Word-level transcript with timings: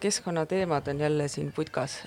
keskkonnateemad 0.00 0.88
on 0.88 1.00
jälle 1.00 1.28
siin 1.28 1.52
putkas. 1.52 2.02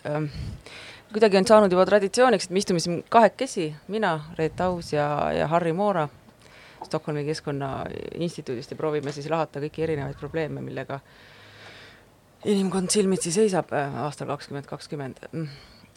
kuidagi 1.14 1.38
on 1.38 1.48
saanud 1.48 1.72
juba 1.72 1.86
traditsiooniks, 1.86 2.46
et 2.46 2.52
me 2.52 2.60
istume 2.60 2.80
siin 2.80 3.04
kahekesi, 3.10 3.76
mina, 3.88 4.20
Reet 4.38 4.62
Aus 4.62 4.94
ja, 4.94 5.32
ja 5.34 5.48
Harri 5.48 5.74
Moora 5.74 6.08
Stockholmi 6.86 7.26
Keskkonnainstituudist 7.26 8.72
ja 8.72 8.78
proovime 8.78 9.12
siis 9.12 9.30
lahata 9.30 9.62
kõiki 9.64 9.84
erinevaid 9.84 10.18
probleeme, 10.20 10.62
millega 10.62 11.00
inimkond 12.46 12.94
silmitsi 12.94 13.34
seisab 13.34 13.74
aastal 13.74 14.30
kakskümmend 14.30 14.70
kakskümmend. 14.70 15.24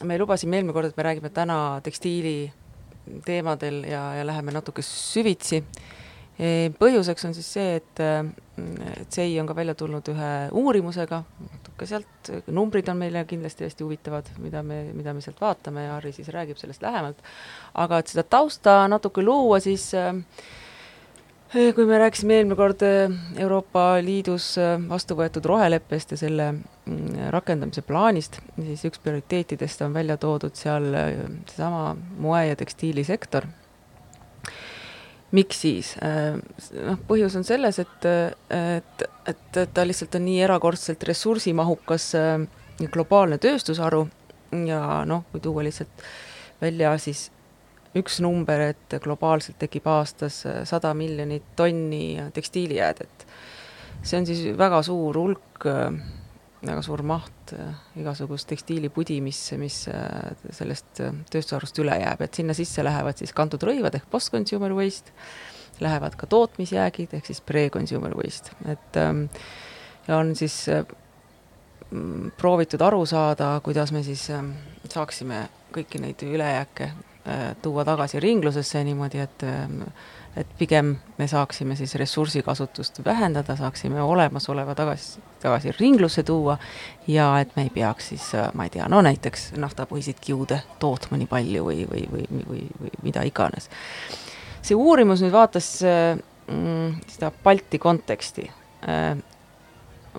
me 0.05 0.19
lubasime 0.19 0.57
eelmine 0.57 0.73
kord, 0.73 0.89
et 0.89 0.97
me 0.97 1.05
räägime 1.05 1.31
täna 1.31 1.81
tekstiili 1.85 2.53
teemadel 3.25 3.85
ja, 3.85 4.15
ja 4.15 4.27
läheme 4.27 4.53
natuke 4.53 4.83
süvitsi. 4.83 5.63
põhjuseks 6.79 7.27
on 7.29 7.35
siis 7.37 7.53
see, 7.53 7.75
et, 7.77 8.01
et 8.97 9.13
SEI 9.13 9.41
on 9.41 9.47
ka 9.47 9.57
välja 9.57 9.75
tulnud 9.75 10.09
ühe 10.09 10.31
uurimusega, 10.57 11.23
ka 11.81 11.89
sealt, 11.89 12.31
numbrid 12.53 12.89
on 12.93 13.01
meile 13.01 13.25
kindlasti 13.29 13.65
hästi 13.67 13.85
huvitavad, 13.87 14.29
mida 14.43 14.63
me, 14.67 14.83
mida 14.97 15.15
me 15.17 15.23
sealt 15.25 15.41
vaatame 15.41 15.87
ja 15.87 15.97
Harri 15.97 16.13
siis 16.13 16.29
räägib 16.33 16.61
sellest 16.61 16.83
lähemalt. 16.85 17.21
aga 17.75 18.01
et 18.01 18.13
seda 18.13 18.25
tausta 18.37 18.83
natuke 18.89 19.25
luua, 19.25 19.61
siis 19.65 19.91
äh, 19.95 20.15
kui 21.75 21.87
me 21.87 21.99
rääkisime 22.03 22.41
eelmine 22.41 22.59
kord 22.59 22.85
äh, 22.87 23.15
Euroopa 23.41 23.87
Liidus 24.05 24.53
äh, 24.61 24.77
vastu 24.89 25.17
võetud 25.19 25.47
roheleppest 25.49 26.15
ja 26.15 26.21
selle 26.21 26.51
mm, 26.53 27.31
rakendamise 27.35 27.83
plaanist, 27.87 28.41
siis 28.61 28.85
üks 28.91 29.01
prioriteetidest 29.03 29.87
on 29.87 29.97
välja 29.97 30.19
toodud 30.21 30.59
seal 30.59 30.93
seesama 31.47 31.97
moe- 32.19 32.47
ja 32.51 32.61
tekstiilisektor. 32.61 33.49
Miks 35.37 35.61
siis? 35.63 35.95
noh, 36.01 36.99
põhjus 37.09 37.37
on 37.39 37.45
selles, 37.47 37.79
et, 37.79 38.07
et, 38.51 39.05
et 39.31 39.61
ta 39.75 39.85
lihtsalt 39.87 40.17
on 40.19 40.25
nii 40.27 40.41
erakordselt 40.47 41.05
ressursimahukas 41.07 42.13
globaalne 42.91 43.39
tööstusharu 43.39 44.07
ja 44.67 45.05
noh, 45.07 45.27
kui 45.33 45.43
tuua 45.45 45.65
lihtsalt 45.67 46.03
välja 46.61 46.97
siis 47.01 47.29
üks 47.99 48.21
number, 48.23 48.63
et 48.71 48.97
globaalselt 49.03 49.59
tekib 49.59 49.89
aastas 49.91 50.45
äh, 50.47 50.63
sada 50.69 50.93
miljonit 50.95 51.47
tonni 51.59 52.21
tekstiilijäädet. 52.35 53.27
see 54.03 54.19
on 54.19 54.27
siis 54.27 54.59
väga 54.59 54.83
suur 54.83 55.17
hulk, 55.19 55.67
äh, 55.67 55.91
väga 56.67 56.83
suur 56.85 57.03
maht 57.07 57.55
äh, 57.57 57.73
igasugust 58.01 58.49
tekstiilipudi, 58.51 59.21
mis, 59.25 59.41
mis 59.61 59.83
sellest 60.57 61.03
tööstusharust 61.33 61.81
üle 61.83 61.97
jääb, 62.03 62.25
et 62.27 62.41
sinna 62.41 62.57
sisse 62.57 62.85
lähevad 62.85 63.21
siis 63.21 63.35
kantud 63.37 63.65
rõivad 63.67 63.97
ehk 63.97 64.09
post-consumer 64.13 64.75
waste, 64.77 65.15
lähevad 65.81 66.17
ka 66.21 66.29
tootmisjäägid 66.31 67.15
ehk 67.17 67.31
siis 67.31 67.41
pre-consumer 67.45 68.17
waste, 68.19 68.53
et 68.69 69.01
ähm, 69.01 69.27
ja 70.09 70.19
on 70.21 70.35
siis 70.37 70.67
proovitud 72.39 72.83
aru 72.85 73.07
saada, 73.09 73.55
kuidas 73.65 73.91
me 73.93 74.05
siis 74.07 74.29
ähm, 74.35 74.53
saaksime 74.89 75.47
kõiki 75.75 76.03
neid 76.03 76.23
ülejääke 76.27 76.91
Äh, 76.91 77.10
tuua 77.63 77.85
tagasi 77.85 78.21
ringlusesse 78.21 78.85
niimoodi, 78.85 79.19
et 79.21 79.43
ähm, 79.45 79.83
et 80.37 80.47
pigem 80.59 80.95
me 81.19 81.27
saaksime 81.27 81.77
siis 81.77 81.95
ressursikasutust 81.95 83.05
vähendada, 83.05 83.57
saaksime 83.57 84.03
olemasoleva 84.03 84.75
tagasi, 84.75 85.21
tagasi 85.43 85.73
ringlusse 85.81 86.23
tuua 86.23 86.59
ja 87.09 87.33
et 87.41 87.57
me 87.57 87.63
ei 87.67 87.71
peaks 87.71 88.09
siis, 88.09 88.35
äh, 88.35 88.51
ma 88.55 88.65
ei 88.65 88.71
tea, 88.71 88.87
no 88.89 89.03
näiteks 89.03 89.51
naftapõhiseid 89.59 90.21
kiude 90.21 90.61
tootma 90.79 91.19
nii 91.19 91.31
palju 91.31 91.65
või, 91.67 91.87
või, 91.91 92.05
või, 92.13 92.27
või, 92.49 92.63
või, 92.81 92.93
mida 93.03 93.25
iganes. 93.27 93.71
see 94.63 94.77
uurimus 94.77 95.25
nüüd 95.25 95.35
vaatas 95.35 95.73
äh, 95.83 96.15
mm, 96.47 97.01
seda 97.09 97.33
Balti 97.45 97.79
konteksti. 97.79 98.51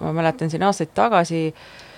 ma 0.02 0.12
mäletan 0.14 0.50
siin 0.50 0.64
aastaid 0.64 0.92
tagasi 0.94 1.48
äh, 1.48 1.56
Äh, 1.58 1.91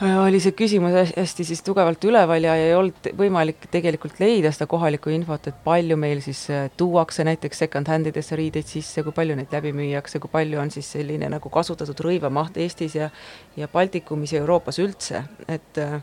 oli 0.00 0.40
see 0.40 0.54
küsimus 0.56 0.94
hästi 1.16 1.44
siis 1.44 1.60
tugevalt 1.64 2.04
üleval 2.08 2.44
ja 2.44 2.54
ei 2.56 2.72
olnud 2.74 3.10
võimalik 3.18 3.66
tegelikult 3.72 4.20
leida 4.22 4.52
seda 4.54 4.66
kohalikku 4.70 5.12
infot, 5.12 5.50
et 5.50 5.58
palju 5.64 5.96
meil 6.00 6.22
siis 6.24 6.46
äh, 6.52 6.70
tuuakse 6.76 7.24
näiteks 7.28 7.60
second-hand 7.64 8.08
idesse 8.08 8.38
riideid 8.38 8.68
sisse, 8.68 9.04
kui 9.04 9.12
palju 9.16 9.36
neid 9.36 9.52
läbi 9.52 9.74
müüakse, 9.76 10.22
kui 10.22 10.32
palju 10.32 10.60
on 10.62 10.72
siis 10.72 10.88
selline 10.96 11.28
nagu 11.32 11.52
kasutatud 11.52 12.00
rõivamaht 12.06 12.56
Eestis 12.64 12.96
ja 12.96 13.10
ja 13.56 13.68
Baltikumis 13.68 14.32
ja 14.32 14.40
Euroopas 14.40 14.80
üldse, 14.80 15.24
et 15.48 15.80
äh, 15.82 16.00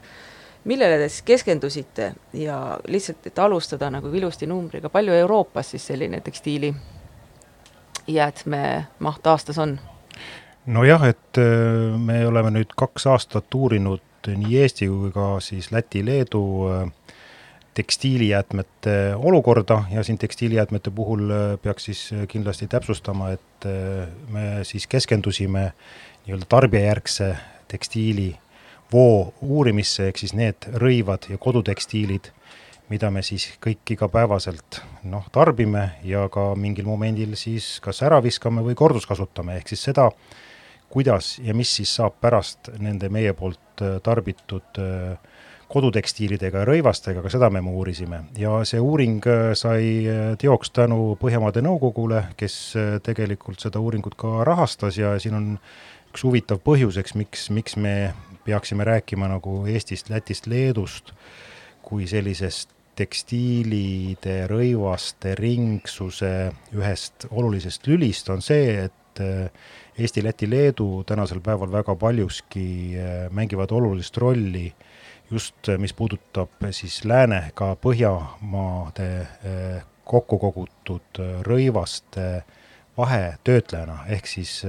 millele 0.69 1.01
te 1.01 1.09
siis 1.09 1.25
keskendusite 1.25 2.11
ja 2.37 2.77
lihtsalt, 2.87 3.25
et 3.25 3.39
alustada 3.39 3.89
nagu 3.93 4.13
ilusti 4.13 4.45
numbriga, 4.45 4.93
palju 4.93 5.17
Euroopas 5.25 5.73
siis 5.73 5.89
selline 5.89 6.21
tekstiili 6.21 6.73
jäätmemaht 8.07 9.27
aastas 9.27 9.57
on? 9.57 9.79
Nojah, 10.67 11.07
et 11.07 11.39
äh, 11.39 11.95
me 11.97 12.21
oleme 12.27 12.51
nüüd 12.59 12.75
kaks 12.77 13.07
aastat 13.07 13.55
uurinud 13.55 14.03
nii 14.27 14.57
Eesti 14.59 14.89
kui 14.91 15.11
ka 15.15 15.37
siis 15.43 15.69
Läti-Leedu 15.71 16.43
äh, 16.67 16.89
tekstiilijäätmete 17.77 19.15
olukorda 19.15 19.83
ja 19.91 20.03
siin 20.03 20.17
tekstiilijäätmete 20.17 20.91
puhul 20.91 21.29
äh, 21.31 21.45
peaks 21.61 21.87
siis 21.87 22.01
kindlasti 22.27 22.67
täpsustama, 22.67 23.31
et 23.37 23.67
me 24.33 24.63
siis 24.67 24.87
keskendusime 24.87 25.71
nii-öelda 26.25 26.45
tarbijajärgse 26.49 27.35
tekstiili 27.67 28.33
voo 28.93 29.33
uurimisse, 29.41 30.07
ehk 30.07 30.19
siis 30.19 30.33
need 30.35 30.67
rõivad 30.79 31.29
ja 31.31 31.37
kodutekstiilid, 31.39 32.31
mida 32.91 33.11
me 33.11 33.23
siis 33.23 33.49
kõik 33.63 33.95
igapäevaselt 33.95 34.81
noh, 35.07 35.27
tarbime 35.31 35.89
ja 36.07 36.27
ka 36.31 36.53
mingil 36.59 36.87
momendil 36.87 37.35
siis 37.39 37.77
kas 37.83 38.03
ära 38.03 38.19
viskame 38.23 38.63
või 38.63 38.75
korduskasutame, 38.79 39.57
ehk 39.59 39.73
siis 39.73 39.83
seda, 39.89 40.09
kuidas 40.89 41.37
ja 41.43 41.53
mis 41.53 41.75
siis 41.75 41.95
saab 41.95 42.19
pärast 42.21 42.71
nende 42.79 43.09
meie 43.13 43.33
poolt 43.37 43.83
äh, 43.83 43.97
tarbitud 44.03 44.79
äh, 44.81 45.17
kodutekstiilidega 45.67 46.63
ja 46.63 46.67
rõivastega, 46.67 47.21
ka 47.21 47.31
seda 47.31 47.49
me 47.51 47.59
uurisime. 47.59 48.21
ja 48.39 48.61
see 48.65 48.79
uuring 48.79 49.25
äh, 49.27 49.51
sai 49.53 50.07
teoks 50.39 50.71
tänu 50.71 51.17
Põhjamaade 51.19 51.61
Nõukogule, 51.65 52.23
kes 52.37 52.55
tegelikult 53.03 53.59
seda 53.59 53.79
uuringut 53.83 54.15
ka 54.15 54.43
rahastas 54.47 54.97
ja 54.97 55.17
siin 55.19 55.35
on 55.35 55.51
üks 56.13 56.23
huvitav 56.23 56.63
põhjuseks, 56.63 57.17
miks, 57.19 57.49
miks 57.51 57.75
me 57.75 58.13
peaksime 58.47 58.87
rääkima 58.87 59.27
nagu 59.27 59.65
Eestist, 59.67 60.09
Lätist, 60.09 60.47
Leedust 60.47 61.11
kui 61.83 62.07
sellisest 62.07 62.71
tekstiilide, 62.97 64.47
rõivaste 64.49 65.35
ringsuse 65.37 66.31
ühest 66.73 67.27
olulisest 67.29 67.85
lülist, 67.87 68.31
on 68.33 68.41
see, 68.41 68.87
et 68.87 69.21
Eesti, 69.97 70.21
Läti, 70.23 70.45
Leedu 70.49 71.03
tänasel 71.09 71.39
päeval 71.41 71.71
väga 71.73 71.95
paljuski 71.97 72.93
äh, 72.93 73.31
mängivad 73.33 73.71
olulist 73.73 74.17
rolli 74.17 74.67
just, 75.31 75.69
äh, 75.69 75.79
mis 75.81 75.93
puudutab 75.93 76.51
äh, 76.63 76.69
siis 76.71 76.99
lääne, 77.05 77.51
ka 77.57 77.71
Põhjamaade 77.81 79.07
kokku 80.05 80.37
kogutud 80.37 81.21
rõivaste 81.49 82.43
vahetöötlejana, 82.97 83.97
ehk 84.13 84.29
siis 84.29 84.61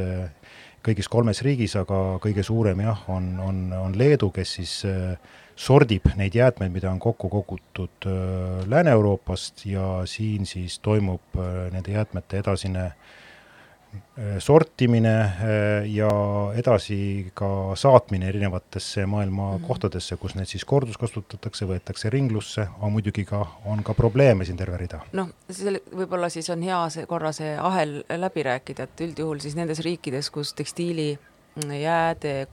kõigis 0.83 1.07
kolmes 1.13 1.45
riigis, 1.45 1.77
aga 1.77 2.01
kõige 2.25 2.43
suurem 2.43 2.81
jah, 2.83 3.05
on, 3.13 3.29
on, 3.45 3.61
on 3.77 3.95
Leedu, 4.01 4.33
kes 4.35 4.57
siis 4.59 4.75
sordib 5.55 6.09
neid 6.17 6.35
jäätmeid, 6.35 6.73
mida 6.73 6.91
on 6.91 6.99
kokku 6.99 7.29
kogutud 7.29 8.09
Lääne-Euroopast 8.67 9.67
ja 9.69 9.87
siin 10.09 10.47
siis 10.47 10.81
toimub 10.83 11.39
nende 11.71 11.95
jäätmete 11.95 12.43
edasine 12.43 12.85
äh, 12.89 13.17
sortimine 14.39 15.21
äh, 15.21 15.31
ja 15.87 16.09
edasi 16.57 17.31
ka 17.35 17.77
saatmine 17.79 18.29
erinevatesse 18.29 19.07
maailma 19.07 19.53
mm 19.53 19.59
-hmm. 19.59 19.67
kohtadesse, 19.67 20.17
kus 20.17 20.35
need 20.35 20.47
siis 20.47 20.65
korduskasutatakse, 20.65 21.67
võetakse 21.67 22.11
ringlusse, 22.11 22.61
aga 22.61 22.89
muidugi 22.89 23.25
ka 23.25 23.47
on 23.65 23.83
ka 23.83 23.95
probleeme 23.95 24.45
siin 24.45 24.57
terve 24.57 24.77
rida. 24.77 25.01
noh, 25.13 25.29
selle 25.51 25.81
võib-olla 25.95 26.29
siis 26.29 26.51
on 26.51 26.63
hea 26.63 26.89
see 26.89 27.07
korra 27.07 27.33
see 27.33 27.57
ahel 27.59 28.05
läbi 28.09 28.43
rääkida, 28.43 28.83
et 28.83 29.01
üldjuhul 29.01 29.39
siis 29.39 29.57
nendes 29.57 29.79
riikides, 29.79 30.31
kus 30.31 30.55
tekstiilijääde 30.55 32.47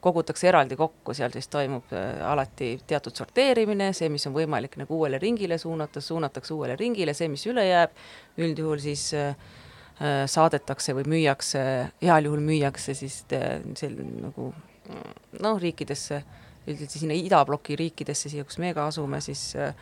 kogutakse 0.00 0.48
eraldi 0.48 0.76
kokku, 0.76 1.14
seal 1.14 1.30
siis 1.30 1.48
toimub 1.48 1.84
alati 2.24 2.80
teatud 2.86 3.14
sorteerimine, 3.14 3.92
see, 3.92 4.08
mis 4.08 4.26
on 4.26 4.32
võimalik 4.34 4.76
nagu 4.76 4.98
uuele 4.98 5.18
ringile 5.18 5.58
suunata, 5.58 6.00
suunatakse 6.00 6.54
uuele 6.54 6.76
ringile, 6.76 7.14
see, 7.14 7.28
mis 7.28 7.46
üle 7.46 7.66
jääb, 7.66 7.90
üldjuhul 8.38 8.78
siis 8.78 9.14
äh, 9.14 9.34
Äh, 9.34 9.65
saadetakse 9.96 10.92
või 10.92 11.06
müüakse, 11.08 11.60
heal 12.04 12.26
juhul 12.28 12.42
müüakse 12.44 12.92
siis 12.94 13.22
sel 13.26 13.94
nagu 14.20 14.50
noh, 15.40 15.60
riikidesse, 15.60 16.22
üldiselt 16.66 16.98
sinna 16.98 17.16
idabloki 17.16 17.76
riikidesse, 17.78 18.30
siia, 18.32 18.44
kus 18.46 18.60
me 18.62 18.72
ka 18.76 18.88
asume, 18.90 19.20
siis 19.24 19.48
äh, 19.58 19.72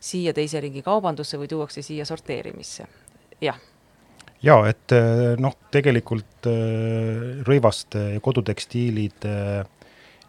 siia 0.00 0.34
teise 0.36 0.62
ringi 0.62 0.84
kaubandusse 0.86 1.40
või 1.40 1.50
tuuakse 1.50 1.82
siia 1.84 2.06
sorteerimisse, 2.08 2.86
jah. 3.44 3.58
Jaa, 4.42 4.68
et 4.70 4.94
äh, 4.94 5.34
noh, 5.42 5.56
tegelikult 5.74 6.46
rõivaste 7.48 8.04
ja 8.14 8.22
kodutekstiilide 8.22 9.34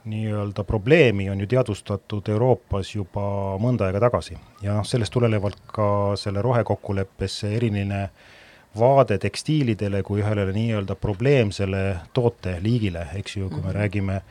nii-öelda 0.10 0.64
probleemi 0.66 1.28
on 1.30 1.44
ju 1.44 1.48
teadvustatud 1.52 2.32
Euroopas 2.34 2.96
juba 2.96 3.22
mõnda 3.62 3.86
aega 3.86 4.02
tagasi. 4.08 4.40
Ja 4.64 4.80
noh, 4.80 4.88
sellest 4.88 5.14
tulenevalt 5.14 5.60
ka 5.70 6.16
selle 6.18 6.42
rohekokkuleppesse 6.42 7.52
eriline 7.60 8.02
äh, 8.08 8.38
vaade 8.78 9.18
tekstiilidele 9.18 10.04
kui 10.04 10.22
ühele 10.22 10.46
nii-öelda 10.54 10.96
probleemsele 10.96 11.84
tooteliigile, 12.14 13.08
eks 13.16 13.38
ju, 13.38 13.50
kui 13.50 13.62
me 13.62 13.70
-hmm. 13.70 13.76
räägime 13.76 14.22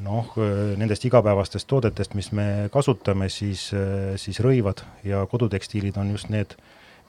noh, 0.00 0.34
nendest 0.76 1.04
igapäevastest 1.04 1.66
toodetest, 1.66 2.14
mis 2.14 2.32
me 2.32 2.68
kasutame, 2.72 3.28
siis, 3.28 3.70
siis 4.16 4.40
rõivad 4.40 4.82
ja 5.04 5.26
kodutekstiilid 5.26 5.96
on 5.96 6.10
just 6.10 6.28
need, 6.28 6.54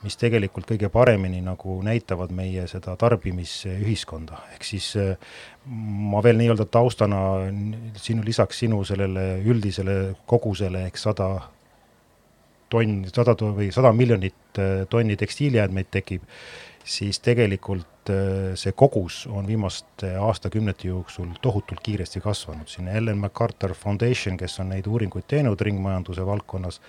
mis 0.03 0.17
tegelikult 0.17 0.65
kõige 0.69 0.89
paremini 0.89 1.41
nagu 1.43 1.81
näitavad 1.83 2.31
meie 2.31 2.67
seda 2.71 2.95
tarbimisühiskonda, 2.95 4.37
ehk 4.53 4.63
siis 4.63 4.93
ma 6.11 6.23
veel 6.23 6.39
nii-öelda 6.39 6.65
taustana 6.65 7.19
sinu, 7.95 8.23
lisaks 8.25 8.59
sinu 8.63 8.83
sellele 8.83 9.43
üldisele 9.45 10.15
kogusele 10.25 10.85
ehk 10.87 10.97
sada 10.97 11.29
tonn, 12.69 13.05
sada 13.13 13.35
või 13.39 13.71
sada 13.75 13.93
miljonit 13.95 14.59
äh, 14.59 14.83
tonni 14.89 15.17
tekstiilijäätmeid 15.19 15.91
tekib, 15.91 16.25
siis 16.83 17.19
tegelikult 17.25 18.11
äh, 18.13 18.55
see 18.59 18.73
kogus 18.77 19.21
on 19.27 19.47
viimaste 19.47 20.15
aastakümnete 20.17 20.89
jooksul 20.89 21.31
tohutult 21.41 21.83
kiiresti 21.85 22.21
kasvanud, 22.23 22.67
siin 22.71 22.87
Ellen 22.87 23.21
MacArthur 23.21 23.75
Foundation, 23.77 24.37
kes 24.37 24.59
on 24.63 24.73
neid 24.73 24.87
uuringuid 24.87 25.27
teinud 25.27 25.61
ringmajanduse 25.61 26.25
valdkonnas, 26.25 26.81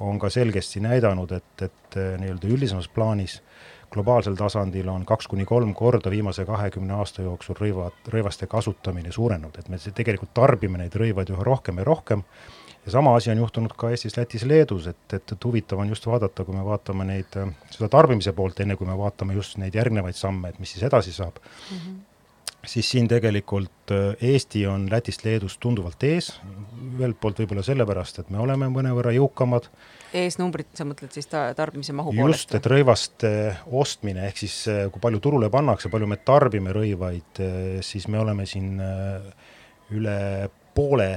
on 0.00 0.18
ka 0.18 0.30
selgesti 0.30 0.82
näidanud, 0.82 1.32
et, 1.32 1.62
et 1.62 2.00
äh, 2.00 2.14
nii-öelda 2.20 2.50
üldisemas 2.50 2.88
plaanis 2.88 3.40
globaalsel 3.94 4.34
tasandil 4.34 4.88
on 4.90 5.04
kaks 5.06 5.28
kuni 5.30 5.44
kolm 5.46 5.74
korda 5.74 6.10
viimase 6.10 6.44
kahekümne 6.48 6.96
aasta 6.98 7.22
jooksul 7.22 7.58
rõivad, 7.60 7.96
rõivaste 8.10 8.48
kasutamine 8.50 9.12
suurenenud, 9.14 9.58
et 9.58 9.70
me 9.70 9.78
tegelikult 9.78 10.34
tarbime 10.34 10.80
neid 10.80 10.96
rõivaid 10.98 11.30
üha 11.30 11.46
rohkem 11.46 11.78
ja 11.78 11.86
rohkem 11.86 12.24
ja 12.86 12.92
sama 12.92 13.16
asi 13.16 13.30
on 13.30 13.38
juhtunud 13.38 13.74
ka 13.76 13.90
Eestis, 13.90 14.16
Lätis, 14.16 14.44
Leedus, 14.48 14.86
et, 14.86 15.04
et, 15.12 15.32
et 15.32 15.44
huvitav 15.44 15.80
on 15.80 15.92
just 15.92 16.06
vaadata, 16.06 16.44
kui 16.44 16.56
me 16.56 16.64
vaatame 16.64 17.06
neid, 17.08 17.38
seda 17.72 17.88
tarbimise 17.92 18.34
poolt, 18.36 18.60
enne 18.60 18.76
kui 18.76 18.88
me 18.88 18.96
vaatame 18.98 19.36
just 19.36 19.58
neid 19.60 19.76
järgnevaid 19.76 20.18
samme, 20.18 20.52
et 20.52 20.58
mis 20.60 20.74
siis 20.74 20.84
edasi 20.84 21.12
saab 21.12 21.40
mm, 21.40 21.76
-hmm. 21.76 21.94
siis 22.66 22.90
siin 22.90 23.08
tegelikult 23.08 23.92
äh, 23.92 24.16
Eesti 24.20 24.66
on 24.66 24.88
Lätist, 24.90 25.24
Leedust 25.24 25.60
tunduvalt 25.60 26.02
ees, 26.02 26.32
ühelt 26.98 27.20
poolt 27.20 27.40
võib-olla 27.40 27.62
sellepärast, 27.62 28.18
et 28.18 28.30
me 28.30 28.38
oleme 28.38 28.68
mõnevõrra 28.68 29.12
jõukamad, 29.16 29.70
eesnumbrit, 30.14 30.68
sa 30.74 30.84
mõtled 30.84 31.12
siis 31.12 31.26
ta-, 31.26 31.54
tarbimise 31.56 31.92
mahu 31.92 32.12
poolest? 32.12 32.50
just, 32.50 32.54
et 32.54 32.66
rõivaste 32.66 33.30
ostmine, 33.66 34.26
ehk 34.28 34.36
siis 34.44 34.58
äh, 34.68 34.90
kui 34.90 35.00
palju 35.00 35.20
turule 35.20 35.50
pannakse, 35.50 35.88
palju 35.88 36.06
me 36.06 36.16
tarbime 36.16 36.72
rõivaid, 36.72 37.40
äh, 37.40 37.80
siis 37.80 38.08
me 38.08 38.18
oleme 38.18 38.46
siin 38.46 38.76
üle 39.90 40.50
poole 40.74 41.08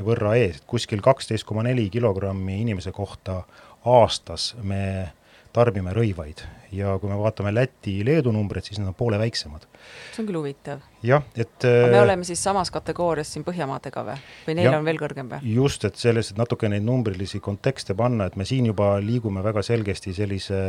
võrra 0.00 0.36
ees, 0.40 0.60
et 0.60 0.68
kuskil 0.68 1.02
kaksteist 1.04 1.44
koma 1.48 1.64
neli 1.66 1.88
kilogrammi 1.92 2.60
inimese 2.62 2.92
kohta 2.92 3.42
aastas 3.84 4.52
me 4.62 5.12
tarbime 5.52 5.92
rõivaid 5.92 6.40
ja 6.72 6.94
kui 7.00 7.10
me 7.10 7.18
vaatame 7.20 7.52
Läti-Leedu 7.52 8.32
numbreid, 8.32 8.64
siis 8.64 8.80
nad 8.80 8.88
on 8.88 8.96
poole 8.96 9.18
väiksemad. 9.20 9.66
see 10.14 10.22
on 10.22 10.28
küll 10.28 10.38
huvitav. 10.40 10.80
jah, 11.04 11.24
et 11.36 11.66
me 11.66 11.98
äh, 11.98 12.02
oleme 12.02 12.24
siis 12.24 12.42
samas 12.42 12.70
kategoorias 12.72 13.32
siin 13.34 13.44
Põhjamaadega 13.44 14.04
või, 14.06 14.16
või 14.46 14.56
neil 14.56 14.70
ja, 14.70 14.78
on 14.78 14.88
veel 14.88 15.00
kõrgem 15.00 15.28
või? 15.34 15.52
just, 15.52 15.84
et 15.84 16.00
selles, 16.00 16.32
et 16.32 16.40
natuke 16.40 16.70
neid 16.72 16.86
numbrilisi 16.86 17.40
kontekste 17.44 17.94
panna, 17.98 18.30
et 18.30 18.36
me 18.40 18.48
siin 18.48 18.70
juba 18.70 18.94
liigume 19.04 19.44
väga 19.44 19.64
selgesti 19.66 20.14
sellise 20.16 20.62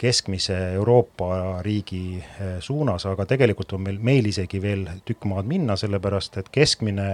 keskmise 0.00 0.56
Euroopa 0.78 1.60
riigi 1.62 2.22
äh, 2.22 2.56
suunas, 2.64 3.04
aga 3.06 3.26
tegelikult 3.28 3.76
on 3.76 3.84
meil, 3.84 4.00
meil 4.00 4.26
isegi 4.30 4.60
veel 4.62 4.86
tükk 5.04 5.28
maad 5.28 5.48
minna, 5.48 5.76
sellepärast 5.76 6.40
et 6.40 6.48
keskmine 6.52 7.10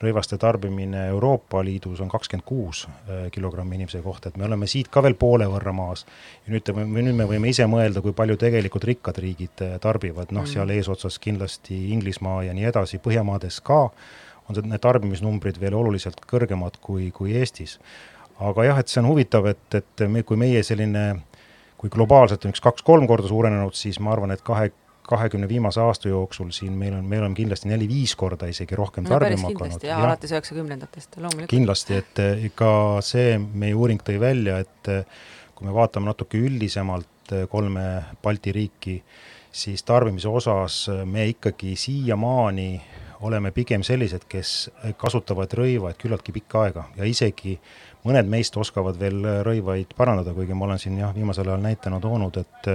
rõivaste 0.00 0.38
tarbimine 0.40 1.08
Euroopa 1.10 1.60
Liidus 1.64 2.00
on 2.00 2.08
kakskümmend 2.08 2.46
kuus 2.46 2.84
äh, 2.86 3.26
kilogrammi 3.34 3.76
inimese 3.80 4.02
kohta, 4.04 4.30
et 4.30 4.38
me 4.38 4.46
oleme 4.46 4.68
siit 4.70 4.88
ka 4.92 5.02
veel 5.02 5.16
poole 5.18 5.48
võrra 5.50 5.74
maas. 5.76 6.06
ja 6.46 6.54
nüüd, 6.54 6.70
nüüd 6.70 7.18
me 7.18 7.26
võime 7.28 7.50
ise 7.50 7.66
mõelda, 7.70 8.02
kui 8.04 8.14
palju 8.16 8.38
tegelikult 8.40 8.86
rikkad 8.88 9.18
riigid 9.24 9.64
äh, 9.66 9.76
tarbivad, 9.82 10.30
noh, 10.36 10.46
seal 10.46 10.68
mm. 10.68 10.78
eesotsas 10.78 11.18
kindlasti 11.18 11.80
Inglismaa 11.96 12.44
ja 12.46 12.54
nii 12.56 12.70
edasi, 12.70 13.02
Põhjamaades 13.02 13.58
ka 13.66 13.88
on 14.50 14.70
need 14.70 14.82
tarbimisnumbrid 14.82 15.58
veel 15.62 15.74
oluliselt 15.78 16.22
kõrgemad 16.30 16.78
kui, 16.82 17.10
kui 17.14 17.34
Eestis. 17.38 17.78
aga 18.38 18.64
jah, 18.64 18.78
et 18.80 18.88
see 18.88 19.02
on 19.02 19.10
huvitav, 19.10 19.50
et, 19.50 19.66
et 19.74 20.06
me, 20.08 20.22
kui 20.22 20.38
meie 20.40 20.62
selline 20.64 21.04
kui 21.80 21.90
globaalselt 21.92 22.44
on 22.44 22.52
üks 22.52 22.60
kaks-kolm 22.64 23.06
korda 23.08 23.30
suurenenud, 23.30 23.74
siis 23.78 23.96
ma 24.04 24.12
arvan, 24.12 24.34
et 24.34 24.42
kahe, 24.44 24.68
kahekümne 25.08 25.48
viimase 25.48 25.80
aasta 25.80 26.10
jooksul 26.10 26.52
siin 26.54 26.76
meil 26.78 26.94
on, 26.98 27.06
meil 27.08 27.24
on 27.24 27.34
kindlasti 27.34 27.70
neli-viis 27.70 28.12
korda 28.20 28.50
isegi 28.52 28.76
rohkem 28.78 29.06
no, 29.06 29.14
tarbima 29.16 29.48
hakanud. 29.48 29.86
jaa, 29.88 30.02
alates 30.04 30.34
üheksakümnendatest, 30.36 31.16
loomulikult. 31.16 31.50
kindlasti, 31.50 32.00
et 32.02 32.52
ka 32.58 32.72
see 33.04 33.38
meie 33.40 33.74
uuring 33.74 34.04
tõi 34.06 34.20
välja, 34.20 34.60
et 34.66 34.92
kui 35.56 35.68
me 35.68 35.74
vaatame 35.76 36.12
natuke 36.12 36.40
üldisemalt 36.40 37.34
kolme 37.50 37.86
Balti 38.22 38.52
riiki, 38.52 39.00
siis 39.52 39.82
tarbimise 39.86 40.28
osas 40.28 40.82
me 41.06 41.28
ikkagi 41.32 41.76
siiamaani 41.78 42.70
oleme 43.20 43.50
pigem 43.52 43.82
sellised, 43.84 44.24
kes 44.28 44.70
kasutavad 45.00 45.52
rõivaid 45.58 45.98
küllaltki 46.00 46.32
pikka 46.32 46.64
aega 46.66 46.86
ja 46.96 47.08
isegi 47.08 47.58
mõned 48.04 48.30
meist 48.32 48.56
oskavad 48.56 48.98
veel 49.00 49.22
rõivaid 49.46 49.94
parandada, 49.96 50.34
kuigi 50.36 50.56
ma 50.56 50.64
olen 50.68 50.78
siin 50.78 50.98
jah, 50.98 51.14
viimasel 51.14 51.48
ajal 51.48 51.62
näitena 51.64 52.00
toonud, 52.00 52.36
et 52.40 52.70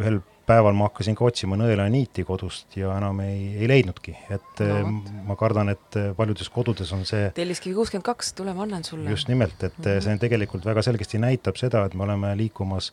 ühel 0.00 0.20
päeval 0.46 0.74
ma 0.76 0.88
hakkasin 0.88 1.16
ka 1.16 1.26
otsima 1.26 1.56
nõelaniiti 1.58 2.24
kodust 2.26 2.76
ja 2.76 2.92
enam 2.98 3.20
ei, 3.24 3.52
ei 3.60 3.68
leidnudki, 3.70 4.14
et 4.34 4.62
no, 4.62 4.78
eh, 4.78 5.18
ma 5.28 5.36
kardan, 5.38 5.70
et 5.72 5.98
paljudes 6.18 6.50
kodudes 6.52 6.90
on 6.96 7.04
see 7.08 7.30
Telliskivi 7.36 7.76
kuuskümmend 7.76 8.06
kaks, 8.06 8.32
tule 8.38 8.54
ma 8.56 8.66
annan 8.66 8.84
sulle. 8.86 9.10
just 9.10 9.30
nimelt, 9.30 9.56
et 9.62 9.78
mm 9.78 9.84
-hmm. 9.84 10.00
see 10.04 10.18
tegelikult 10.26 10.66
väga 10.66 10.82
selgesti 10.82 11.18
näitab 11.22 11.56
seda, 11.60 11.84
et 11.86 11.94
me 11.94 12.04
oleme 12.04 12.36
liikumas 12.36 12.92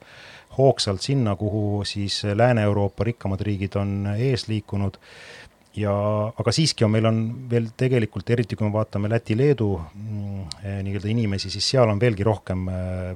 hoogsalt 0.57 1.01
sinna, 1.01 1.35
kuhu 1.35 1.83
siis 1.85 2.23
Lääne-Euroopa 2.23 3.03
rikkamad 3.03 3.41
riigid 3.41 3.75
on 3.75 4.13
ees 4.17 4.47
liikunud 4.47 4.97
ja 5.79 5.93
aga 6.39 6.53
siiski 6.55 6.85
on, 6.85 6.93
meil 6.93 7.07
on 7.09 7.19
veel 7.51 7.71
tegelikult, 7.77 8.29
eriti 8.35 8.57
kui 8.59 8.67
me 8.67 8.73
vaatame 8.73 9.11
Läti-Leedu 9.11 9.69
mm, 9.79 10.57
nii-öelda 10.85 11.11
inimesi, 11.11 11.51
siis 11.53 11.71
seal 11.75 11.89
on 11.89 12.01
veelgi 12.01 12.27
rohkem 12.27 12.67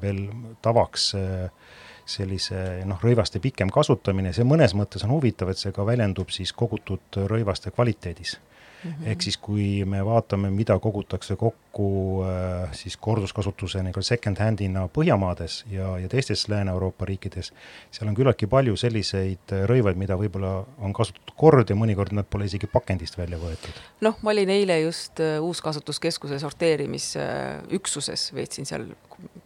veel 0.01 0.25
tavaks 0.63 1.10
äh, 1.20 1.74
sellise 2.05 2.84
noh, 2.88 3.00
rõivaste 3.03 3.39
pikem 3.43 3.72
kasutamine, 3.72 4.34
see 4.36 4.48
mõnes 4.48 4.75
mõttes 4.75 5.05
on 5.08 5.13
huvitav, 5.15 5.51
et 5.53 5.60
see 5.60 5.75
ka 5.75 5.86
väljendub 5.88 6.32
siis 6.36 6.51
kogutud 6.55 7.24
rõivaste 7.32 7.72
kvaliteedis 7.72 8.38
mm. 8.83 8.91
-hmm. 8.91 9.07
ehk 9.07 9.21
siis, 9.21 9.37
kui 9.37 9.85
me 9.85 10.05
vaatame, 10.05 10.49
mida 10.49 10.79
kogutakse 10.79 11.35
kokku 11.35 12.23
äh, 12.23 12.69
siis 12.71 12.97
korduskasutuse 12.97 13.83
nagu 13.83 14.01
second-hand'ina 14.01 14.87
Põhjamaades 14.97 15.63
ja, 15.71 15.97
ja 15.99 16.09
teistes 16.09 16.47
Lääne-Euroopa 16.49 17.05
riikides, 17.05 17.53
seal 17.91 18.09
on 18.09 18.15
küllaltki 18.15 18.47
palju 18.47 18.75
selliseid 18.75 19.53
äh, 19.53 19.65
rõivaid, 19.69 19.97
mida 19.99 20.17
võib-olla 20.19 20.65
on 20.77 20.93
kasutatud 20.93 21.35
kord 21.37 21.69
ja 21.69 21.75
mõnikord 21.75 22.13
nad 22.13 22.29
pole 22.29 22.45
isegi 22.45 22.67
pakendist 22.67 23.17
välja 23.17 23.37
võetud. 23.37 23.81
noh, 24.01 24.17
ma 24.21 24.31
olin 24.31 24.49
eile 24.49 24.79
just 24.79 25.19
äh, 25.19 25.41
Uuskasutuskeskuse 25.43 26.39
sorteerimisüksuses, 26.39 28.33
veetsin 28.33 28.65
seal 28.65 28.87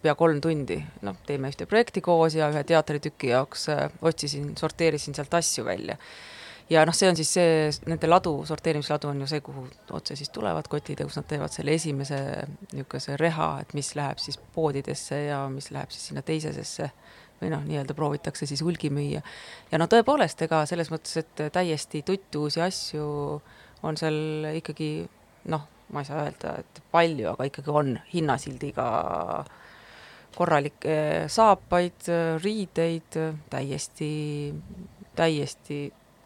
pea 0.01 0.15
kolm 0.15 0.41
tundi, 0.41 0.79
noh, 1.01 1.15
teeme 1.25 1.49
ühte 1.51 1.65
projekti 1.65 2.01
koos 2.01 2.35
ja 2.35 2.49
ühe 2.49 2.63
teatritüki 2.63 3.27
jaoks 3.33 3.67
otsisin, 4.01 4.55
sorteerisin 4.57 5.15
sealt 5.15 5.33
asju 5.33 5.65
välja 5.65 5.97
ja 6.69 6.83
noh, 6.87 6.95
see 6.95 7.09
on 7.09 7.17
siis 7.19 7.31
see, 7.37 7.69
nende 7.87 8.09
ladu, 8.09 8.33
sorteerimisladu 8.47 9.11
on 9.11 9.21
ju 9.23 9.29
see, 9.31 9.43
kuhu 9.45 9.67
otse 9.97 10.17
siis 10.19 10.31
tulevad 10.35 10.67
kotitõus, 10.71 11.15
nad 11.19 11.27
teevad 11.29 11.53
selle 11.53 11.75
esimese 11.77 12.19
niisuguse 12.73 13.17
reha, 13.19 13.51
et 13.63 13.73
mis 13.77 13.93
läheb 13.97 14.19
siis 14.23 14.39
poodidesse 14.55 15.21
ja 15.29 15.45
mis 15.51 15.71
läheb 15.75 15.93
siis 15.93 16.09
sinna 16.11 16.23
teisesesse 16.27 16.89
või 17.41 17.51
noh, 17.53 17.63
nii-öelda 17.67 17.93
proovitakse 17.93 18.47
siis 18.49 18.63
hulgimüüa. 18.65 19.21
ja 19.71 19.79
no 19.79 19.87
tõepoolest, 19.91 20.41
ega 20.47 20.65
selles 20.65 20.91
mõttes, 20.91 21.19
et 21.21 21.47
täiesti 21.53 22.01
tuttuusi 22.05 22.61
asju 22.65 23.07
on 23.85 23.99
seal 23.99 24.51
ikkagi 24.57 24.91
noh, 25.53 25.67
ma 25.93 26.03
ei 26.03 26.09
saa 26.09 26.25
öelda, 26.25 26.57
et 26.63 26.81
palju, 26.91 27.29
aga 27.31 27.47
ikkagi 27.47 27.71
on 27.71 27.93
hinnasildiga 28.11 28.87
korralikke 30.37 30.97
saapaid, 31.31 32.09
riideid, 32.43 33.15
täiesti, 33.49 34.09
täiesti 35.17 35.79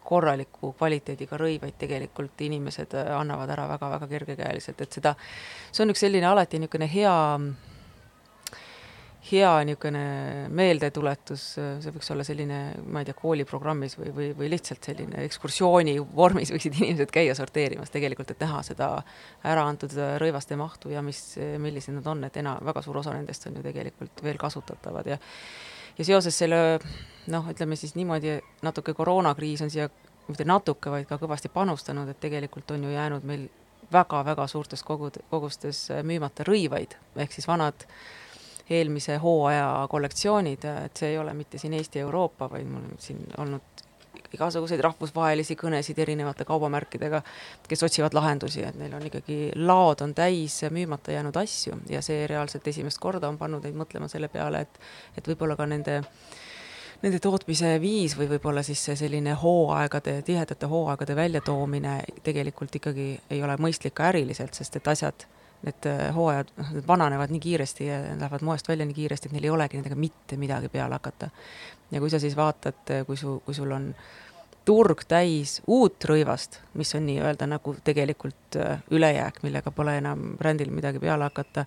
korraliku 0.04 0.72
kvaliteediga 0.78 1.38
rõivaid 1.40 1.76
tegelikult 1.80 2.40
inimesed 2.46 2.96
äh, 2.98 3.12
annavad 3.16 3.50
ära 3.54 3.68
väga-väga 3.70 4.08
kergekäeliselt, 4.10 4.80
et 4.80 5.00
seda, 5.00 5.14
see 5.70 5.84
on 5.84 5.94
üks 5.94 6.02
selline 6.04 6.28
alati 6.28 6.60
niisugune 6.60 6.88
hea, 6.90 7.14
hea 9.30 9.52
niisugune 9.68 10.04
meeldetuletus, 10.60 11.46
see 11.54 11.94
võiks 11.94 12.12
olla 12.14 12.26
selline, 12.26 12.60
ma 12.84 13.02
ei 13.02 13.08
tea, 13.08 13.16
kooliprogrammis 13.18 13.98
või, 14.00 14.14
või, 14.16 14.30
või 14.38 14.50
lihtsalt 14.52 14.90
selline 14.90 15.26
ekskursiooni 15.28 15.96
vormis 16.16 16.54
võiksid 16.54 16.80
inimesed 16.82 17.14
käia 17.14 17.36
sorteerimas 17.38 17.94
tegelikult, 17.94 18.34
et 18.34 18.46
näha 18.46 18.62
seda 18.66 18.94
ära 19.48 19.66
antud 19.68 19.94
rõivaste 20.22 20.58
mahtu 20.60 20.94
ja 20.94 21.04
mis, 21.06 21.22
millised 21.62 21.98
nad 22.00 22.10
on, 22.14 22.26
et 22.28 22.40
ena-, 22.42 22.58
väga 22.64 22.82
suur 22.82 23.02
osa 23.04 23.14
nendest 23.14 23.46
on 23.50 23.60
ju 23.60 23.68
tegelikult 23.70 24.24
veel 24.26 24.40
kasutatavad 24.42 25.14
ja 25.14 25.20
ja 25.98 26.04
seoses 26.04 26.38
selle 26.38 26.78
noh, 27.30 27.50
ütleme 27.50 27.76
siis 27.76 27.94
niimoodi, 27.94 28.38
natuke 28.62 28.94
koroonakriis 28.94 29.62
on 29.62 29.70
siia 29.70 29.88
mitte 30.28 30.46
natuke, 30.46 30.90
vaid 30.90 31.06
ka 31.08 31.18
kõvasti 31.20 31.50
panustanud, 31.52 32.08
et 32.08 32.20
tegelikult 32.22 32.70
on 32.74 32.84
ju 32.86 32.94
jäänud 32.94 33.26
meil 33.28 33.48
väga-väga 33.92 34.46
suurtes 34.48 34.82
kogud, 34.86 35.18
kogustes 35.30 35.88
müümata 36.06 36.46
rõivaid, 36.48 36.96
ehk 37.16 37.34
siis 37.34 37.48
vanad 37.48 37.86
eelmise 38.70 39.18
hooaja 39.20 39.86
kollektsioonid, 39.90 40.64
et 40.86 40.96
see 40.96 41.12
ei 41.12 41.18
ole 41.18 41.34
mitte 41.36 41.58
siin 41.58 41.74
Eesti-Euroopa, 41.76 42.48
vaid 42.50 42.68
mul 42.70 42.94
siin 43.02 43.24
olnud 43.38 43.81
igasuguseid 44.34 44.80
rahvusvahelisi 44.84 45.56
kõnesid 45.60 45.98
erinevate 46.02 46.46
kaubamärkidega, 46.48 47.22
kes 47.68 47.82
otsivad 47.88 48.14
lahendusi, 48.16 48.64
et 48.66 48.78
neil 48.80 48.94
on 48.96 49.06
ikkagi, 49.08 49.40
laod 49.56 50.04
on 50.04 50.14
täis 50.14 50.60
müümata 50.70 51.12
jäänud 51.12 51.36
asju 51.36 51.82
ja 51.90 52.02
see 52.02 52.26
reaalselt 52.30 52.68
esimest 52.68 53.00
korda 53.02 53.28
on 53.28 53.38
pannud 53.38 53.64
neid 53.66 53.76
mõtlema 53.78 54.08
selle 54.08 54.28
peale, 54.32 54.66
et 54.66 54.80
et 55.18 55.28
võib-olla 55.28 55.56
ka 55.56 55.66
nende 55.66 56.00
nende 57.02 57.18
tootmise 57.18 57.74
viis 57.82 58.14
või 58.18 58.28
võib-olla 58.30 58.62
siis 58.62 58.82
see 58.84 58.96
selline 58.96 59.34
hooaegade, 59.42 60.20
tihedate 60.26 60.68
hooaegade 60.70 61.16
väljatoomine 61.18 61.96
tegelikult 62.22 62.78
ikkagi 62.78 63.06
ei 63.30 63.42
ole 63.42 63.56
mõistlik 63.58 63.96
ka 63.98 64.12
äriliselt, 64.12 64.54
sest 64.54 64.78
et 64.78 64.88
asjad 64.88 65.26
need 65.62 65.86
hooajad, 66.16 66.50
noh, 66.58 66.72
need 66.76 66.88
vananevad 66.88 67.30
nii 67.32 67.42
kiiresti 67.42 67.86
ja 67.86 68.00
lähevad 68.18 68.42
moest 68.46 68.68
välja 68.68 68.86
nii 68.88 68.96
kiiresti, 68.96 69.28
et 69.28 69.36
neil 69.36 69.46
ei 69.46 69.54
olegi 69.54 69.78
nendega 69.78 69.98
mitte 69.98 70.36
midagi 70.40 70.68
peale 70.72 70.98
hakata. 70.98 71.30
ja 71.90 72.00
kui 72.00 72.10
sa 72.10 72.18
siis 72.18 72.36
vaatad, 72.36 72.92
kui 73.06 73.16
su, 73.16 73.40
kui 73.46 73.54
sul 73.54 73.70
on 73.72 73.92
turg 74.64 75.02
täis 75.08 75.60
uut 75.66 76.04
rõivast, 76.04 76.60
mis 76.78 76.94
on 76.94 77.06
nii-öelda 77.06 77.46
nagu 77.50 77.74
tegelikult 77.84 78.58
ülejääk, 78.90 79.42
millega 79.42 79.70
pole 79.70 79.96
enam 79.98 80.36
brändil 80.38 80.70
midagi 80.70 81.02
peale 81.02 81.30
hakata 81.30 81.66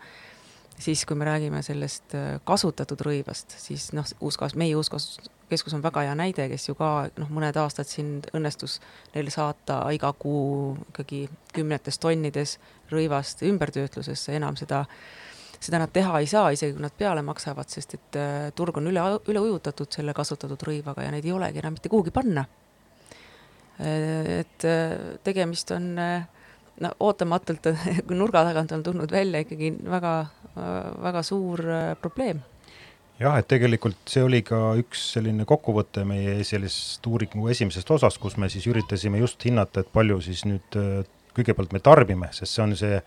siis 0.80 1.06
kui 1.06 1.16
me 1.16 1.26
räägime 1.26 1.62
sellest 1.64 2.16
äh, 2.16 2.40
kasutatud 2.44 3.02
rõivast, 3.06 3.56
siis 3.60 3.92
noh, 3.96 4.06
uuskasv-, 4.22 4.60
meie 4.60 4.76
uuskasvuskeskus 4.76 5.76
on 5.78 5.84
väga 5.84 6.06
hea 6.08 6.16
näide, 6.18 6.48
kes 6.52 6.70
ju 6.70 6.76
ka 6.80 7.10
noh, 7.20 7.32
mõned 7.34 7.58
aastad 7.60 7.88
siin 7.90 8.18
õnnestus 8.36 8.80
neil 9.16 9.32
saata 9.34 9.82
iga 9.96 10.12
kuu 10.20 10.76
ikkagi 10.90 11.26
kümnetes 11.56 12.00
tonnides 12.04 12.58
rõivast 12.92 13.44
ümbertöötlusesse, 13.48 14.36
enam 14.36 14.60
seda, 14.60 14.84
seda 15.60 15.80
nad 15.82 15.94
teha 15.96 16.20
ei 16.20 16.30
saa, 16.30 16.52
isegi 16.54 16.76
kui 16.76 16.84
nad 16.84 16.96
peale 16.98 17.24
maksavad, 17.26 17.72
sest 17.72 17.98
et 18.00 18.20
äh, 18.20 18.36
turg 18.56 18.78
on 18.82 18.92
üle, 18.92 19.08
üle 19.32 19.48
ujutatud 19.48 19.92
selle 19.96 20.14
kasutatud 20.18 20.68
rõivaga 20.68 21.08
ja 21.08 21.16
neid 21.16 21.26
ei 21.26 21.36
olegi 21.36 21.64
enam 21.64 21.80
mitte 21.80 21.92
kuhugi 21.94 22.14
panna. 22.16 22.46
Äh, 23.80 24.42
et 24.42 24.72
tegemist 25.24 25.72
on 25.76 25.94
no 26.82 26.92
ootamatult 27.00 27.70
nurga 28.10 28.44
tagant 28.48 28.72
on 28.72 28.84
tulnud 28.84 29.12
välja 29.12 29.44
ikkagi 29.46 29.76
väga 29.90 30.16
väga 31.02 31.24
suur 31.24 31.60
äh, 31.70 31.96
probleem. 32.02 32.42
Jah, 33.20 33.38
et 33.40 33.48
tegelikult 33.48 34.12
see 34.12 34.24
oli 34.26 34.42
ka 34.44 34.74
üks 34.80 35.06
selline 35.16 35.46
kokkuvõte 35.48 36.04
meie 36.08 36.42
sellest 36.44 37.06
uuringu 37.08 37.48
esimesest 37.52 37.92
osast, 37.96 38.20
kus 38.20 38.36
me 38.36 38.50
siis 38.52 38.68
üritasime 38.68 39.22
just 39.22 39.44
hinnata, 39.48 39.86
et 39.86 39.94
palju 39.94 40.20
siis 40.24 40.44
nüüd 40.48 40.80
äh, 40.80 41.06
kõigepealt 41.36 41.72
me 41.76 41.80
tarbime, 41.84 42.32
sest 42.36 42.56
see 42.56 42.64
on 42.64 42.76
see 42.80 43.00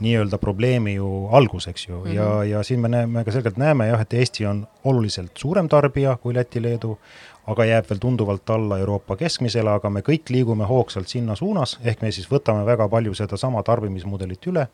nii-öelda 0.00 0.38
probleemi 0.40 0.94
ju 0.94 1.28
algus, 1.36 1.66
eks 1.68 1.88
ju. 1.88 1.98
Mm, 1.98 2.04
-hmm. 2.04 2.14
ja, 2.14 2.44
ja 2.44 2.62
siin 2.64 2.80
me 2.80 2.88
näeme 2.88 3.24
ka 3.24 3.32
selgelt 3.32 3.56
näeme 3.60 3.88
jah, 3.88 4.00
et 4.00 4.14
Eesti 4.16 4.46
on 4.46 4.66
oluliselt 4.84 5.36
suurem 5.36 5.68
tarbija 5.68 6.16
kui 6.16 6.34
Läti, 6.34 6.62
Leedu, 6.62 6.98
aga 7.46 7.64
jääb 7.64 7.88
veel 7.90 8.00
tunduvalt 8.02 8.50
alla 8.50 8.78
Euroopa 8.78 9.16
keskmisele, 9.16 9.70
aga 9.70 9.90
me 9.90 10.02
kõik 10.06 10.28
liigume 10.30 10.66
hoogsalt 10.68 11.08
sinna 11.08 11.36
suunas, 11.36 11.78
ehk 11.84 12.02
me 12.02 12.12
siis 12.12 12.28
võtame 12.30 12.66
väga 12.66 12.88
palju 12.88 13.14
sedasama 13.14 13.62
tarbimismudelit 13.66 14.50
üle 14.52 14.68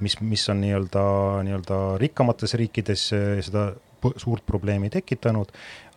mis, 0.00 0.20
mis 0.20 0.48
on 0.48 0.60
nii-öelda, 0.64 1.04
nii-öelda 1.46 1.78
rikkamates 2.00 2.54
riikides 2.58 3.06
eh, 3.16 3.28
seda 3.44 3.70
suurt 4.16 4.44
probleemi 4.46 4.90
tekitanud, 4.90 5.50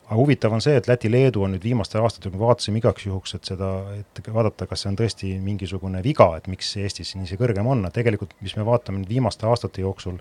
aga 0.03 0.17
huvitav 0.19 0.53
on 0.53 0.61
see, 0.63 0.75
et 0.77 0.87
Läti-Leedu 0.89 1.45
on 1.45 1.55
nüüd 1.55 1.63
viimastel 1.63 2.03
aastatel, 2.03 2.33
me 2.33 2.41
vaatasime 2.41 2.81
igaks 2.81 3.07
juhuks, 3.07 3.37
et 3.37 3.51
seda, 3.53 3.69
et 3.95 4.23
vaadata, 4.27 4.67
kas 4.69 4.83
see 4.83 4.91
on 4.91 4.99
tõesti 4.99 5.31
mingisugune 5.43 6.03
viga, 6.05 6.33
et 6.37 6.49
miks 6.51 6.73
Eestis 6.81 7.15
nii 7.15 7.29
see 7.31 7.39
kõrgem 7.39 7.69
on, 7.69 7.87
tegelikult 7.95 8.35
mis 8.43 8.57
me 8.59 8.67
vaatame 8.67 9.01
nüüd 9.01 9.15
viimaste 9.15 9.47
aastate 9.47 9.85
jooksul, 9.85 10.19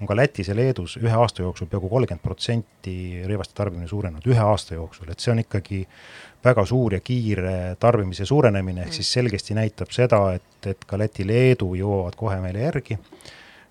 on 0.00 0.06
ka 0.06 0.16
Lätis 0.16 0.48
ja 0.48 0.56
Leedus 0.56 0.96
ühe 1.00 1.12
aasta 1.16 1.42
jooksul 1.42 1.68
peaaegu 1.70 1.88
kolmkümmend 1.88 2.22
protsenti 2.22 2.96
rõivaste 3.26 3.56
tarbimine 3.56 3.88
suurenenud, 3.88 4.26
ühe 4.28 4.42
aasta 4.42 4.76
jooksul, 4.76 5.08
et 5.12 5.22
see 5.22 5.32
on 5.32 5.40
ikkagi 5.40 5.82
väga 6.44 6.66
suur 6.68 6.98
ja 6.98 7.00
kiire 7.04 7.76
tarbimise 7.80 8.26
suurenemine, 8.28 8.86
ehk 8.86 8.98
siis 8.98 9.12
selgesti 9.16 9.56
näitab 9.56 9.94
seda, 9.94 10.20
et, 10.36 10.68
et 10.68 10.84
ka 10.86 11.00
Läti-Leedu 11.00 11.72
jõuavad 11.80 12.18
kohe 12.18 12.38
meile 12.44 12.66
järgi. 12.68 12.98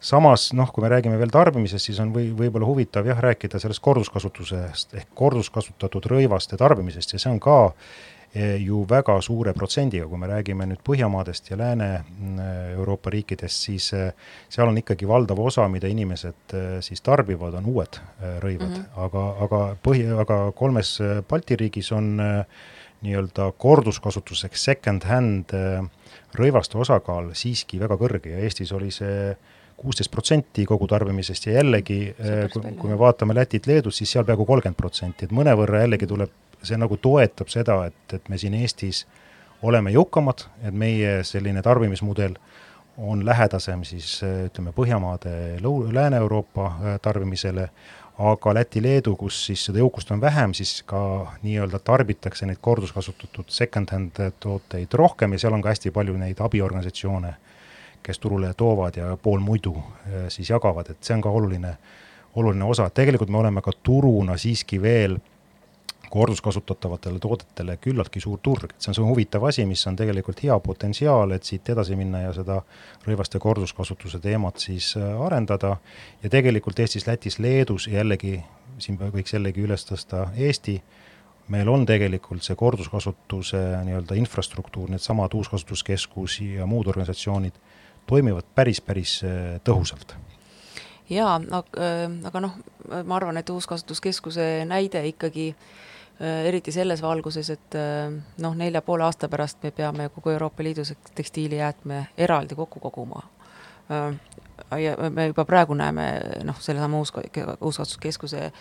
samas 0.05 0.51
noh, 0.53 0.69
kui 0.73 0.83
me 0.83 0.89
räägime 0.89 1.17
veel 1.17 1.31
tarbimisest, 1.33 1.85
siis 1.85 1.99
on 1.99 2.11
või, 2.13 2.27
võib-olla 2.37 2.65
huvitav 2.67 3.07
jah, 3.07 3.21
rääkida 3.21 3.59
sellest 3.59 3.81
korduskasutusest 3.81 4.93
ehk 4.93 5.13
korduskasutatud 5.13 6.05
rõivaste 6.11 6.57
tarbimisest 6.57 7.13
ja 7.13 7.19
see 7.19 7.31
on 7.31 7.39
ka 7.39 7.73
ju 8.35 8.83
väga 8.89 9.15
suure 9.23 9.53
protsendiga, 9.55 10.07
kui 10.11 10.19
me 10.19 10.27
räägime 10.27 10.67
nüüd 10.67 10.81
Põhjamaadest 10.85 11.51
ja 11.51 11.57
Lääne-Euroopa 11.59 13.09
mm, 13.09 13.13
riikidest, 13.13 13.67
siis 13.69 13.87
eh, 13.95 14.11
seal 14.51 14.67
on 14.67 14.79
ikkagi 14.81 15.07
valdav 15.07 15.39
osa, 15.39 15.67
mida 15.71 15.87
inimesed 15.87 16.55
eh, 16.57 16.69
siis 16.83 17.03
tarbivad, 17.05 17.55
on 17.61 17.69
uued 17.71 17.99
rõivad. 18.43 18.67
Mm, 18.67 18.81
-hmm. 18.81 19.03
aga, 19.07 19.25
aga 19.45 19.61
põhi, 19.83 20.03
aga 20.21 20.39
kolmes 20.55 20.97
Balti 21.29 21.55
riigis 21.55 21.91
on 21.95 22.15
nii-öelda 23.05 23.51
korduskasutuseks 23.57 24.63
second-hand 24.65 25.51
rõivaste 26.35 26.77
osakaal 26.77 27.33
siiski 27.33 27.79
väga 27.79 27.97
kõrge 27.99 28.31
ja 28.33 28.39
Eestis 28.43 28.71
oli 28.71 28.91
see 28.91 29.35
kuusteist 29.77 30.11
protsenti 30.11 30.65
kogu 30.65 30.87
tarbimisest 30.87 31.47
ja 31.47 31.57
jällegi, 31.59 32.15
kui, 32.53 32.71
kui 32.79 32.89
me 32.89 32.97
vaatame 32.97 33.35
Lätit, 33.35 33.67
Leedut, 33.67 33.93
siis 33.93 34.11
seal 34.11 34.23
peaaegu 34.25 34.45
kolmkümmend 34.47 34.79
protsenti, 34.79 35.27
et 35.27 35.35
mõnevõrra 35.35 35.83
jällegi 35.83 36.07
tuleb 36.07 36.31
see 36.65 36.77
nagu 36.77 36.97
toetab 36.97 37.51
seda, 37.51 37.85
et, 37.89 38.13
et 38.13 38.29
me 38.29 38.37
siin 38.41 38.53
Eestis 38.57 39.05
oleme 39.65 39.91
jõukamad, 39.91 40.45
et 40.63 40.73
meie 40.73 41.19
selline 41.23 41.61
tarbimismudel 41.65 42.35
on 42.97 43.25
lähedasem 43.25 43.83
siis 43.83 44.21
ütleme, 44.23 44.71
Põhjamaade, 44.71 45.59
Lääne-Euroopa 45.91 46.65
äh, 46.65 46.99
tarbimisele, 47.01 47.69
aga 48.19 48.53
Läti-Leedu, 48.53 49.15
kus 49.19 49.41
siis 49.49 49.65
seda 49.67 49.81
jõukust 49.81 50.11
on 50.15 50.21
vähem, 50.21 50.53
siis 50.55 50.83
ka 50.87 50.99
nii-öelda 51.43 51.81
tarbitakse 51.83 52.47
neid 52.47 52.61
korduskasutatud 52.63 53.51
second-hand 53.51 54.21
tooteid 54.39 54.93
rohkem 54.93 55.35
ja 55.35 55.43
seal 55.43 55.57
on 55.57 55.63
ka 55.65 55.73
hästi 55.73 55.91
palju 55.91 56.15
neid 56.17 56.39
abiorganisatsioone, 56.39 57.33
kes 58.03 58.19
turule 58.23 58.53
toovad 58.53 59.01
ja 59.01 59.17
pool 59.21 59.43
muidu 59.43 59.75
äh, 59.75 60.27
siis 60.29 60.49
jagavad, 60.49 60.93
et 60.93 61.03
see 61.03 61.17
on 61.17 61.25
ka 61.25 61.29
oluline, 61.29 61.77
oluline 62.35 62.65
osa, 62.65 62.89
tegelikult 62.89 63.29
me 63.29 63.43
oleme 63.43 63.65
ka 63.65 63.75
turuna 63.83 64.37
siiski 64.37 64.81
veel 64.81 65.19
korduskasutatavatele 66.15 67.19
toodetele 67.19 67.75
küllaltki 67.83 68.21
suur 68.23 68.39
turg, 68.43 68.71
et 68.71 68.83
see 68.83 68.91
on 68.93 68.95
see 68.95 69.07
huvitav 69.07 69.43
asi, 69.49 69.65
mis 69.67 69.81
on 69.89 69.97
tegelikult 69.99 70.39
hea 70.45 70.55
potentsiaal, 70.63 71.33
et 71.35 71.43
siit 71.43 71.67
edasi 71.73 71.97
minna 71.99 72.21
ja 72.23 72.33
seda 72.35 72.61
rõivaste 73.03 73.41
korduskasutuse 73.43 74.21
teemat 74.23 74.63
siis 74.63 74.93
äh, 74.99 75.09
arendada. 75.25 75.75
ja 76.23 76.31
tegelikult 76.31 76.79
Eestis, 76.79 77.07
Lätis, 77.07 77.39
Leedus 77.43 77.89
jällegi, 77.91 78.37
siin 78.79 78.99
võiks 78.99 79.35
jällegi 79.35 79.65
üles 79.65 79.83
tõsta 79.89 80.29
Eesti, 80.47 80.77
meil 81.51 81.69
on 81.69 81.83
tegelikult 81.85 82.47
see 82.47 82.55
korduskasutuse 82.55 83.63
nii-öelda 83.83 84.15
infrastruktuur, 84.15 84.93
needsamad 84.95 85.35
uuskasutuskeskus 85.35 86.39
ja 86.45 86.65
muud 86.65 86.87
organisatsioonid 86.93 87.59
toimivad 88.07 88.47
päris, 88.55 88.79
päris 88.81 89.17
äh, 89.27 89.57
tõhusalt. 89.67 90.15
Jaa, 91.11 91.35
äh, 91.35 92.05
aga 92.31 92.45
noh, 92.47 92.55
ma 93.03 93.19
arvan, 93.19 93.41
et 93.43 93.51
uuskasutuskeskuse 93.51 94.63
näide 94.69 95.03
ikkagi 95.11 95.51
Äh, 95.55 95.84
eriti 96.19 96.71
selles 96.71 97.01
valguses, 97.01 97.49
et 97.49 97.75
äh, 97.75 98.07
noh, 98.39 98.55
nelja 98.55 98.81
poole 98.85 99.03
aasta 99.03 99.27
pärast 99.31 99.63
me 99.63 99.71
peame 99.75 100.07
kogu 100.15 100.31
Euroopa 100.31 100.63
Liidus 100.63 100.93
tekstiilijäätme 101.15 102.07
eraldi 102.17 102.55
kokku 102.55 102.79
koguma. 102.79 103.23
Äh, 103.91 104.79
ja 104.81 104.95
me 105.09 105.27
juba 105.27 105.45
praegu 105.45 105.73
näeme 105.73 106.07
noh, 106.43 106.59
sellesama 106.59 106.97
uus, 106.97 107.13
uuskasutuskeskuse 107.61 108.51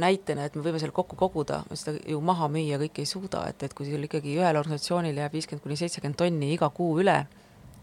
näitena, 0.00 0.46
et 0.48 0.54
me 0.56 0.62
võime 0.64 0.78
selle 0.80 0.94
kokku 0.96 1.18
koguda, 1.20 1.58
seda 1.76 2.00
ju 2.08 2.16
maha 2.24 2.48
müüa 2.48 2.78
kõike 2.80 3.02
ei 3.04 3.08
suuda, 3.08 3.42
et, 3.52 3.62
et 3.62 3.74
kui 3.76 3.84
sul 3.84 4.06
ikkagi 4.06 4.38
ühel 4.38 4.56
organisatsioonil 4.56 5.20
jääb 5.20 5.36
viiskümmend 5.36 5.62
kuni 5.62 5.76
seitsekümmend 5.76 6.16
tonni 6.16 6.48
iga 6.54 6.70
kuu 6.72 6.94
üle 7.02 7.18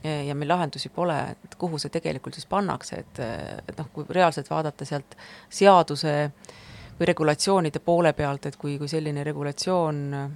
ja 0.02 0.36
meil 0.36 0.50
lahendusi 0.50 0.90
pole, 0.90 1.20
et 1.46 1.54
kuhu 1.62 1.78
see 1.78 1.94
tegelikult 1.94 2.34
siis 2.34 2.50
pannakse, 2.50 3.04
et, 3.06 3.22
et 3.70 3.78
noh, 3.78 3.92
kui 3.94 4.10
reaalselt 4.10 4.50
vaadata 4.50 4.90
sealt 4.90 5.14
seaduse 5.54 6.16
äh, 6.26 6.58
või 7.00 7.10
regulatsioonide 7.12 7.82
poole 7.86 8.14
pealt, 8.18 8.50
et 8.50 8.58
kui, 8.60 8.78
kui 8.82 8.90
selline 8.90 9.24
regulatsioon 9.28 10.04
äh, 10.18 10.30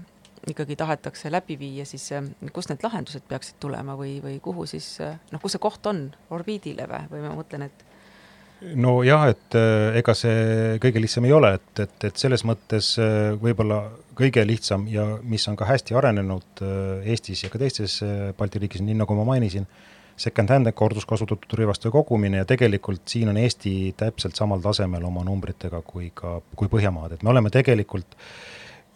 ikkagi 0.52 0.76
tahetakse 0.78 1.32
läbi 1.34 1.58
viia, 1.60 1.86
siis 1.89 2.12
äh, 2.17 2.26
kust 2.54 2.71
need 2.71 2.84
lahendused 2.86 3.26
peaksid 3.30 3.60
tulema 3.62 3.97
või, 3.97 4.19
või 4.24 4.39
kuhu 4.43 4.67
siis 4.69 4.93
äh, 5.02 5.17
noh, 5.32 5.41
kus 5.41 5.58
see 5.58 5.63
koht 5.63 5.89
on, 5.89 6.10
orbiidile 6.34 6.88
või, 6.89 7.08
või 7.13 7.24
ma 7.26 7.34
mõtlen, 7.39 7.65
et 7.69 7.88
nojah, 8.78 9.26
et 9.34 9.56
ega 9.97 10.13
see 10.13 10.76
kõige 10.84 11.02
lihtsam 11.02 11.26
ei 11.26 11.32
ole, 11.34 11.56
et, 11.58 11.80
et, 11.82 11.95
et 12.12 12.19
selles 12.21 12.43
mõttes 12.45 12.91
võib-olla 13.41 13.80
kõige 14.13 14.43
lihtsam 14.45 14.84
ja 14.86 15.08
mis 15.26 15.47
on 15.50 15.58
ka 15.58 15.65
hästi 15.65 15.97
arenenud 15.97 16.62
Eestis 17.02 17.41
ja 17.41 17.50
ka 17.50 17.58
teistes 17.58 17.95
Balti 18.38 18.62
riikides, 18.62 18.86
nii 18.86 19.00
nagu 19.00 19.17
ma 19.17 19.26
mainisin, 19.32 19.65
second-hand 20.19 20.71
korduskasutatud 20.76 21.60
rõivaste 21.60 21.91
kogumine 21.91 22.41
ja 22.41 22.47
tegelikult 22.47 23.04
siin 23.10 23.32
on 23.32 23.39
Eesti 23.41 23.93
täpselt 23.97 24.36
samal 24.39 24.62
tasemel 24.63 25.06
oma 25.08 25.24
numbritega 25.28 25.82
kui 25.86 26.12
ka, 26.15 26.39
kui 26.56 26.71
Põhjamaad, 26.71 27.15
et 27.15 27.24
me 27.24 27.34
oleme 27.34 27.52
tegelikult 27.54 28.17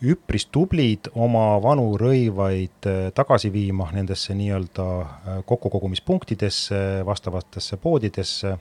üpris 0.05 0.47
tublid 0.51 1.07
oma 1.15 1.55
vanu 1.63 1.93
rõivaid 1.97 2.89
äh, 2.89 2.99
tagasi 3.15 3.49
viima 3.53 3.87
nendesse 3.95 4.35
nii-öelda 4.35 4.85
äh, 5.01 5.39
kokkukogumispunktidesse, 5.47 6.81
vastavatesse 7.07 7.79
poodidesse, 7.81 8.57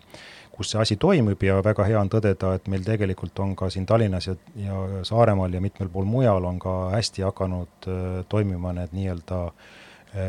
kus 0.55 0.71
see 0.71 0.81
asi 0.81 0.97
toimib 0.97 1.43
ja 1.43 1.59
väga 1.67 1.85
hea 1.89 1.99
on 2.01 2.11
tõdeda, 2.13 2.55
et 2.55 2.69
meil 2.71 2.87
tegelikult 2.87 3.39
on 3.43 3.57
ka 3.59 3.69
siin 3.75 3.87
Tallinnas 3.87 4.31
ja, 4.31 4.37
ja 4.63 5.03
Saaremaal 5.05 5.59
ja 5.59 5.61
mitmel 5.61 5.91
pool 5.91 6.07
mujal 6.07 6.47
on 6.47 6.63
ka 6.63 6.77
hästi 6.95 7.27
hakanud 7.27 7.91
äh, 7.91 8.21
toimima 8.31 8.73
need 8.79 8.95
nii-öelda 8.95 9.47
äh, 9.49 9.57
Eh, 9.57 9.83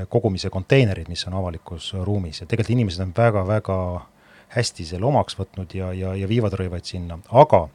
kogumise 0.10 0.50
konteinerid, 0.50 1.10
mis 1.12 1.28
on 1.30 1.36
avalikus 1.38 1.92
ruumis 1.94 2.42
ja 2.42 2.48
tegelikult 2.50 2.74
inimesed 2.74 3.04
on 3.06 3.12
väga-väga 3.18 3.76
hästi 4.56 4.86
selle 4.88 5.08
omaks 5.10 5.38
võtnud 5.40 5.76
ja, 5.76 5.92
ja, 5.96 6.14
ja 6.18 6.30
viivad 6.30 6.56
rõivaid 6.58 6.88
sinna, 6.88 7.18
aga 7.36 7.66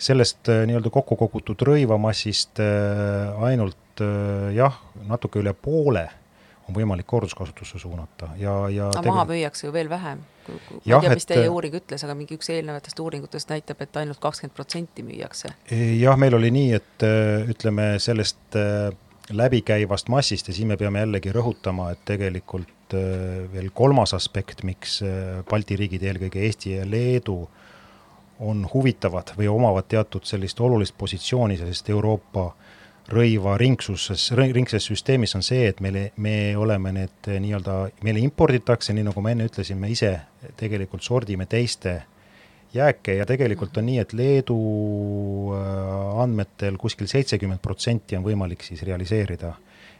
sellest 0.00 0.50
eh, 0.52 0.64
nii-öelda 0.68 0.92
kokku 0.94 1.18
kogutud 1.18 1.62
rõivamassist 1.68 2.62
eh, 2.62 3.44
ainult 3.48 3.76
jah, 4.54 4.76
natuke 5.08 5.40
üle 5.40 5.50
poole 5.58 6.04
on 6.68 6.76
võimalik 6.76 7.08
korduskasutusse 7.08 7.80
suunata 7.82 8.28
ja, 8.38 8.52
ja 8.70 8.90
aga 8.92 9.10
maha 9.10 9.24
müüakse 9.32 9.66
ju 9.66 9.72
veel 9.74 9.88
vähem. 9.90 10.20
ma 10.46 11.00
ei 11.00 11.08
tea, 11.08 11.16
mis 11.16 11.26
teie 11.26 11.48
uuring 11.50 11.74
ütles, 11.80 12.04
aga 12.06 12.14
mingi 12.14 12.36
üks 12.38 12.52
eelnevatest 12.54 13.00
uuringutest 13.02 13.50
näitab, 13.50 13.82
et 13.82 13.98
ainult 13.98 14.20
kakskümmend 14.22 14.54
protsenti 14.54 15.02
müüakse. 15.02 15.50
jah, 15.98 16.20
meil 16.20 16.38
oli 16.38 16.52
nii, 16.54 16.78
et 16.78 17.06
ütleme, 17.56 17.88
sellest 18.04 18.60
läbikäivast 19.30 20.08
massist 20.08 20.48
ja 20.48 20.54
siin 20.54 20.68
me 20.68 20.76
peame 20.76 21.02
jällegi 21.04 21.32
rõhutama, 21.34 21.90
et 21.92 22.04
tegelikult 22.08 22.94
veel 23.52 23.68
kolmas 23.76 24.14
aspekt, 24.16 24.62
miks 24.64 25.02
Balti 25.50 25.76
riigid, 25.76 26.02
eelkõige 26.02 26.40
Eesti 26.46 26.76
ja 26.78 26.86
Leedu, 26.88 27.42
on 28.40 28.62
huvitavad 28.72 29.34
või 29.36 29.50
omavad 29.52 29.88
teatud 29.90 30.24
sellist 30.24 30.60
olulist 30.60 30.94
positsiooni 30.98 31.58
sellest 31.60 31.90
Euroopa 31.90 32.46
äh, 32.46 32.68
rõiva 33.08 33.56
ringsuses, 33.58 34.30
ringses 34.36 34.88
süsteemis 34.90 35.34
on 35.38 35.44
see, 35.44 35.68
et 35.70 35.80
meile, 35.84 36.10
me 36.20 36.54
oleme 36.60 36.92
need 36.94 37.30
nii-öelda, 37.40 37.78
meile 38.04 38.22
imporditakse, 38.24 38.94
nii 38.96 39.06
nagu 39.08 39.24
ma 39.24 39.32
enne 39.32 39.48
ütlesin, 39.48 39.80
me 39.80 39.90
ise 39.92 40.12
tegelikult 40.60 41.04
sordime 41.04 41.48
teiste 41.48 42.02
jääke 42.74 43.14
ja 43.14 43.26
tegelikult 43.26 43.76
on 43.80 43.86
nii, 43.88 43.98
et 44.02 44.12
Leedu 44.16 44.58
äh, 45.56 46.22
andmetel 46.22 46.76
kuskil 46.80 47.08
seitsekümmend 47.10 47.62
protsenti 47.64 48.18
on 48.18 48.26
võimalik 48.26 48.64
siis 48.66 48.82
realiseerida. 48.86 49.54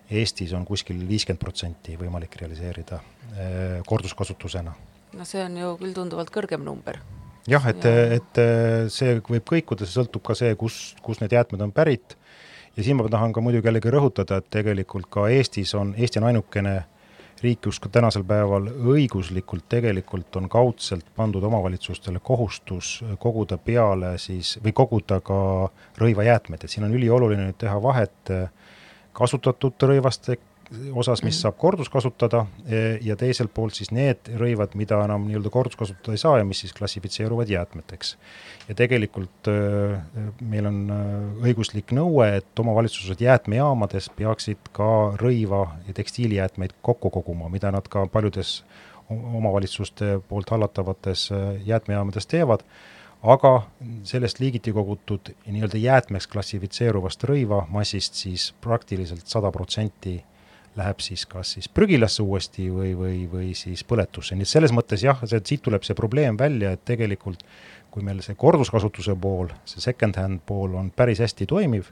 Eestis 0.09 0.55
on 0.57 0.65
kuskil 0.65 1.01
viiskümmend 1.09 1.41
protsenti 1.41 1.97
võimalik 2.01 2.37
realiseerida 2.41 3.01
äh, 3.01 3.79
korduskasutusena. 3.87 4.75
no 5.19 5.25
see 5.25 5.41
on 5.45 5.57
ju 5.57 5.77
küll 5.81 5.95
tunduvalt 5.97 6.31
kõrgem 6.33 6.65
number. 6.65 7.01
jah, 7.49 7.67
et 7.69 7.85
ja., 7.85 8.07
et 8.19 8.43
äh, 8.43 8.87
see 8.93 9.19
võib 9.21 9.45
kõikuda, 9.49 9.87
see 9.87 10.01
sõltub 10.01 10.25
ka 10.25 10.35
see, 10.35 10.55
kus, 10.55 10.97
kus 11.03 11.21
need 11.21 11.33
jäätmed 11.33 11.61
on 11.65 11.73
pärit 11.73 12.17
ja 12.77 12.85
siin 12.85 12.97
ma 12.97 13.09
tahan 13.09 13.33
ka 13.33 13.41
muidugi 13.41 13.67
jällegi 13.67 13.91
rõhutada, 13.91 14.39
et 14.39 14.51
tegelikult 14.51 15.09
ka 15.11 15.29
Eestis 15.33 15.75
on, 15.75 15.95
Eesti 15.99 16.21
on 16.21 16.29
ainukene 16.31 16.75
riik, 16.79 16.98
kus 17.65 17.79
ka 17.81 17.89
tänasel 17.93 18.25
päeval 18.27 18.67
õiguslikult 18.95 19.69
tegelikult 19.69 20.37
on 20.37 20.49
kaudselt 20.49 21.07
pandud 21.17 21.45
omavalitsustele 21.45 22.21
kohustus 22.23 23.05
koguda 23.19 23.59
peale 23.59 24.17
siis 24.19 24.57
või 24.65 24.73
koguda 24.73 25.21
ka 25.21 25.39
rõivajäätmed, 25.99 26.65
et 26.65 26.71
siin 26.71 26.85
on 26.89 26.95
ülioluline 26.95 27.47
nüüd 27.47 27.59
teha 27.59 27.79
vahet 27.83 28.33
kasutatud 29.13 29.89
rõivaste 29.91 30.39
osas, 30.93 31.23
mis 31.23 31.35
mhm. 31.35 31.41
saab 31.41 31.57
korduskasutada 31.61 32.45
e, 32.67 32.99
ja 33.05 33.17
teiselt 33.17 33.53
poolt 33.55 33.79
siis 33.79 33.93
need 33.95 34.31
rõivad, 34.41 34.75
mida 34.79 35.01
enam 35.05 35.25
nii-öelda 35.29 35.53
korduskasutada 35.53 36.17
ei 36.17 36.21
saa 36.21 36.39
ja 36.41 36.47
mis 36.49 36.61
siis 36.65 36.75
klassifitseeruvad 36.77 37.49
jäätmeteks. 37.49 38.17
ja 38.69 38.75
tegelikult 38.75 39.49
meil 40.41 40.69
on 40.69 40.83
õiguslik 41.45 41.95
nõue, 41.97 42.29
et 42.43 42.61
omavalitsused 42.61 43.21
jäätmejaamades 43.21 44.11
peaksid 44.17 44.71
ka 44.77 44.91
rõiva 45.21 45.65
ja 45.87 45.97
tekstiilijäätmeid 45.97 46.77
kokku 46.83 47.11
koguma, 47.11 47.49
mida 47.49 47.73
nad 47.73 47.89
ka 47.89 48.07
paljudes 48.07 48.63
omavalitsuste 49.09 50.19
poolt 50.29 50.51
hallatavates 50.51 51.31
jäätmejaamades 51.65 52.27
teevad 52.29 52.65
aga 53.23 53.63
sellest 54.07 54.39
liigiti 54.39 54.73
kogutud 54.73 55.33
nii-öelda 55.47 55.79
jäätmeks 55.83 56.29
klassifitseeruvast 56.31 57.25
rõivamassist 57.27 58.15
siis 58.15 58.53
praktiliselt 58.61 59.27
sada 59.27 59.51
protsenti 59.51 60.19
läheb 60.79 61.03
siis 61.05 61.25
kas 61.29 61.57
siis 61.57 61.69
prügilasse 61.69 62.23
uuesti 62.23 62.69
või, 62.73 62.93
või, 62.99 63.17
või 63.31 63.51
siis 63.59 63.85
põletusse, 63.89 64.37
nii 64.37 64.47
et 64.47 64.53
selles 64.53 64.75
mõttes 64.75 65.03
jah, 65.05 65.21
see, 65.27 65.41
siit 65.45 65.65
tuleb 65.67 65.87
see 65.87 65.99
probleem 65.99 66.39
välja, 66.39 66.73
et 66.75 66.85
tegelikult 66.89 67.45
kui 67.91 68.05
meil 68.05 68.21
see 68.25 68.37
korduskasutuse 68.39 69.17
pool, 69.21 69.51
see 69.69 69.83
second-hand 69.83 70.45
pool 70.47 70.77
on 70.79 70.91
päris 70.95 71.23
hästi 71.25 71.49
toimiv, 71.49 71.89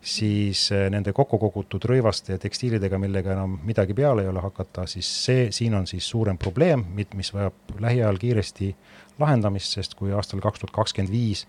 siis 0.00 0.68
eh, 0.74 0.86
nende 0.92 1.12
kokku 1.16 1.38
kogutud 1.42 1.84
rõivaste 1.90 2.34
ja 2.34 2.42
tekstiilidega, 2.42 3.00
millega 3.02 3.34
enam 3.34 3.58
midagi 3.66 3.96
peale 3.98 4.24
ei 4.24 4.30
ole 4.30 4.42
hakata, 4.42 4.86
siis 4.90 5.08
see, 5.24 5.48
siin 5.54 5.74
on 5.78 5.88
siis 5.90 6.06
suurem 6.08 6.38
probleem, 6.38 6.84
mis 6.96 7.32
vajab 7.34 7.78
lähiajal 7.80 8.20
kiiresti 8.20 8.74
lahendamist, 9.18 9.74
sest 9.78 9.98
kui 9.98 10.14
aastal 10.14 10.42
kaks 10.44 10.62
tuhat 10.62 10.74
kakskümmend 10.74 11.14
viis 11.14 11.46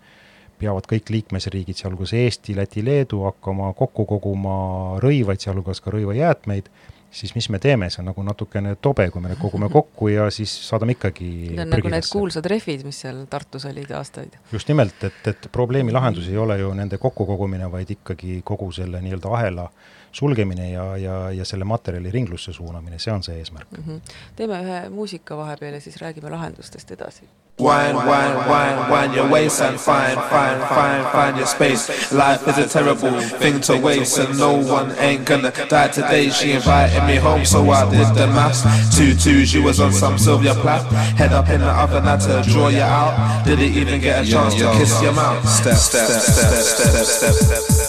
peavad 0.60 0.86
kõik 0.90 1.10
liikmesriigid, 1.14 1.78
sealhulgas 1.78 2.14
Eesti, 2.18 2.56
Läti, 2.58 2.84
Leedu, 2.84 3.24
hakkama 3.28 3.72
kokku 3.78 4.06
koguma 4.08 4.54
rõivaid, 5.02 5.42
sealhulgas 5.42 5.82
ka 5.84 5.92
rõivajäätmeid, 5.94 6.70
siis 7.10 7.34
mis 7.34 7.48
me 7.50 7.58
teeme, 7.58 7.90
see 7.90 8.02
on 8.02 8.10
nagu 8.10 8.22
natukene 8.24 8.76
tobe, 8.82 9.08
kui 9.10 9.22
me 9.22 9.32
need 9.32 9.40
kogume 9.40 9.70
kokku 9.78 10.10
ja 10.12 10.28
siis 10.34 10.52
saadame 10.68 10.94
ikkagi 10.96 11.30
Need 11.50 11.64
on 11.66 11.72
nagu 11.74 11.92
need 11.92 12.10
kuulsad 12.10 12.46
rehvid, 12.50 12.84
mis 12.86 13.00
seal 13.04 13.24
Tartus 13.30 13.66
olid 13.70 13.90
aastaid. 13.96 14.36
just 14.52 14.70
nimelt, 14.70 15.02
et, 15.06 15.22
et 15.32 15.48
probleemi 15.52 15.94
lahendus 15.94 16.28
ei 16.30 16.38
ole 16.38 16.60
ju 16.60 16.72
nende 16.76 17.00
kokkukogumine, 17.02 17.70
vaid 17.72 17.90
ikkagi 17.98 18.40
kogu 18.44 18.70
selle 18.72 19.02
nii-öelda 19.02 19.34
ahela 19.38 19.70
sulgemine 20.12 20.70
ja, 20.70 20.96
ja, 20.98 21.18
ja 21.34 21.44
selle 21.46 21.64
materjali 21.64 22.10
ringlusse 22.10 22.52
suunamine, 22.52 22.98
see 22.98 23.12
on 23.14 23.22
see 23.22 23.38
eesmärk 23.38 23.70
mm. 23.78 23.84
-hmm. 23.86 24.16
teeme 24.36 24.62
ühe 24.64 24.80
muusika 24.90 25.36
vahepeal 25.36 25.74
ja 25.78 25.80
siis 25.80 26.00
räägime 26.02 26.30
lahendustest 26.30 26.90
edasi 26.90 27.28
Wine, 27.60 27.94
wine, 27.94 28.36
wine, 28.48 28.90
wine 28.90 29.12
your 29.12 29.28
waist 29.28 29.60
and 29.60 29.78
find, 29.78 30.18
find, 30.30 30.62
find, 30.62 31.06
find 31.12 31.36
your 31.36 31.46
space. 31.46 32.10
Life 32.10 32.48
is 32.48 32.56
a 32.56 32.66
terrible 32.66 33.20
thing 33.20 33.60
to 33.60 33.76
waste, 33.76 34.18
and 34.18 34.38
no 34.38 34.56
one 34.56 34.92
ain't 34.98 35.26
gonna 35.26 35.52
die 35.68 35.88
today. 35.88 36.30
She 36.30 36.52
invited 36.52 37.06
me 37.06 37.16
home, 37.16 37.44
so 37.44 37.68
I 37.70 37.90
did 37.90 38.14
the 38.14 38.26
maths. 38.28 38.62
Two 38.96 39.14
twos, 39.14 39.50
she 39.50 39.60
was 39.60 39.78
on 39.78 39.92
some 39.92 40.16
Sylvia 40.16 40.54
Plath. 40.54 40.90
Head 41.18 41.32
up 41.32 41.50
in 41.50 41.60
the 41.60 41.70
oven, 41.70 42.04
had 42.04 42.20
to 42.20 42.50
draw 42.50 42.68
you 42.68 42.80
out. 42.80 43.44
Didn't 43.44 43.76
even 43.76 44.00
get 44.00 44.24
a 44.24 44.30
chance 44.30 44.54
to 44.54 44.72
kiss 44.78 45.02
your 45.02 45.12
mouth. 45.12 45.46
Step, 45.46 45.76
step, 45.76 46.08
step, 46.08 46.52
step, 46.62 47.04
step, 47.04 47.34
step, 47.34 47.79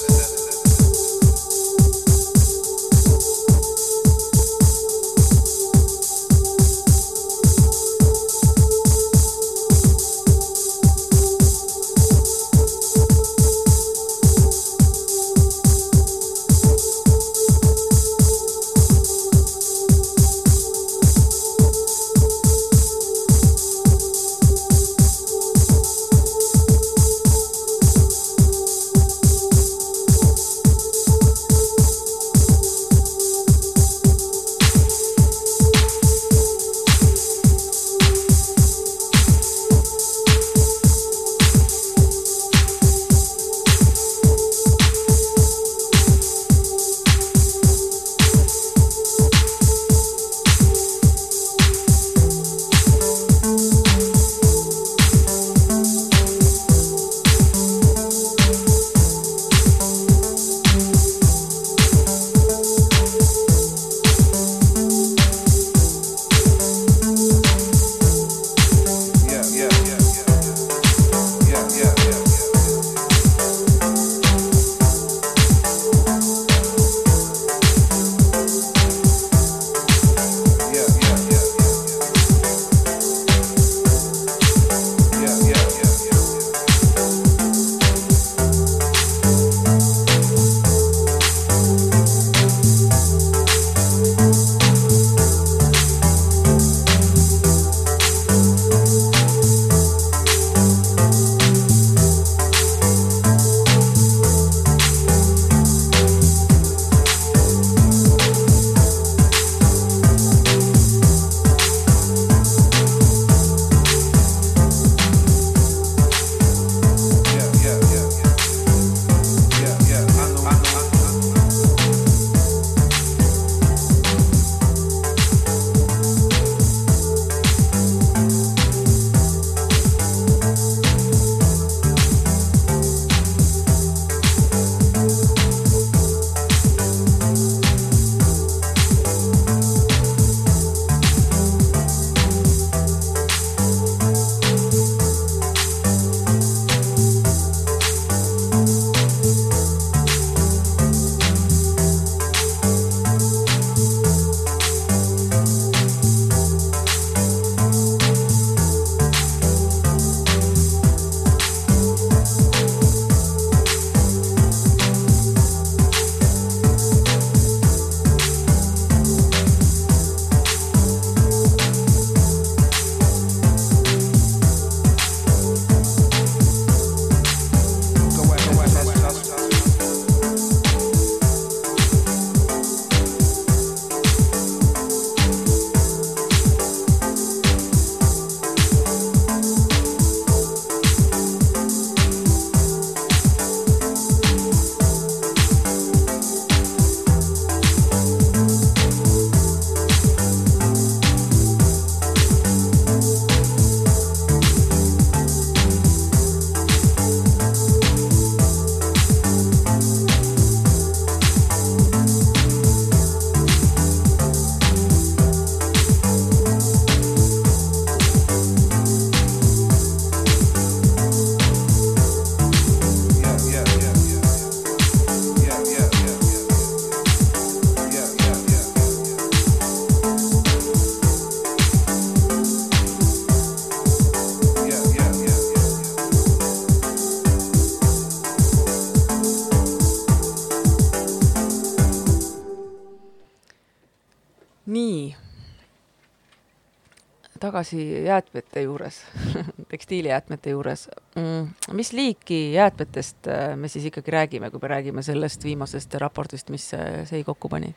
tagasi 247.51 248.03
jäätmete 248.05 248.61
juures 248.61 249.01
tekstiilijäätmete 249.71 250.49
juures 250.49 250.89
mm,. 251.15 251.49
mis 251.71 251.93
liiki 251.93 252.53
jäätmetest 252.53 253.27
äh, 253.27 253.57
me 253.57 253.67
siis 253.67 253.85
ikkagi 253.85 254.11
räägime, 254.11 254.51
kui 254.51 254.59
me 254.61 254.67
räägime 254.71 255.03
sellest 255.03 255.43
viimasest 255.43 255.93
raportist, 255.99 256.49
mis 256.49 256.73
äh, 256.73 257.03
SEI 257.05 257.23
kokku 257.27 257.49
pani? 257.49 257.73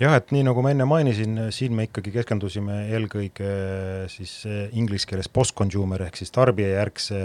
jah, 0.00 0.16
et 0.16 0.32
nii 0.32 0.46
nagu 0.46 0.62
ma 0.64 0.72
enne 0.72 0.86
mainisin, 0.88 1.36
siin 1.52 1.76
me 1.76 1.84
ikkagi 1.90 2.14
keskendusime 2.14 2.78
eelkõige 2.94 3.52
siis 4.08 4.32
inglise 4.72 5.10
keeles 5.10 5.28
post-consumer 5.28 6.06
ehk 6.06 6.16
siis 6.16 6.32
tarbijajärgse 6.32 7.20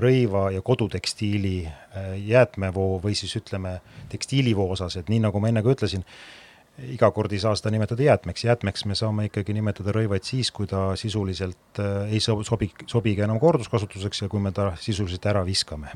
rõiva 0.00 0.48
ja 0.56 0.64
kodutekstiili 0.66 1.56
jäätmevoo 2.26 2.98
või 3.04 3.14
siis 3.14 3.36
ütleme, 3.38 3.78
tekstiilivoo 4.10 4.70
osas, 4.74 4.96
et 4.96 5.12
nii 5.12 5.22
nagu 5.28 5.42
ma 5.42 5.52
enne 5.52 5.62
ka 5.62 5.76
ütlesin, 5.76 6.06
iga 6.88 7.10
kord 7.14 7.32
ei 7.34 7.40
saa 7.42 7.54
seda 7.58 7.72
nimetada 7.74 8.04
jäätmeks, 8.04 8.44
jäätmeks 8.44 8.84
me 8.88 8.96
saame 8.98 9.26
ikkagi 9.28 9.54
nimetada 9.56 9.92
rõivaid 9.94 10.26
siis, 10.26 10.50
kui 10.54 10.68
ta 10.70 10.90
sisuliselt 10.98 11.80
äh, 11.82 12.12
ei 12.14 12.20
sobi, 12.22 12.70
sobigi 12.88 13.24
enam 13.26 13.40
korduskasutuseks 13.42 14.24
ja 14.24 14.30
kui 14.32 14.42
me 14.42 14.52
ta 14.56 14.70
sisuliselt 14.80 15.26
ära 15.30 15.44
viskame. 15.46 15.92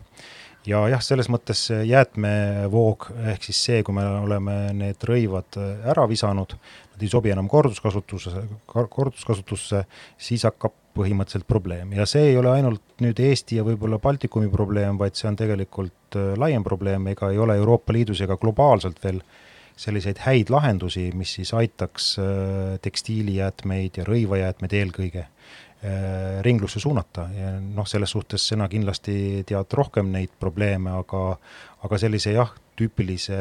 ja 0.66 0.80
jah, 0.88 1.02
selles 1.04 1.28
mõttes 1.32 1.66
jäätmevoog 1.70 3.10
ehk 3.32 3.44
siis 3.44 3.60
see, 3.66 3.82
kui 3.84 3.96
me 3.96 4.04
oleme 4.24 4.56
need 4.76 5.08
rõivad 5.08 5.60
äh, 5.60 5.90
ära 5.92 6.06
visanud, 6.10 6.56
nad 6.94 7.02
ei 7.02 7.12
sobi 7.12 7.32
enam 7.34 7.48
korduskasutuse, 7.48 8.44
korduskasutusse, 8.66 9.84
siis 10.18 10.44
hakkab 10.48 10.76
põhimõtteliselt 10.94 11.48
probleem. 11.50 11.90
Ja 11.96 12.04
see 12.06 12.28
ei 12.30 12.36
ole 12.38 12.52
ainult 12.54 13.00
nüüd 13.02 13.18
Eesti 13.18 13.56
ja 13.58 13.64
võib-olla 13.66 13.98
Baltikumi 13.98 14.46
probleem, 14.52 14.98
vaid 14.98 15.16
see 15.18 15.30
on 15.30 15.38
tegelikult 15.40 16.18
äh, 16.18 16.34
laiem 16.38 16.66
probleem, 16.66 17.08
ega 17.14 17.32
ei 17.32 17.40
ole 17.40 17.56
Euroopa 17.62 17.96
Liidus 17.96 18.20
ega 18.24 18.38
globaalselt 18.40 19.02
veel 19.02 19.22
äh, 19.22 19.40
selliseid 19.76 20.20
häid 20.24 20.50
lahendusi, 20.54 21.08
mis 21.18 21.34
siis 21.38 21.50
aitaks 21.56 22.14
äh, 22.22 22.74
tekstiilijäätmeid 22.82 23.98
ja 24.00 24.06
rõivajäätmeid 24.06 24.76
eelkõige 24.78 25.24
äh, 25.24 26.42
ringlusse 26.46 26.82
suunata. 26.82 27.28
Ja 27.34 27.54
noh, 27.60 27.88
selles 27.90 28.14
suhtes 28.14 28.46
sina 28.52 28.68
kindlasti 28.70 29.42
tead 29.48 29.74
rohkem 29.74 30.12
neid 30.14 30.34
probleeme, 30.40 30.94
aga 31.00 31.24
aga 31.84 32.00
sellise 32.00 32.36
jah, 32.36 32.54
tüüpilise 32.78 33.40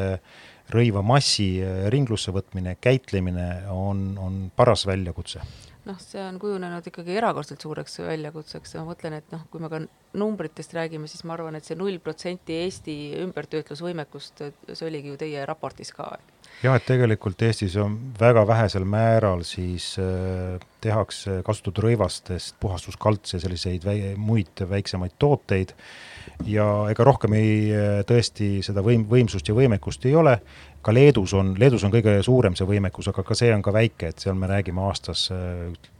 rõivamassi 0.74 1.48
äh, 1.62 1.86
ringlusse 1.94 2.34
võtmine, 2.34 2.76
käitlemine 2.82 3.48
on, 3.70 4.10
on 4.18 4.42
paras 4.56 4.86
väljakutse 4.90 5.44
noh, 5.88 5.98
see 6.00 6.22
on 6.24 6.38
kujunenud 6.42 6.86
ikkagi 6.88 7.16
erakordselt 7.18 7.64
suureks 7.64 7.98
väljakutseks 8.04 8.74
ja 8.74 8.82
ma 8.82 8.92
mõtlen, 8.92 9.18
et 9.20 9.32
noh, 9.34 9.44
kui 9.52 9.62
me 9.62 9.70
ka 9.72 9.82
numbritest 10.18 10.74
räägime, 10.76 11.08
siis 11.10 11.24
ma 11.28 11.36
arvan, 11.36 11.58
et 11.58 11.66
see 11.66 11.78
null 11.78 12.00
protsenti 12.02 12.56
Eesti 12.64 12.96
ümbertöötlusvõimekust, 13.24 14.44
see 14.72 14.88
oligi 14.88 15.12
ju 15.12 15.20
teie 15.20 15.44
raportis 15.48 15.92
ka. 15.96 16.14
Jah, 16.62 16.76
et 16.76 16.86
tegelikult 16.86 17.42
Eestis 17.46 17.76
on 17.80 17.96
väga 18.20 18.46
vähesel 18.46 18.84
määral 18.88 19.44
siis 19.46 19.94
äh, 20.00 20.58
tehakse 20.84 21.40
kasutatud 21.46 21.84
rõivastest 21.86 22.56
puhastuskaldse 22.60 23.40
selliseid 23.42 23.84
väi, 23.84 24.14
muid 24.16 24.64
väiksemaid 24.70 25.16
tooteid. 25.18 25.74
Ja 26.48 26.66
ega 26.90 27.04
rohkem 27.06 27.36
ei, 27.38 27.56
äh, 27.72 27.98
tõesti 28.08 28.58
seda 28.66 28.84
võim-, 28.84 29.06
võimsust 29.10 29.48
ja 29.48 29.56
võimekust 29.56 30.06
ei 30.08 30.14
ole, 30.18 30.38
ka 30.84 30.92
Leedus 30.94 31.34
on, 31.34 31.54
Leedus 31.58 31.84
on 31.86 31.92
kõige 31.94 32.18
suurem 32.26 32.56
see 32.58 32.68
võimekus, 32.68 33.08
aga 33.10 33.24
ka 33.24 33.36
see 33.38 33.52
on 33.54 33.62
ka 33.64 33.72
väike, 33.74 34.12
et 34.12 34.24
seal 34.24 34.36
me 34.38 34.50
räägime 34.50 34.84
aastas 34.84 35.30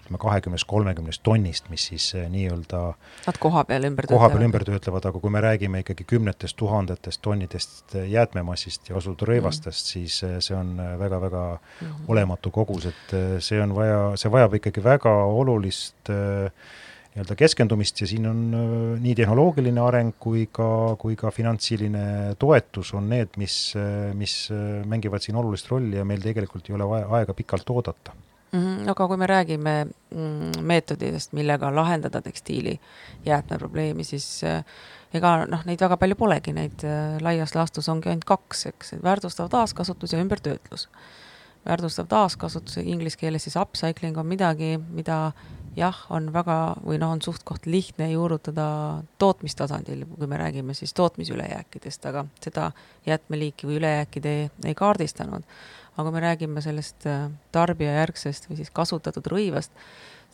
ütleme 0.04 0.20
kahekümnest, 0.20 0.66
kolmekümnest 0.68 1.22
tonnist, 1.24 1.70
mis 1.72 1.88
siis 1.88 2.10
eh, 2.14 2.28
nii-öelda 2.28 2.82
Nad 3.24 3.40
koha 3.40 3.64
peal 3.64 3.88
ümber 3.88 4.08
koha 4.10 4.28
peal 4.32 4.44
ümber 4.44 4.64
töötlevad, 4.68 5.08
aga 5.08 5.20
kui 5.20 5.32
me 5.32 5.40
räägime 5.40 5.80
ikkagi 5.80 6.04
kümnetest 6.04 6.56
tuhandetest 6.60 7.22
tonnidest 7.24 7.96
eh, 7.96 8.08
jäätmemassist 8.12 8.90
ja 8.90 8.98
kasutatud 8.98 9.32
rõivastest 9.32 9.86
mm., 9.86 9.92
siis 9.94 10.20
eh, 10.26 10.38
see 10.44 10.56
on 10.56 10.76
väga-väga 11.00 11.44
mm 11.56 11.86
-hmm. 11.86 12.08
olematu 12.08 12.50
kogus, 12.50 12.86
et 12.92 13.14
see 13.40 13.60
on 13.62 13.74
vaja, 13.74 14.16
see 14.20 14.32
vajab 14.32 14.58
ikkagi 14.60 14.84
väga 14.84 15.14
olulist 15.24 16.10
nii-öelda 17.14 17.34
keskendumist 17.38 18.00
ja 18.00 18.06
siin 18.10 18.26
on 18.26 18.38
nii 19.00 19.14
tehnoloogiline 19.14 19.80
areng 19.80 20.14
kui 20.18 20.48
ka, 20.52 20.96
kui 20.98 21.16
ka 21.16 21.30
finantsiline 21.30 22.34
toetus 22.38 22.92
on 22.94 23.08
need, 23.08 23.38
mis, 23.38 23.74
mis 24.14 24.50
mängivad 24.84 25.22
siin 25.22 25.36
olulist 25.36 25.70
rolli 25.70 25.96
ja 25.96 26.04
meil 26.04 26.20
tegelikult 26.20 26.68
ei 26.68 26.74
ole 26.74 26.88
vaja 26.88 27.08
aega 27.08 27.34
pikalt 27.34 27.70
oodata. 27.70 28.12
-hmm, 28.12 28.33
aga 28.90 29.06
kui 29.10 29.18
me 29.20 29.26
räägime 29.26 29.74
mm, 29.84 30.60
meetoditest, 30.62 31.32
millega 31.32 31.70
lahendada 31.74 32.22
tekstiili 32.22 32.78
jäätmeprobleemi, 33.26 34.04
siis 34.04 34.44
ega 35.14 35.34
noh, 35.50 35.64
neid 35.66 35.80
väga 35.80 35.98
palju 36.00 36.18
polegi, 36.18 36.54
neid 36.56 36.86
laias 37.24 37.54
laastus 37.54 37.88
ongi 37.88 38.12
ainult 38.12 38.26
kaks, 38.28 38.66
eks, 38.72 38.94
väärtustav 39.02 39.50
taaskasutus 39.50 40.12
ja 40.12 40.22
ümbertöötlus. 40.22 40.88
väärtustav 41.66 42.06
taaskasutus, 42.06 42.76
inglise 42.76 43.18
keeles 43.18 43.44
siis 43.44 43.56
upcycling 43.56 44.18
on 44.18 44.26
midagi, 44.26 44.78
mida 44.92 45.32
jah, 45.76 45.96
on 46.10 46.30
väga 46.34 46.58
või 46.84 46.98
noh, 47.02 47.12
on 47.14 47.22
suht-koht 47.22 47.66
lihtne 47.66 48.10
juurutada 48.12 48.66
tootmistasandil, 49.18 50.04
kui 50.18 50.28
me 50.30 50.38
räägime 50.40 50.74
siis 50.74 50.94
tootmisülejääkidest, 50.94 52.06
aga 52.10 52.24
seda 52.44 52.70
jäätmeliiki 53.06 53.68
või 53.68 53.80
ülejääki 53.80 54.22
te 54.24 54.34
ei, 54.40 54.50
ei 54.64 54.74
kaardistanud. 54.78 55.46
Aga 55.94 56.04
kui 56.08 56.14
me 56.16 56.24
räägime 56.24 56.62
sellest 56.64 57.06
äh, 57.06 57.28
tarbijajärgsest 57.54 58.48
või 58.50 58.58
siis 58.58 58.72
kasutatud 58.74 59.26
rõivast, 59.30 59.72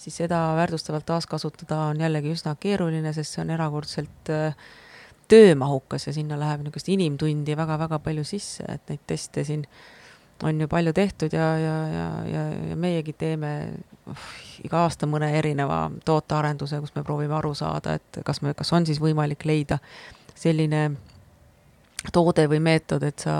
siis 0.00 0.16
seda 0.22 0.38
väärtustavalt 0.56 1.06
taaskasutada 1.06 1.82
on 1.90 2.00
jällegi 2.00 2.32
üsna 2.32 2.54
keeruline, 2.60 3.12
sest 3.12 3.36
see 3.36 3.44
on 3.44 3.52
erakordselt 3.56 4.32
äh, 4.32 4.56
töömahukas 5.30 6.08
ja 6.08 6.12
sinna 6.16 6.38
läheb 6.40 6.64
niisugust 6.64 6.88
inimtundi 6.90 7.56
väga-väga 7.56 8.00
palju 8.02 8.24
sisse, 8.26 8.64
et 8.68 8.88
neid 8.90 9.02
teste 9.06 9.44
siin 9.46 9.66
on 10.42 10.60
ju 10.60 10.68
palju 10.68 10.92
tehtud 10.96 11.32
ja, 11.36 11.50
ja, 11.58 11.74
ja, 11.88 12.06
ja, 12.32 12.44
ja 12.70 12.76
meiegi 12.76 13.12
teeme 13.12 13.50
uh, 14.08 14.24
iga 14.64 14.86
aasta 14.86 15.06
mõne 15.06 15.28
erineva 15.38 15.82
tootearenduse, 16.04 16.80
kus 16.80 16.94
me 16.96 17.04
proovime 17.04 17.36
aru 17.36 17.52
saada, 17.54 17.98
et 18.00 18.22
kas 18.24 18.40
me, 18.42 18.54
kas 18.56 18.72
on 18.72 18.88
siis 18.88 19.00
võimalik 19.02 19.44
leida 19.44 19.78
selline 20.34 20.86
toode 22.12 22.46
või 22.48 22.62
meetod, 22.64 23.04
et 23.04 23.20
sa 23.20 23.36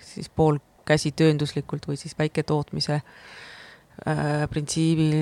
siis 0.00 0.32
poolkäsi 0.32 0.67
töönduslikult 1.16 1.88
või 1.88 1.98
siis 2.00 2.16
väiketootmise 2.18 2.98
äh, 2.98 4.44
printsiibil 4.50 5.16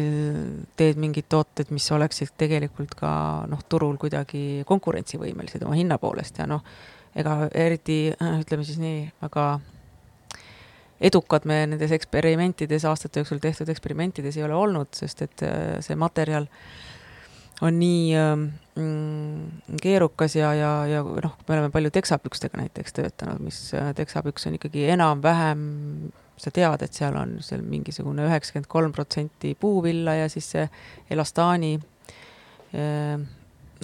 teed 0.77 1.01
mingid 1.03 1.29
tooted, 1.33 1.73
mis 1.75 1.89
oleksid 1.93 2.35
tegelikult 2.39 2.95
ka 2.99 3.11
noh, 3.51 3.63
turul 3.69 3.97
kuidagi 4.01 4.65
konkurentsivõimelised 4.69 5.65
oma 5.67 5.79
hinna 5.79 5.99
poolest 6.03 6.39
ja 6.43 6.49
noh, 6.51 6.63
ega 7.17 7.47
eriti 7.55 8.05
äh, 8.13 8.41
ütleme 8.43 8.67
siis 8.67 8.81
nii, 8.83 9.07
väga 9.23 9.47
edukad 11.01 11.45
me 11.45 11.63
nendes 11.69 11.93
eksperimentides, 11.93 12.85
aastate 12.89 13.21
jooksul 13.21 13.41
tehtud 13.43 13.69
eksperimentides 13.73 14.39
ei 14.39 14.45
ole 14.47 14.57
olnud, 14.57 14.93
sest 14.97 15.25
et 15.27 15.45
äh, 15.45 15.79
see 15.85 15.97
materjal 15.99 16.49
on 17.61 17.79
nii 17.81 18.17
ähm, 18.17 18.43
mm, 18.77 19.77
keerukas 19.83 20.37
ja, 20.37 20.53
ja, 20.55 20.73
ja 20.91 21.03
noh, 21.03 21.37
me 21.49 21.55
oleme 21.55 21.71
palju 21.73 21.93
teksapükstega 21.95 22.61
näiteks 22.61 22.97
töötanud, 22.99 23.41
mis 23.45 23.61
äh, 23.75 23.93
teksapüks 23.97 24.49
on 24.49 24.59
ikkagi 24.59 24.89
enam-vähem, 24.93 25.63
sa 26.37 26.53
tead, 26.53 26.85
et 26.85 26.97
seal 26.97 27.17
on 27.17 27.39
seal 27.45 27.65
mingisugune 27.65 28.27
üheksakümmend 28.29 28.69
kolm 28.69 28.93
protsenti 28.93 29.55
puuvilla 29.61 30.19
ja 30.19 30.29
siis 30.33 30.51
see 30.53 30.67
elastaani 31.11 31.73
äh, 32.77 33.25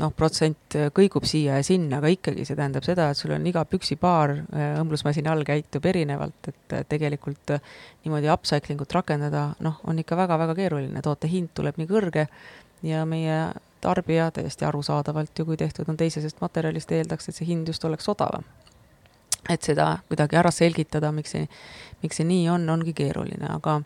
noh, 0.00 0.12
protsent 0.16 0.76
kõigub 0.92 1.24
siia 1.28 1.56
ja 1.60 1.64
sinna, 1.64 2.02
aga 2.02 2.10
ikkagi 2.12 2.44
see 2.48 2.58
tähendab 2.58 2.84
seda, 2.84 3.08
et 3.08 3.16
sul 3.16 3.32
on 3.32 3.46
iga 3.48 3.64
püksipaar 3.68 4.34
äh, 4.36 4.74
õmblusmasina 4.82 5.32
all 5.32 5.46
käitub 5.48 5.88
erinevalt, 5.88 6.52
et 6.52 6.76
tegelikult 6.92 7.54
niimoodi 8.04 8.28
upcycling 8.32 8.84
ut 8.84 8.98
rakendada, 9.00 9.54
noh, 9.64 9.80
on 9.88 10.04
ikka 10.04 10.20
väga-väga 10.20 10.58
keeruline, 10.60 11.04
toote 11.04 11.32
hind 11.32 11.54
tuleb 11.56 11.80
nii 11.80 11.88
kõrge 11.88 12.26
ja 12.82 13.04
meie 13.06 13.52
tarbija 13.82 14.30
täiesti 14.30 14.64
arusaadavalt 14.64 15.38
ju, 15.38 15.44
kui 15.44 15.56
tehtud 15.56 15.88
on 15.88 15.96
teisesest 15.96 16.40
materjalist, 16.40 16.92
eeldaks, 16.92 17.28
et 17.28 17.38
see 17.38 17.48
hind 17.48 17.68
just 17.68 17.84
oleks 17.84 18.08
odavam. 18.08 18.44
et 19.50 19.62
seda 19.62 19.98
kuidagi 20.08 20.36
ära 20.38 20.50
selgitada, 20.54 21.10
miks 21.12 21.32
see, 21.34 21.48
miks 22.02 22.20
see 22.20 22.26
nii 22.26 22.44
on, 22.48 22.68
ongi 22.70 22.92
keeruline, 22.94 23.48
aga 23.50 23.80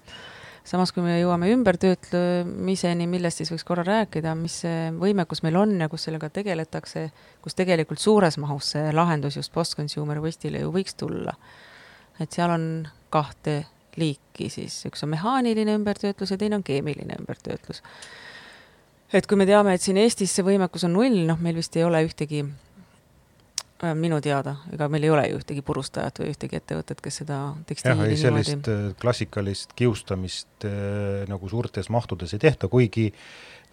samas, 0.69 0.93
kui 0.93 1.05
me 1.05 1.15
jõuame 1.17 1.49
ümbertöötlemiseni, 1.55 3.07
millest 3.09 3.41
siis 3.41 3.53
võiks 3.55 3.65
korra 3.65 3.85
rääkida, 3.87 4.35
mis 4.37 4.59
see 4.65 4.91
võimekus 5.01 5.41
meil 5.47 5.57
on 5.61 5.73
ja 5.81 5.89
kus 5.89 6.05
sellega 6.09 6.29
tegeletakse, 6.35 7.07
kus 7.43 7.57
tegelikult 7.57 8.03
suures 8.03 8.37
mahus 8.43 8.75
see 8.75 8.93
lahendus 8.93 9.39
just 9.41 9.55
post-consumer 9.55 10.21
waste'ile 10.25 10.61
ju 10.65 10.75
võiks 10.75 10.99
tulla. 10.99 11.33
et 12.21 12.33
seal 12.33 12.51
on 12.51 12.69
kahte 13.13 13.67
liiki 13.97 14.49
siis, 14.53 14.79
üks 14.89 15.05
on 15.05 15.15
mehaaniline 15.15 15.75
ümbertöötlus 15.79 16.31
ja 16.31 16.39
teine 16.39 16.57
on 16.57 16.65
keemiline 16.65 17.17
ümbertöötlus. 17.21 17.83
Et 19.13 19.27
kui 19.27 19.39
me 19.39 19.47
teame, 19.47 19.75
et 19.75 19.83
siin 19.83 19.97
Eestis 20.01 20.33
see 20.35 20.47
võimekus 20.47 20.87
on 20.89 20.97
null, 20.99 21.25
noh, 21.29 21.39
meil 21.41 21.59
vist 21.59 21.77
ei 21.77 21.85
ole 21.87 22.03
ühtegi 22.07 22.45
Äh, 23.85 23.93
minu 23.93 24.23
teada, 24.25 24.55
ega 24.73 24.87
meil 24.89 25.05
ei 25.05 25.11
ole 25.13 25.27
ju 25.29 25.37
ühtegi 25.37 25.61
purustajat 25.61 26.23
või 26.23 26.31
ühtegi 26.33 26.57
ettevõtet, 26.57 27.01
kes 27.05 27.19
seda 27.21 27.41
tekstiili 27.69 28.15
jah, 28.15 28.21
sellist 28.23 28.71
äh, 28.73 28.87
klassikalist 28.97 29.75
kiustamist 29.77 30.65
äh, 30.65 31.27
nagu 31.29 31.51
suurtes 31.53 31.91
mahtudes 31.93 32.33
ei 32.33 32.41
tehta, 32.41 32.71
kuigi 32.73 33.11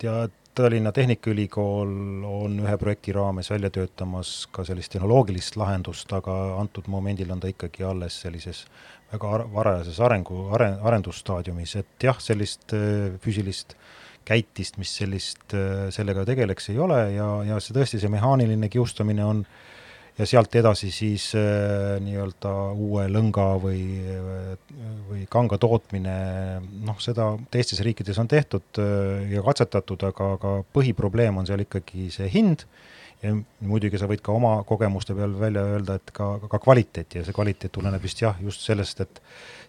tea, 0.02 0.26
Tallinna 0.60 0.91
Tehnikaülikool 0.91 1.93
on 2.28 2.60
ühe 2.65 2.76
projekti 2.82 3.15
raames 3.15 3.48
välja 3.54 3.72
töötamas 3.74 4.34
ka 4.52 4.67
sellist 4.67 4.91
tehnoloogilist 4.91 5.56
lahendust, 5.56 6.12
aga 6.12 6.36
antud 6.60 6.91
momendil 6.91 7.32
on 7.32 7.39
ta 7.39 7.48
ikkagi 7.54 7.88
alles 7.88 8.19
sellises 8.26 8.65
väga 9.13 9.32
varajases 9.56 10.04
arengu, 10.04 10.50
are-, 10.52 10.74
arendusstaadiumis, 10.84 11.78
et 11.80 12.10
jah, 12.12 12.19
sellist 12.19 12.76
füüsilist 13.24 13.78
käitist, 14.26 14.80
mis 14.82 14.94
sellist, 14.98 15.56
sellega 15.96 16.26
tegeleks, 16.26 16.70
ei 16.72 16.80
ole 16.80 17.00
ja, 17.16 17.30
ja 17.48 17.60
see 17.64 17.76
tõesti, 17.76 18.00
see 18.02 18.12
mehaaniline 18.14 18.70
kiustamine 18.72 19.26
on 19.26 19.44
äh, 19.44 19.74
ja 20.18 20.26
sealt 20.30 20.54
edasi 20.56 20.92
siis 20.94 21.32
äh, 21.38 21.98
nii-öelda 22.04 22.52
uue 22.78 23.08
lõnga 23.10 23.48
või, 23.62 23.82
või 25.10 25.24
kanga 25.32 25.58
tootmine, 25.62 26.16
noh, 26.86 27.00
seda 27.02 27.32
teistes 27.54 27.82
riikides 27.86 28.20
on 28.22 28.30
tehtud 28.30 28.82
äh, 28.82 29.34
ja 29.34 29.44
katsetatud, 29.46 30.06
aga, 30.12 30.34
aga 30.38 30.56
põhiprobleem 30.76 31.42
on 31.42 31.50
seal 31.50 31.66
ikkagi 31.66 32.12
see 32.14 32.30
hind 32.34 32.68
ja 33.24 33.34
muidugi 33.64 34.00
sa 34.00 34.08
võid 34.10 34.22
ka 34.24 34.34
oma 34.36 34.56
kogemuste 34.68 35.16
peal 35.16 35.34
välja 35.40 35.64
öelda, 35.76 35.96
et 36.00 36.12
ka, 36.16 36.28
ka 36.52 36.60
kvaliteeti 36.62 37.20
ja 37.20 37.26
see 37.26 37.36
kvaliteet 37.36 37.72
tuleneb 37.74 38.04
vist 38.04 38.22
jah, 38.22 38.38
just 38.44 38.66
sellest, 38.66 39.00
et 39.06 39.22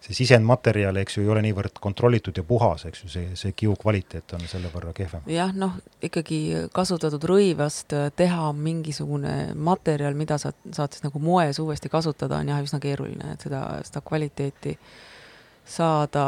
see 0.04 0.16
sisendmaterjal, 0.18 0.98
eks 1.00 1.18
ju, 1.18 1.24
ei 1.24 1.30
ole 1.32 1.44
niivõrd 1.46 1.78
kontrollitud 1.82 2.36
ja 2.36 2.44
puhas, 2.46 2.84
eks 2.90 3.04
ju, 3.04 3.12
see, 3.14 3.30
see 3.38 3.54
kiu 3.56 3.76
kvaliteet 3.80 4.36
on 4.36 4.44
selle 4.50 4.72
võrra 4.74 4.92
kehvem. 4.96 5.24
jah, 5.30 5.54
noh, 5.56 5.78
ikkagi 6.04 6.40
kasutatud 6.74 7.24
rõivast 7.30 7.94
äh, 7.96 8.10
teha 8.16 8.50
mingisugune 8.58 9.54
materjal, 9.54 10.18
mida 10.18 10.38
sa 10.42 10.52
saad 10.70 10.96
siis 10.96 11.06
nagu 11.06 11.22
moes 11.22 11.62
uuesti 11.62 11.92
kasutada, 11.92 12.42
on 12.42 12.52
jah, 12.52 12.62
üsna 12.64 12.82
keeruline, 12.82 13.36
et 13.36 13.48
seda, 13.48 13.64
seda 13.86 14.02
kvaliteeti 14.04 14.76
äh, 14.76 14.94
saada, 15.64 16.24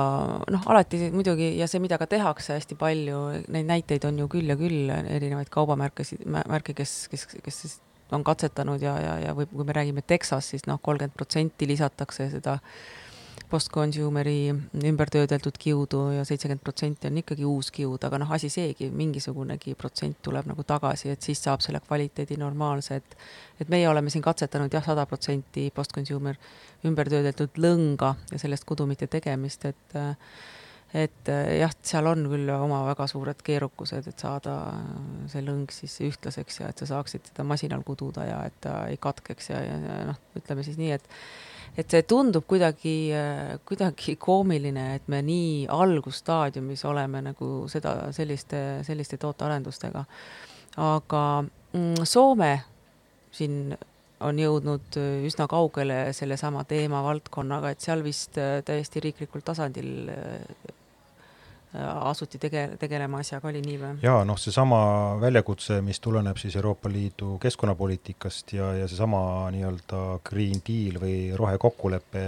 noh, 0.51 0.63
alati 0.73 1.11
muidugi 1.13 1.51
ja 1.59 1.69
see, 1.69 1.81
mida 1.85 1.99
ka 2.01 2.09
tehakse 2.09 2.57
hästi 2.57 2.79
palju, 2.81 3.19
neid 3.53 3.69
näiteid 3.69 4.07
on 4.09 4.23
ju 4.23 4.29
küll 4.33 4.49
ja 4.49 4.57
küll, 4.57 4.89
erinevaid 4.91 5.51
kaubamärkesid, 5.53 6.25
märke, 6.25 6.75
kes, 6.77 6.95
kes, 7.13 7.27
kes 7.45 7.61
siis 7.65 7.81
on 8.15 8.25
katsetanud 8.25 8.83
ja, 8.83 8.95
ja, 9.03 9.17
ja 9.27 9.35
või 9.37 9.49
kui 9.51 9.67
me 9.67 9.75
räägime 9.77 10.05
Texas, 10.07 10.53
siis 10.55 10.65
noh, 10.71 10.81
kolmkümmend 10.83 11.17
protsenti 11.19 11.69
lisatakse 11.69 12.31
seda 12.33 12.57
äh, 12.61 13.06
post-consumer'i 13.51 14.55
ümbertöödeldud 14.85 15.59
kiudu 15.59 16.01
ja 16.17 16.25
seitsekümmend 16.25 16.63
protsenti 16.65 17.07
on 17.11 17.21
ikkagi 17.21 17.47
uus 17.47 17.71
kiud, 17.75 18.03
aga 18.07 18.19
noh, 18.19 18.33
asi 18.35 18.51
seegi, 18.53 18.91
mingisugunegi 18.91 19.77
protsent 19.79 20.19
tuleb 20.27 20.49
nagu 20.51 20.65
tagasi, 20.67 21.13
et 21.15 21.23
siis 21.23 21.43
saab 21.43 21.63
selle 21.65 21.81
kvaliteedi 21.85 22.39
normaalse, 22.41 23.01
et 23.01 23.17
et 23.61 23.71
meie 23.73 23.89
oleme 23.89 24.11
siin 24.13 24.25
katsetanud 24.25 24.73
jah, 24.73 24.85
sada 24.85 25.07
protsenti 25.09 25.71
post-consumer 25.75 26.37
ümbertöödeldud 26.85 27.57
lõnga 27.63 28.13
ja 28.33 28.43
sellest 28.43 28.67
kudumite 28.69 29.07
tegemist, 29.07 29.65
et 29.65 29.99
et 30.97 31.29
jah, 31.59 31.73
seal 31.83 32.07
on 32.09 32.29
küll 32.31 32.51
oma 32.55 32.83
väga 32.87 33.09
suured 33.11 33.41
keerukused, 33.45 34.07
et 34.07 34.23
saada 34.23 34.55
see 35.31 35.43
lõng 35.45 35.73
siis 35.75 35.97
ühtlaseks 36.07 36.61
ja 36.63 36.71
et 36.71 36.79
sa 36.83 36.89
saaksid 36.95 37.33
seda 37.33 37.45
masinal 37.45 37.83
kududa 37.87 38.25
ja 38.27 38.39
et 38.47 38.57
ta 38.65 38.79
ei 38.91 38.97
katkeks 39.01 39.51
ja, 39.51 39.61
ja, 39.67 39.99
noh, 40.13 40.21
ütleme 40.39 40.65
siis 40.67 40.79
nii, 40.81 40.95
et 40.97 41.11
et 41.77 41.91
see 41.93 42.05
tundub 42.09 42.47
kuidagi, 42.49 42.97
kuidagi 43.69 44.17
koomiline, 44.21 44.87
et 44.97 45.11
me 45.13 45.21
nii 45.25 45.67
algusstaadiumis 45.73 46.85
oleme 46.89 47.21
nagu 47.29 47.51
seda, 47.69 48.13
selliste, 48.17 48.63
selliste 48.87 49.19
tootearendustega. 49.21 50.05
aga 50.77 51.23
mm, 51.43 52.03
Soome 52.05 52.55
siin 53.33 53.77
on 54.25 54.39
jõudnud 54.41 54.97
üsna 55.29 55.45
kaugele 55.49 56.13
sellesama 56.17 56.65
teemavaldkonnaga, 56.65 57.71
et 57.71 57.85
seal 57.85 58.05
vist 58.05 58.39
täiesti 58.65 59.01
riiklikul 59.05 59.45
tasandil 59.45 60.09
Äh, 60.09 60.86
asuti 61.85 62.39
tege-, 62.43 62.77
tegelema 62.81 63.21
asjaga, 63.23 63.49
oli 63.51 63.63
nii 63.65 63.79
või? 63.81 63.95
jaa, 64.05 64.23
noh, 64.29 64.39
seesama 64.41 64.79
väljakutse, 65.23 65.81
mis 65.85 66.01
tuleneb 66.05 66.39
siis 66.41 66.57
Euroopa 66.57 66.91
Liidu 66.93 67.37
keskkonnapoliitikast 67.43 68.57
ja, 68.57 68.73
ja 68.83 68.89
seesama 68.89 69.21
nii-öelda 69.55 70.05
Green 70.27 70.63
Deal 70.67 71.01
või 71.03 71.19
rohekokkulepe 71.37 72.25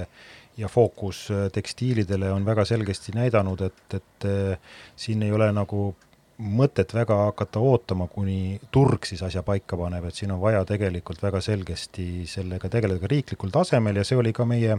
ja 0.58 0.68
fookus 0.68 1.28
äh, 1.30 1.46
tekstiilidele 1.52 2.32
on 2.32 2.46
väga 2.46 2.64
selgesti 2.68 3.14
näidanud, 3.14 3.62
et, 3.68 3.98
et 4.00 4.28
äh, 4.28 4.76
siin 4.96 5.22
ei 5.22 5.32
ole 5.32 5.50
nagu 5.54 5.92
mõtet 6.38 6.94
väga 6.94 7.16
hakata 7.28 7.60
ootama, 7.60 8.06
kuni 8.06 8.58
turg 8.70 9.06
siis 9.08 9.22
asja 9.26 9.42
paika 9.42 9.76
paneb, 9.78 10.04
et 10.06 10.14
siin 10.14 10.30
on 10.34 10.40
vaja 10.42 10.62
tegelikult 10.66 11.22
väga 11.22 11.40
selgesti 11.42 12.26
sellega 12.30 12.70
tegeleda 12.70 13.02
ka 13.02 13.10
riiklikul 13.10 13.50
tasemel 13.54 13.98
ja 13.98 14.06
see 14.06 14.18
oli 14.18 14.32
ka 14.34 14.46
meie 14.46 14.78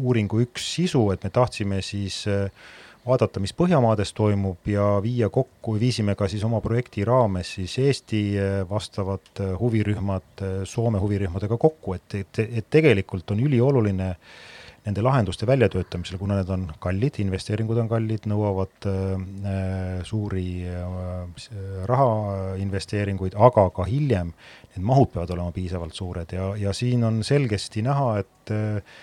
uuringu 0.00 0.40
üks 0.42 0.66
sisu, 0.74 1.04
et 1.14 1.24
me 1.26 1.30
tahtsime 1.34 1.82
siis 1.82 2.24
äh, 2.30 2.50
vaadata, 3.06 3.40
mis 3.42 3.54
Põhjamaades 3.56 4.12
toimub 4.16 4.68
ja 4.68 4.86
viia 5.02 5.30
kokku, 5.32 5.76
viisime 5.80 6.14
ka 6.18 6.28
siis 6.28 6.44
oma 6.46 6.60
projekti 6.64 7.04
raames 7.08 7.54
siis 7.56 7.78
Eesti 7.82 8.22
eh, 8.36 8.54
vastavad 8.70 9.32
eh, 9.40 9.52
huvirühmad 9.60 10.44
eh, 10.44 10.56
Soome 10.68 11.00
huvirühmadega 11.02 11.58
kokku, 11.60 11.96
et, 11.98 12.18
et, 12.20 12.42
et 12.46 12.70
tegelikult 12.70 13.30
on 13.34 13.44
ülioluline 13.46 14.14
nende 14.86 15.02
lahenduste 15.04 15.46
väljatöötamisel, 15.46 16.16
kuna 16.18 16.38
need 16.38 16.50
on 16.52 16.64
kallid, 16.80 17.18
investeeringud 17.20 17.82
on 17.82 17.88
kallid, 17.90 18.24
nõuavad 18.30 18.88
äh, 18.88 20.00
suuri 20.08 20.46
äh, 20.64 21.50
rahainvesteeringuid, 21.90 23.36
aga 23.36 23.66
ka 23.76 23.84
hiljem 23.88 24.32
need 24.72 24.86
mahud 24.86 25.12
peavad 25.12 25.34
olema 25.36 25.52
piisavalt 25.52 25.96
suured. 25.96 26.32
Ja, 26.32 26.52
ja 26.56 26.72
siin 26.76 27.04
on 27.04 27.20
selgesti 27.26 27.84
näha, 27.84 28.14
et 28.24 28.54
äh, 28.56 29.00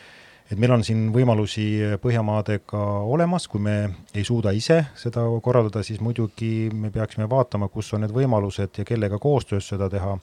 et 0.51 0.59
meil 0.59 0.71
on 0.71 0.83
siin 0.85 1.09
võimalusi 1.15 1.65
Põhjamaadega 2.01 2.83
olemas, 3.11 3.47
kui 3.51 3.61
me 3.63 3.75
ei 4.15 4.23
suuda 4.27 4.53
ise 4.55 4.79
seda 4.99 5.25
korraldada, 5.43 5.83
siis 5.83 5.99
muidugi 6.03 6.69
me 6.73 6.91
peaksime 6.93 7.27
vaatama, 7.29 7.69
kus 7.73 7.91
on 7.95 8.05
need 8.05 8.15
võimalused 8.15 8.79
ja 8.79 8.87
kellega 8.87 9.19
koostöös 9.19 9.67
seda 9.73 9.89
teha. 9.91 10.17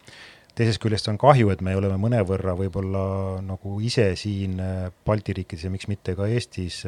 teisest 0.55 0.79
küljest 0.81 1.09
on 1.11 1.19
kahju, 1.19 1.51
et 1.51 1.61
me 1.61 1.77
oleme 1.77 1.97
mõnevõrra 1.99 2.55
võib-olla 2.55 3.41
nagu 3.43 3.81
ise 3.83 4.15
siin 4.17 4.61
Balti 5.07 5.35
riikides 5.35 5.65
ja 5.65 5.71
miks 5.71 5.89
mitte 5.91 6.15
ka 6.15 6.29
Eestis 6.31 6.85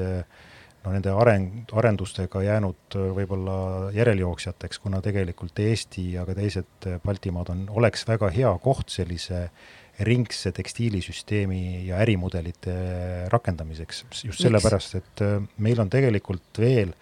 no 0.84 0.92
nende 0.94 1.10
areng, 1.10 1.66
arendustega 1.74 2.42
jäänud 2.46 2.96
võib-olla 3.16 3.90
järelejooksjateks, 3.92 4.78
kuna 4.78 5.02
tegelikult 5.02 5.58
Eesti 5.58 6.12
ja 6.14 6.24
ka 6.24 6.34
teised 6.38 6.88
Baltimaad 7.04 7.50
on, 7.50 7.66
oleks 7.74 8.06
väga 8.06 8.30
hea 8.30 8.54
koht 8.62 8.94
sellise 8.94 9.42
äh, 9.42 9.74
ringse 10.04 10.52
tekstiilisüsteemi 10.52 11.86
ja 11.86 12.00
ärimudelite 12.04 12.74
rakendamiseks, 13.32 14.04
just 14.24 14.42
sellepärast, 14.44 14.98
et 14.98 15.22
äh, 15.24 15.38
meil 15.62 15.80
on 15.80 15.90
tegelikult 15.92 16.60
veel 16.60 16.92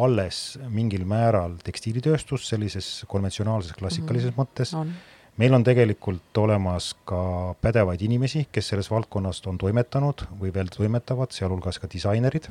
alles 0.00 0.58
mingil 0.70 1.04
määral 1.08 1.58
tekstiilitööstus 1.66 2.46
sellises 2.48 3.04
konventsionaalses 3.10 3.74
klassikalises 3.76 4.30
mm 4.30 4.36
-hmm. 4.36 4.46
mõttes 4.46 4.76
on 4.76 4.94
meil 5.36 5.54
on 5.54 5.64
tegelikult 5.64 6.38
olemas 6.38 6.94
ka 7.04 7.54
pädevaid 7.60 8.02
inimesi, 8.02 8.46
kes 8.52 8.68
selles 8.68 8.90
valdkonnas 8.90 9.42
on 9.46 9.58
toimetanud 9.58 10.26
või 10.40 10.52
veel 10.54 10.68
toimetavad, 10.68 11.32
sealhulgas 11.32 11.78
ka 11.78 11.88
disainerid. 11.92 12.50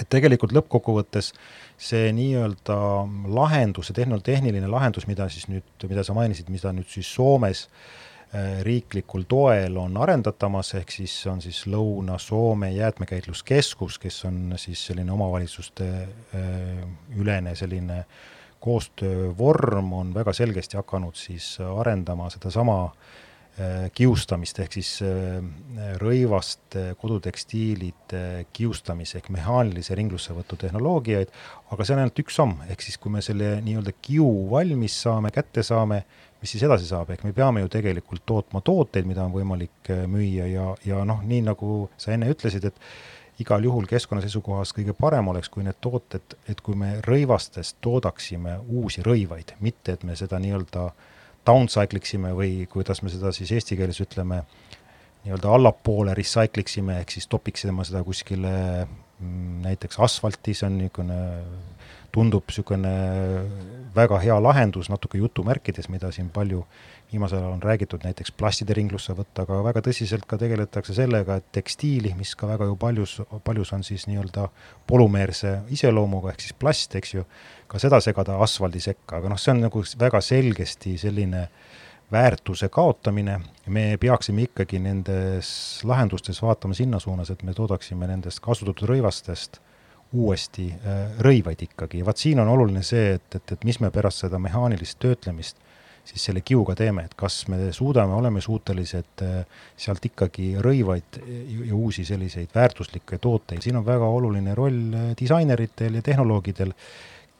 et 0.00 0.08
tegelikult 0.08 0.52
lõppkokkuvõttes 0.52 1.32
see 1.76 2.12
nii-öelda 2.12 2.76
lahendus, 3.34 3.86
see 3.86 3.94
tehn-, 3.94 4.22
tehniline 4.22 4.68
lahendus, 4.70 5.06
mida 5.06 5.28
siis 5.28 5.48
nüüd, 5.48 5.64
mida 5.88 6.04
sa 6.04 6.14
mainisid, 6.14 6.48
mida 6.48 6.72
nüüd 6.72 6.86
siis 6.86 7.14
Soomes 7.14 7.64
äh, 7.66 7.72
Äh, 7.72 8.07
riiklikul 8.62 9.22
toel 9.28 9.76
on 9.80 9.96
arendatamas, 9.96 10.74
ehk 10.76 10.90
siis 10.92 11.14
on 11.30 11.40
siis 11.40 11.62
Lõuna-Soome 11.70 12.68
jäätmekäitluskeskus, 12.74 13.96
kes 13.98 14.24
on 14.28 14.52
siis 14.60 14.82
selline 14.90 15.12
omavalitsuste 15.12 15.86
äh, 15.88 16.82
ülene 17.16 17.54
selline 17.56 18.02
koostöövorm, 18.60 19.92
on 19.92 20.12
väga 20.14 20.34
selgesti 20.34 20.76
hakanud 20.76 21.16
siis 21.16 21.56
arendama 21.62 22.28
sedasama 22.30 22.82
äh, 22.84 23.16
kiustamist, 23.94 24.58
ehk 24.62 24.76
siis 24.76 24.90
rõivaste 25.98 26.92
kodutekstiilide 27.00 28.22
kiustamise 28.54 29.18
ehk 29.18 29.32
mehaanilise 29.34 29.96
ringlussevõtu 29.98 30.58
tehnoloogiaid, 30.62 31.32
aga 31.72 31.86
see 31.86 31.96
on 31.96 32.04
ainult 32.04 32.22
üks 32.22 32.38
samm, 32.38 32.62
ehk 32.70 32.84
siis 32.84 33.00
kui 33.02 33.10
me 33.14 33.22
selle 33.24 33.56
nii-öelda 33.64 33.96
kiu 34.02 34.28
valmis 34.52 35.00
saame, 35.02 35.32
kätte 35.34 35.64
saame, 35.66 36.04
mis 36.40 36.54
siis 36.54 36.64
edasi 36.66 36.86
saab, 36.86 37.10
ehk 37.10 37.24
me 37.26 37.34
peame 37.34 37.62
ju 37.64 37.70
tegelikult 37.72 38.22
tootma 38.26 38.62
tooteid, 38.64 39.06
mida 39.08 39.24
on 39.26 39.34
võimalik 39.34 39.92
äh, 39.92 40.04
müüa 40.10 40.48
ja, 40.50 40.66
ja 40.86 41.04
noh, 41.08 41.22
nii 41.26 41.42
nagu 41.48 41.88
sa 41.98 42.14
enne 42.14 42.30
ütlesid, 42.32 42.68
et 42.70 42.78
igal 43.42 43.62
juhul 43.64 43.86
keskkonna 43.86 44.22
seisukohast 44.24 44.74
kõige 44.76 44.94
parem 44.98 45.30
oleks, 45.30 45.50
kui 45.52 45.64
need 45.66 45.78
tooted, 45.84 46.34
et 46.50 46.60
kui 46.64 46.78
me 46.78 46.96
rõivastest 47.06 47.78
toodaksime 47.84 48.58
uusi 48.66 49.04
rõivaid, 49.06 49.54
mitte 49.62 49.94
et 49.94 50.06
me 50.06 50.16
seda 50.18 50.40
nii-öelda 50.42 50.88
downcycle 51.46 52.02
iksime 52.02 52.32
või 52.36 52.66
kuidas 52.70 53.02
me 53.02 53.12
seda 53.12 53.32
siis 53.34 53.52
eesti 53.54 53.78
keeles 53.78 54.00
ütleme, 54.02 54.42
nii-öelda 55.24 55.52
allapoole 55.54 56.14
recycle 56.18 56.64
iksime, 56.64 56.98
ehk 57.02 57.14
siis 57.14 57.28
topiksime 57.30 57.86
seda 57.86 58.02
kuskile 58.06 58.52
mm, 58.86 59.62
näiteks 59.66 60.00
asfalti, 60.02 60.54
see 60.54 60.66
on 60.66 60.78
niisugune 60.80 61.20
tundub 62.14 62.46
niisugune 62.48 62.92
väga 63.96 64.18
hea 64.22 64.36
lahendus 64.42 64.88
natuke 64.92 65.18
jutumärkides, 65.18 65.88
mida 65.92 66.10
siin 66.14 66.30
palju 66.34 66.62
viimasel 67.12 67.40
ajal 67.40 67.54
on 67.56 67.62
räägitud, 67.62 68.04
näiteks 68.04 68.32
plastide 68.36 68.76
ringlusse 68.76 69.14
võtta, 69.16 69.44
aga 69.46 69.62
väga 69.64 69.82
tõsiselt 69.86 70.26
ka 70.28 70.36
tegeletakse 70.40 70.94
sellega, 70.96 71.38
et 71.40 71.46
tekstiili, 71.56 72.12
mis 72.18 72.34
ka 72.36 72.50
väga 72.50 72.68
ju 72.68 72.76
paljus, 72.80 73.16
paljus 73.44 73.72
on 73.72 73.84
siis 73.86 74.04
nii-öelda 74.10 74.48
polümeerse 74.88 75.54
iseloomuga, 75.74 76.34
ehk 76.34 76.44
siis 76.44 76.56
plast, 76.58 76.96
eks 77.00 77.14
ju, 77.14 77.24
ka 77.68 77.80
seda 77.80 78.00
segada 78.04 78.36
asfaldi 78.44 78.82
sekka, 78.84 79.22
aga 79.22 79.32
noh, 79.32 79.40
see 79.40 79.54
on 79.54 79.64
nagu 79.64 79.84
väga 80.00 80.20
selgesti 80.24 80.96
selline 81.00 81.46
väärtuse 82.12 82.68
kaotamine, 82.72 83.38
me 83.72 83.86
peaksime 84.00 84.46
ikkagi 84.48 84.80
nendes 84.84 85.48
lahendustes 85.88 86.40
vaatama 86.44 86.76
sinna 86.76 87.00
suunas, 87.00 87.32
et 87.32 87.42
me 87.44 87.56
toodaksime 87.56 88.08
nendest 88.08 88.40
kasutatud 88.44 88.88
rõivastest 88.88 89.60
uuesti 90.12 90.70
äh, 90.72 91.18
rõivaid 91.24 91.62
ikkagi 91.68 92.04
vaat 92.06 92.20
siin 92.20 92.40
on 92.40 92.48
oluline 92.48 92.82
see, 92.86 93.14
et, 93.18 93.34
et, 93.34 93.56
et 93.56 93.64
mis 93.68 93.80
me 93.80 93.90
pärast 93.92 94.24
seda 94.24 94.40
mehaanilist 94.40 94.98
töötlemist 95.02 95.58
siis 96.08 96.24
selle 96.28 96.40
kiuga 96.46 96.74
teeme, 96.78 97.04
et 97.04 97.14
kas 97.18 97.42
me 97.52 97.68
suudame, 97.76 98.14
oleme 98.16 98.40
suutelised 98.44 99.24
äh, 99.24 99.62
sealt 99.76 100.04
ikkagi 100.08 100.54
rõivaid 100.64 101.20
ja 101.68 101.74
uusi 101.76 102.04
selliseid 102.08 102.54
väärtuslikke 102.54 103.18
tooteid, 103.22 103.62
siin 103.64 103.76
on 103.80 103.86
väga 103.86 104.08
oluline 104.20 104.54
roll 104.58 104.94
äh, 104.96 105.10
disaineritel 105.18 105.98
ja 105.98 106.04
tehnoloogidel 106.04 106.72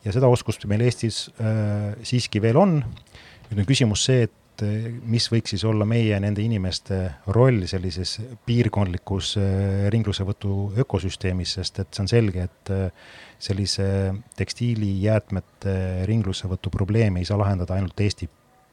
ja 0.04 0.14
seda 0.14 0.28
oskust 0.30 0.66
meil 0.70 0.84
Eestis 0.86 1.26
äh, 1.40 1.94
siiski 2.06 2.42
veel 2.44 2.60
on. 2.60 2.82
nüüd 3.48 3.62
on 3.62 3.68
küsimus 3.68 4.04
see, 4.04 4.28
et 4.28 4.34
mis 4.62 5.28
võiks 5.30 5.54
siis 5.54 5.64
olla 5.68 5.86
meie 5.88 6.16
nende 6.20 6.42
inimeste 6.42 6.98
roll 7.34 7.62
sellises 7.70 8.16
piirkondlikus 8.46 9.36
ringlussevõtu 9.94 10.54
ökosüsteemis, 10.82 11.54
sest 11.58 11.82
et 11.84 11.92
see 11.92 12.04
on 12.04 12.10
selge, 12.10 12.48
et 12.48 12.72
sellise 13.38 13.88
tekstiilijäätmete 14.38 15.74
ringlussevõtu 16.10 16.72
probleemi 16.74 17.22
ei 17.22 17.28
saa 17.28 17.38
lahendada 17.38 17.78
ainult 17.78 18.00
Eesti 18.00 18.28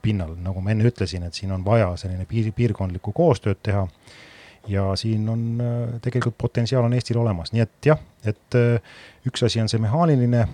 pinnal, 0.06 0.36
nagu 0.42 0.62
ma 0.62 0.74
enne 0.74 0.86
ütlesin, 0.90 1.26
et 1.26 1.38
siin 1.38 1.54
on 1.56 1.66
vaja 1.66 1.92
selline 2.02 2.28
piir, 2.30 2.52
piirkondlikku 2.56 3.14
koostööd 3.16 3.62
teha 3.66 3.86
ja 4.68 4.88
siin 4.98 5.30
on 5.30 5.42
tegelikult 6.02 6.38
potentsiaal 6.38 6.88
on 6.88 6.94
Eestil 6.98 7.20
olemas, 7.22 7.54
nii 7.54 7.66
et 7.66 7.92
jah, 7.92 8.02
et 8.26 8.58
üks 9.30 9.46
asi 9.46 9.62
on 9.62 9.70
see 9.70 9.82
mehaaniline 9.82 10.48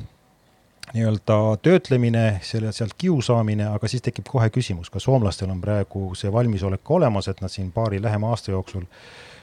nii-öelda 0.94 1.38
töötlemine, 1.64 2.40
selle, 2.46 2.72
sealt 2.76 2.94
kiu 2.98 3.22
saamine, 3.24 3.68
aga 3.72 3.88
siis 3.88 4.04
tekib 4.06 4.28
kohe 4.28 4.50
küsimus, 4.54 4.90
kas 4.92 5.08
soomlastel 5.08 5.52
on 5.54 5.62
praegu 5.64 6.12
see 6.20 6.32
valmisolek 6.34 6.92
olemas, 6.92 7.30
et 7.32 7.42
nad 7.42 7.52
siin 7.54 7.72
paari 7.72 8.02
lähema 8.04 8.32
aasta 8.34 8.52
jooksul 8.52 8.88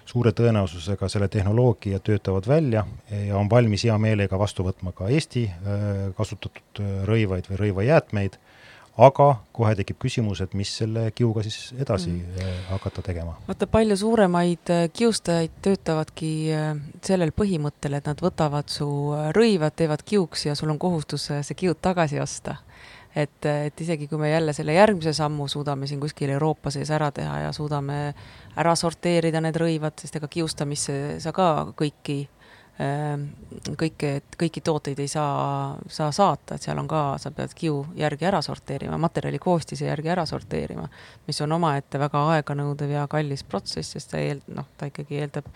suure 0.08 0.32
tõenäosusega 0.32 1.08
selle 1.12 1.28
tehnoloogia 1.28 1.98
töötavad 2.00 2.46
välja 2.48 2.84
ja 3.12 3.36
on 3.36 3.50
valmis 3.50 3.84
hea 3.84 3.96
meelega 4.00 4.38
vastu 4.40 4.64
võtma 4.64 4.94
ka 4.96 5.08
Eesti 5.12 5.44
äh, 5.48 5.98
kasutatud 6.16 6.82
rõivaid 7.08 7.50
või 7.50 7.60
rõivajäätmeid 7.64 8.38
aga 8.98 9.28
kohe 9.54 9.74
tekib 9.78 9.98
küsimus, 10.02 10.40
et 10.42 10.54
mis 10.58 10.70
selle 10.80 11.08
kiuga 11.16 11.44
siis 11.46 11.72
edasi 11.78 12.10
mm. 12.10 12.54
hakata 12.72 13.02
tegema. 13.06 13.36
vaata, 13.46 13.68
palju 13.70 13.96
suuremaid 13.96 14.72
äh, 14.74 14.84
kiustajaid 14.92 15.58
töötavadki 15.62 16.30
äh, 16.54 16.70
sellel 17.06 17.32
põhimõttel, 17.36 17.98
et 17.98 18.08
nad 18.10 18.22
võtavad 18.22 18.70
su 18.72 18.88
rõivad, 19.36 19.76
teevad 19.78 20.02
kiuks 20.06 20.48
ja 20.48 20.56
sul 20.58 20.74
on 20.74 20.80
kohustus 20.82 21.28
see 21.30 21.58
kiud 21.58 21.78
tagasi 21.82 22.20
osta. 22.20 22.56
et, 23.16 23.46
et 23.46 23.80
isegi 23.80 24.06
kui 24.06 24.18
me 24.18 24.30
jälle 24.30 24.52
selle 24.52 24.74
järgmise 24.74 25.12
sammu 25.16 25.48
suudame 25.48 25.86
siin 25.86 26.00
kuskil 26.00 26.30
Euroopa 26.30 26.70
sees 26.70 26.90
ära 26.90 27.10
teha 27.10 27.38
ja 27.46 27.52
suudame 27.52 28.14
ära 28.56 28.74
sorteerida 28.76 29.40
need 29.40 29.56
rõivad, 29.56 29.96
sest 29.98 30.16
ega 30.16 30.28
kiustamisse 30.28 31.18
sa 31.22 31.32
ka 31.32 31.72
kõiki 31.78 32.26
kõike, 32.78 34.10
kõiki 34.38 34.60
tooteid 34.62 35.00
ei 35.02 35.08
saa, 35.10 35.76
saa 35.90 36.12
saata, 36.14 36.54
et 36.54 36.62
seal 36.62 36.78
on 36.78 36.86
ka, 36.88 37.00
sa 37.18 37.32
pead 37.34 37.54
kiu 37.58 37.80
järgi 37.98 38.28
ära 38.30 38.38
sorteerima, 38.44 38.98
materjali 39.02 39.40
koostise 39.42 39.88
järgi 39.88 40.12
ära 40.14 40.26
sorteerima, 40.26 40.86
mis 41.26 41.42
on 41.42 41.56
omaette 41.58 41.98
väga 41.98 42.22
aeganõudev 42.36 42.94
ja 42.94 43.08
kallis 43.10 43.42
protsess, 43.42 43.96
sest 43.96 44.12
ta 44.12 44.22
eel-, 44.22 44.44
noh, 44.54 44.68
ta 44.78 44.86
ikkagi 44.92 45.18
eeldab 45.24 45.50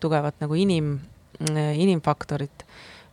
tugevat 0.00 0.38
nagu 0.40 0.54
inim, 0.54 0.94
inimfaktorit, 1.50 2.64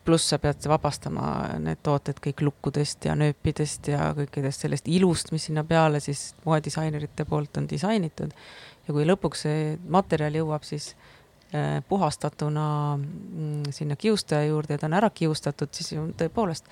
pluss 0.05 0.29
sa 0.29 0.37
pead 0.39 0.69
vabastama 0.69 1.57
need 1.59 1.81
tooted 1.83 2.21
kõik 2.23 2.45
lukkudest 2.45 3.09
ja 3.09 3.17
nööpidest 3.17 3.89
ja 3.91 4.13
kõikidest 4.15 4.63
sellest 4.63 4.87
ilust, 4.87 5.33
mis 5.33 5.49
sinna 5.49 5.65
peale 5.67 5.99
siis 5.99 6.29
moedisainerite 6.45 7.25
poolt 7.25 7.57
on 7.57 7.67
disainitud. 7.67 8.31
ja 8.87 8.93
kui 8.93 9.03
lõpuks 9.03 9.41
see 9.43 9.77
materjal 9.89 10.37
jõuab 10.39 10.63
siis 10.63 10.93
Äh, 10.93 11.16
puhastatuna 11.87 12.63
mm, 12.97 13.71
sinna 13.71 13.95
kiustaja 13.95 14.49
juurde 14.49 14.75
ja 14.75 14.81
ta 14.81 14.89
on 14.89 14.97
ära 14.97 15.09
kiustatud, 15.09 15.69
siis 15.71 15.93
ju 15.93 16.01
tõepoolest 16.19 16.67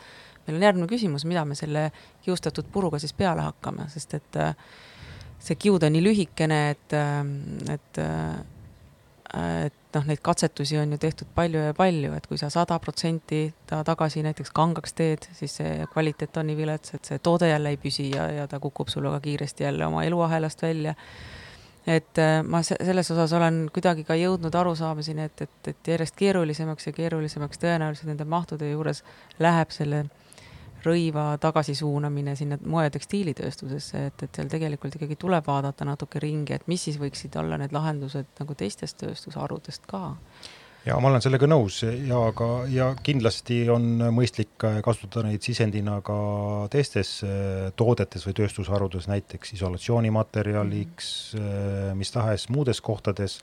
meil 0.45 0.59
on 0.59 0.65
järgmine 0.67 0.89
küsimus, 0.89 1.25
mida 1.27 1.45
me 1.45 1.57
selle 1.57 1.89
kiustatud 2.25 2.67
puruga 2.73 2.99
siis 3.01 3.13
peale 3.17 3.45
hakkame, 3.45 3.87
sest 3.93 4.17
et 4.19 4.41
äh, 4.41 4.53
see 5.41 5.57
kiud 5.59 5.83
on 5.85 5.95
nii 5.95 6.03
lühikene, 6.05 6.59
et, 6.75 6.95
äh, 6.97 7.73
et, 7.73 8.01
et 9.35 9.97
noh, 9.97 10.09
neid 10.09 10.21
katsetusi 10.25 10.77
on 10.79 10.95
ju 10.95 10.99
tehtud 11.01 11.31
palju 11.35 11.63
ja 11.67 11.77
palju, 11.77 12.13
et 12.17 12.27
kui 12.29 12.39
sa 12.41 12.51
sada 12.53 12.77
protsenti 12.83 13.47
ta 13.67 13.81
tagasi 13.87 14.23
näiteks 14.25 14.53
kangaks 14.55 14.93
teed, 14.97 15.29
siis 15.37 15.57
see 15.61 15.87
kvaliteet 15.93 16.37
on 16.41 16.51
nii 16.51 16.59
vilets, 16.59 16.93
et 16.97 17.13
see 17.13 17.23
toode 17.23 17.49
jälle 17.49 17.73
ei 17.73 17.81
püsi 17.81 18.11
ja, 18.11 18.29
ja 18.41 18.47
ta 18.51 18.61
kukub 18.63 18.91
sul 18.93 19.07
väga 19.09 19.23
kiiresti 19.25 19.67
jälle 19.67 19.87
oma 19.87 20.05
eluahelast 20.05 20.61
välja 20.61 20.95
et 21.87 22.17
äh, 22.17 22.41
ma 22.43 22.63
selles 22.65 23.11
osas 23.11 23.33
olen 23.33 23.65
kuidagi 23.73 24.03
ka 24.03 24.17
jõudnud 24.17 24.55
arusaamiseni, 24.55 25.29
et, 25.29 25.41
et, 25.45 25.71
et 25.73 25.89
järjest 25.93 26.15
keerulisemaks 26.17 26.87
ja 26.89 26.93
keerulisemaks 26.97 27.61
tõenäoliselt 27.61 28.09
nende 28.09 28.25
mahtude 28.25 28.69
juures 28.71 29.03
läheb 29.39 29.73
selle 29.75 30.05
rõiva 30.85 31.37
tagasisuunamine 31.41 32.35
sinna 32.35 32.57
moe- 32.65 32.85
ja 32.85 32.93
tekstiilitööstusesse, 32.93 34.05
et, 34.09 34.23
et 34.23 34.37
seal 34.37 34.49
tegelikult 34.51 34.97
ikkagi 34.97 35.17
tuleb 35.21 35.47
vaadata 35.47 35.85
natuke 35.85 36.21
ringi, 36.21 36.53
et 36.53 36.67
mis 36.69 36.83
siis 36.85 36.99
võiksid 37.01 37.37
olla 37.41 37.57
need 37.61 37.73
lahendused 37.73 38.29
nagu 38.39 38.57
teistest 38.57 38.99
tööstusharudest 39.01 39.89
ka 39.89 40.15
ja 40.85 40.97
ma 41.01 41.09
olen 41.09 41.23
sellega 41.23 41.47
nõus 41.49 41.79
ja 41.83 42.19
ka, 42.37 42.49
ja 42.69 42.91
kindlasti 43.05 43.63
on 43.73 43.87
mõistlik 44.13 44.53
kasutada 44.85 45.25
neid 45.27 45.45
sisendina 45.45 45.97
ka 46.05 46.17
teistes 46.73 47.17
äh, 47.25 47.71
toodetes 47.77 48.25
või 48.27 48.37
tööstusharudes, 48.37 49.09
näiteks 49.09 49.55
isolatsioonimaterjaliks, 49.57 51.09
äh, 51.39 51.89
mis 51.97 52.13
tahes 52.13 52.47
muudes 52.53 52.83
kohtades, 52.85 53.39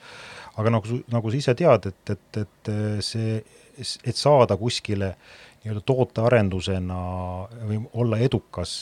aga 0.57 0.77
nagu, 0.79 1.03
nagu 1.13 1.33
sa 1.33 1.41
ise 1.41 1.57
tead, 1.59 1.91
et, 1.91 2.15
et, 2.15 2.43
et 2.45 2.73
see, 3.03 3.41
et 3.83 4.19
saada 4.19 4.59
kuskile 4.61 5.17
nii-öelda 5.63 5.83
tootearendusena 5.87 7.01
või 7.69 7.79
olla 8.03 8.19
edukas, 8.19 8.73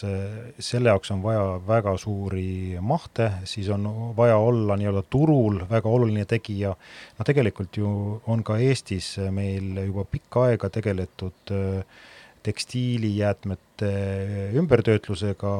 selle 0.58 0.88
jaoks 0.88 1.12
on 1.12 1.20
vaja 1.22 1.42
väga 1.66 1.92
suuri 2.00 2.78
mahte, 2.80 3.30
siis 3.44 3.68
on 3.74 3.84
vaja 4.16 4.38
olla 4.40 4.78
nii-öelda 4.80 5.02
turul 5.12 5.60
väga 5.70 5.88
oluline 5.88 6.24
tegija. 6.24 6.72
no 7.18 7.24
tegelikult 7.26 7.76
ju 7.76 7.90
on 8.26 8.44
ka 8.44 8.56
Eestis 8.58 9.18
meil 9.30 9.76
juba 9.86 10.04
pikka 10.08 10.48
aega 10.48 10.70
tegeletud 10.72 11.52
äh, 11.52 11.84
tekstiilijäätmete 12.42 13.92
ümbertöötlusega 14.56 15.52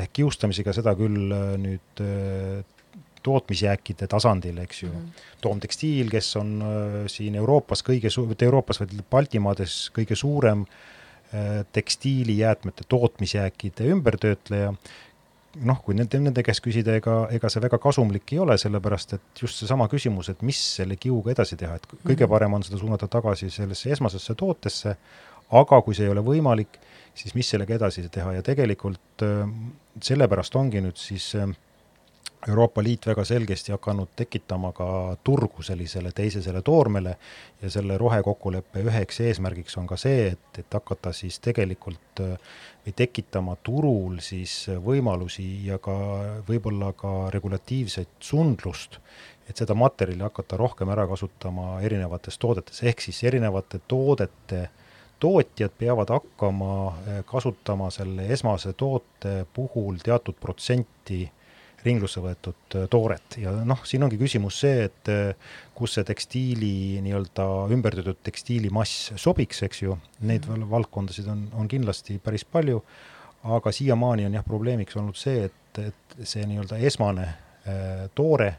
ehk 0.00 0.12
kiustamisega, 0.20 0.72
seda 0.76 0.94
küll 0.98 1.32
äh, 1.34 1.54
nüüd 1.60 2.02
äh, 2.04 2.64
tootmisjääkide 3.22 4.06
tasandil, 4.06 4.58
eks 4.58 4.82
ju 4.82 4.88
mm. 4.88 4.94
-hmm. 4.94 5.26
Toomtekstiil, 5.40 6.10
kes 6.10 6.36
on 6.36 6.62
äh, 6.62 7.02
siin 7.06 7.34
Euroopas 7.34 7.84
kõige 7.84 8.10
su-, 8.10 8.26
mitte 8.26 8.44
Euroopas, 8.44 8.80
vaid 8.80 8.94
Baltimaades 9.10 9.90
kõige 9.98 10.14
suurem 10.14 10.62
äh, 10.62 11.66
tekstiilijäätmete 11.72 12.84
tootmisjääkide 12.88 13.84
ümbertöötleja, 13.94 14.72
noh, 15.64 15.80
kui 15.84 15.96
nende, 15.96 16.20
nende 16.22 16.42
käest 16.46 16.62
küsida, 16.64 16.94
ega, 16.98 17.16
ega 17.34 17.50
see 17.50 17.62
väga 17.62 17.78
kasumlik 17.82 18.32
ei 18.32 18.42
ole, 18.42 18.58
sellepärast 18.60 19.16
et 19.16 19.42
just 19.42 19.60
seesama 19.62 19.88
küsimus, 19.88 20.30
et 20.32 20.42
mis 20.46 20.60
selle 20.76 20.96
kiuga 21.00 21.32
edasi 21.34 21.56
teha, 21.56 21.78
et 21.78 21.88
kõige 22.04 22.24
mhm. 22.26 22.32
parem 22.34 22.58
on 22.58 22.66
seda 22.66 22.80
suunata 22.80 23.08
tagasi 23.10 23.50
sellesse 23.50 23.92
esmasesse 23.96 24.34
tootesse, 24.38 24.96
aga 25.58 25.80
kui 25.82 25.96
see 25.96 26.06
ei 26.06 26.12
ole 26.12 26.24
võimalik, 26.24 26.78
siis 27.18 27.34
mis 27.34 27.48
sellega 27.50 27.78
edasi 27.78 28.04
teha 28.12 28.36
ja 28.36 28.44
tegelikult 28.46 29.24
äh, 29.26 29.48
sellepärast 30.04 30.56
ongi 30.60 30.82
nüüd 30.84 31.00
siis 31.00 31.32
äh, 31.38 31.48
Euroopa 32.46 32.82
Liit 32.82 33.06
väga 33.06 33.24
selgesti 33.24 33.72
hakanud 33.72 34.12
tekitama 34.16 34.70
ka 34.72 35.16
turgu 35.24 35.62
sellisele 35.62 36.12
teisesele 36.14 36.62
toormele 36.62 37.16
ja 37.62 37.70
selle 37.70 37.98
rohekokkuleppe 37.98 38.84
üheks 38.86 39.20
eesmärgiks 39.26 39.74
on 39.80 39.88
ka 39.90 39.96
see, 39.98 40.28
et, 40.32 40.60
et 40.62 40.76
hakata 40.78 41.12
siis 41.12 41.40
tegelikult 41.42 42.22
või 42.22 42.94
tekitama 42.96 43.56
turul 43.62 44.20
siis 44.22 44.54
võimalusi 44.84 45.48
ja 45.66 45.80
ka 45.82 45.96
võib-olla 46.48 46.92
ka 46.96 47.14
regulatiivset 47.34 48.14
sundlust, 48.30 49.00
et 49.50 49.58
seda 49.58 49.74
materjali 49.74 50.22
hakata 50.22 50.56
rohkem 50.60 50.92
ära 50.94 51.08
kasutama 51.10 51.80
erinevates 51.82 52.38
toodetes, 52.38 52.84
ehk 52.86 53.02
siis 53.02 53.24
erinevate 53.26 53.82
toodete 53.88 54.68
tootjad 55.18 55.74
peavad 55.78 56.14
hakkama 56.14 56.94
kasutama 57.26 57.90
selle 57.90 58.28
esmase 58.32 58.72
toote 58.78 59.42
puhul 59.54 59.98
teatud 60.04 60.38
protsenti 60.40 61.24
ringlusse 61.86 62.22
võetud 62.22 62.76
äh, 62.76 62.86
tooret 62.90 63.38
ja 63.42 63.52
noh, 63.66 63.82
siin 63.86 64.04
ongi 64.06 64.18
küsimus 64.20 64.60
see, 64.64 64.86
et 64.88 65.10
äh, 65.12 65.52
kus 65.78 65.96
see 65.98 66.06
tekstiili 66.08 66.72
nii-öelda 67.04 67.48
ümbertöödatud 67.74 68.22
tekstiilimass 68.26 69.12
sobiks, 69.16 69.62
eks 69.66 69.82
ju, 69.84 69.98
neid 70.20 70.46
mm 70.46 70.54
-hmm. 70.54 70.70
valdkondasid 70.70 71.28
on, 71.30 71.48
on 71.54 71.68
kindlasti 71.68 72.18
päris 72.18 72.44
palju, 72.44 72.82
aga 73.44 73.72
siiamaani 73.72 74.26
on 74.26 74.34
jah, 74.34 74.44
probleemiks 74.44 74.96
olnud 74.96 75.16
see, 75.16 75.44
et, 75.44 75.82
et 75.86 76.18
see 76.22 76.46
nii-öelda 76.46 76.80
esmane 76.90 77.28
äh, 77.28 78.08
toore 78.14 78.54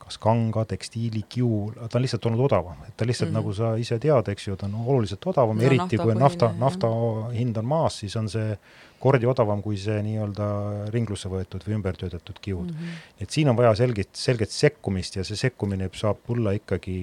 kas 0.00 0.18
kanga, 0.18 0.64
tekstiili, 0.64 1.22
kiu, 1.28 1.70
ta 1.76 1.98
on 1.98 2.04
lihtsalt 2.04 2.26
olnud 2.26 2.44
odavam, 2.48 2.78
et 2.88 2.96
ta 2.96 3.06
lihtsalt 3.06 3.30
mm, 3.30 3.36
-hmm. 3.36 3.44
nagu 3.44 3.54
sa 3.54 3.74
ise 3.78 3.98
tead, 4.02 4.28
eks 4.32 4.48
ju, 4.48 4.56
ta 4.56 4.66
on 4.66 4.78
oluliselt 4.86 5.26
odavam 5.26 5.58
no,, 5.58 5.64
eriti 5.66 5.98
kui 6.00 6.14
nafta, 6.14 6.52
nafta 6.58 6.88
hind 7.34 7.56
on 7.60 7.68
maas, 7.68 7.98
siis 8.02 8.16
on 8.16 8.28
see 8.28 8.56
kordi 9.00 9.26
odavam 9.26 9.62
kui 9.64 9.78
see 9.80 10.00
nii-öelda 10.04 10.46
ringlusse 10.94 11.28
võetud 11.32 11.64
või 11.66 11.76
ümbertöödetud 11.78 12.40
kiud 12.40 12.70
mm. 12.70 12.76
-hmm. 12.76 13.22
et 13.24 13.30
siin 13.30 13.48
on 13.48 13.56
vaja 13.56 13.74
selget, 13.74 14.10
selget 14.12 14.50
sekkumist 14.50 15.16
ja 15.16 15.24
see 15.24 15.36
sekkumine 15.36 15.90
saab 15.92 16.24
tulla 16.26 16.52
ikkagi 16.56 16.96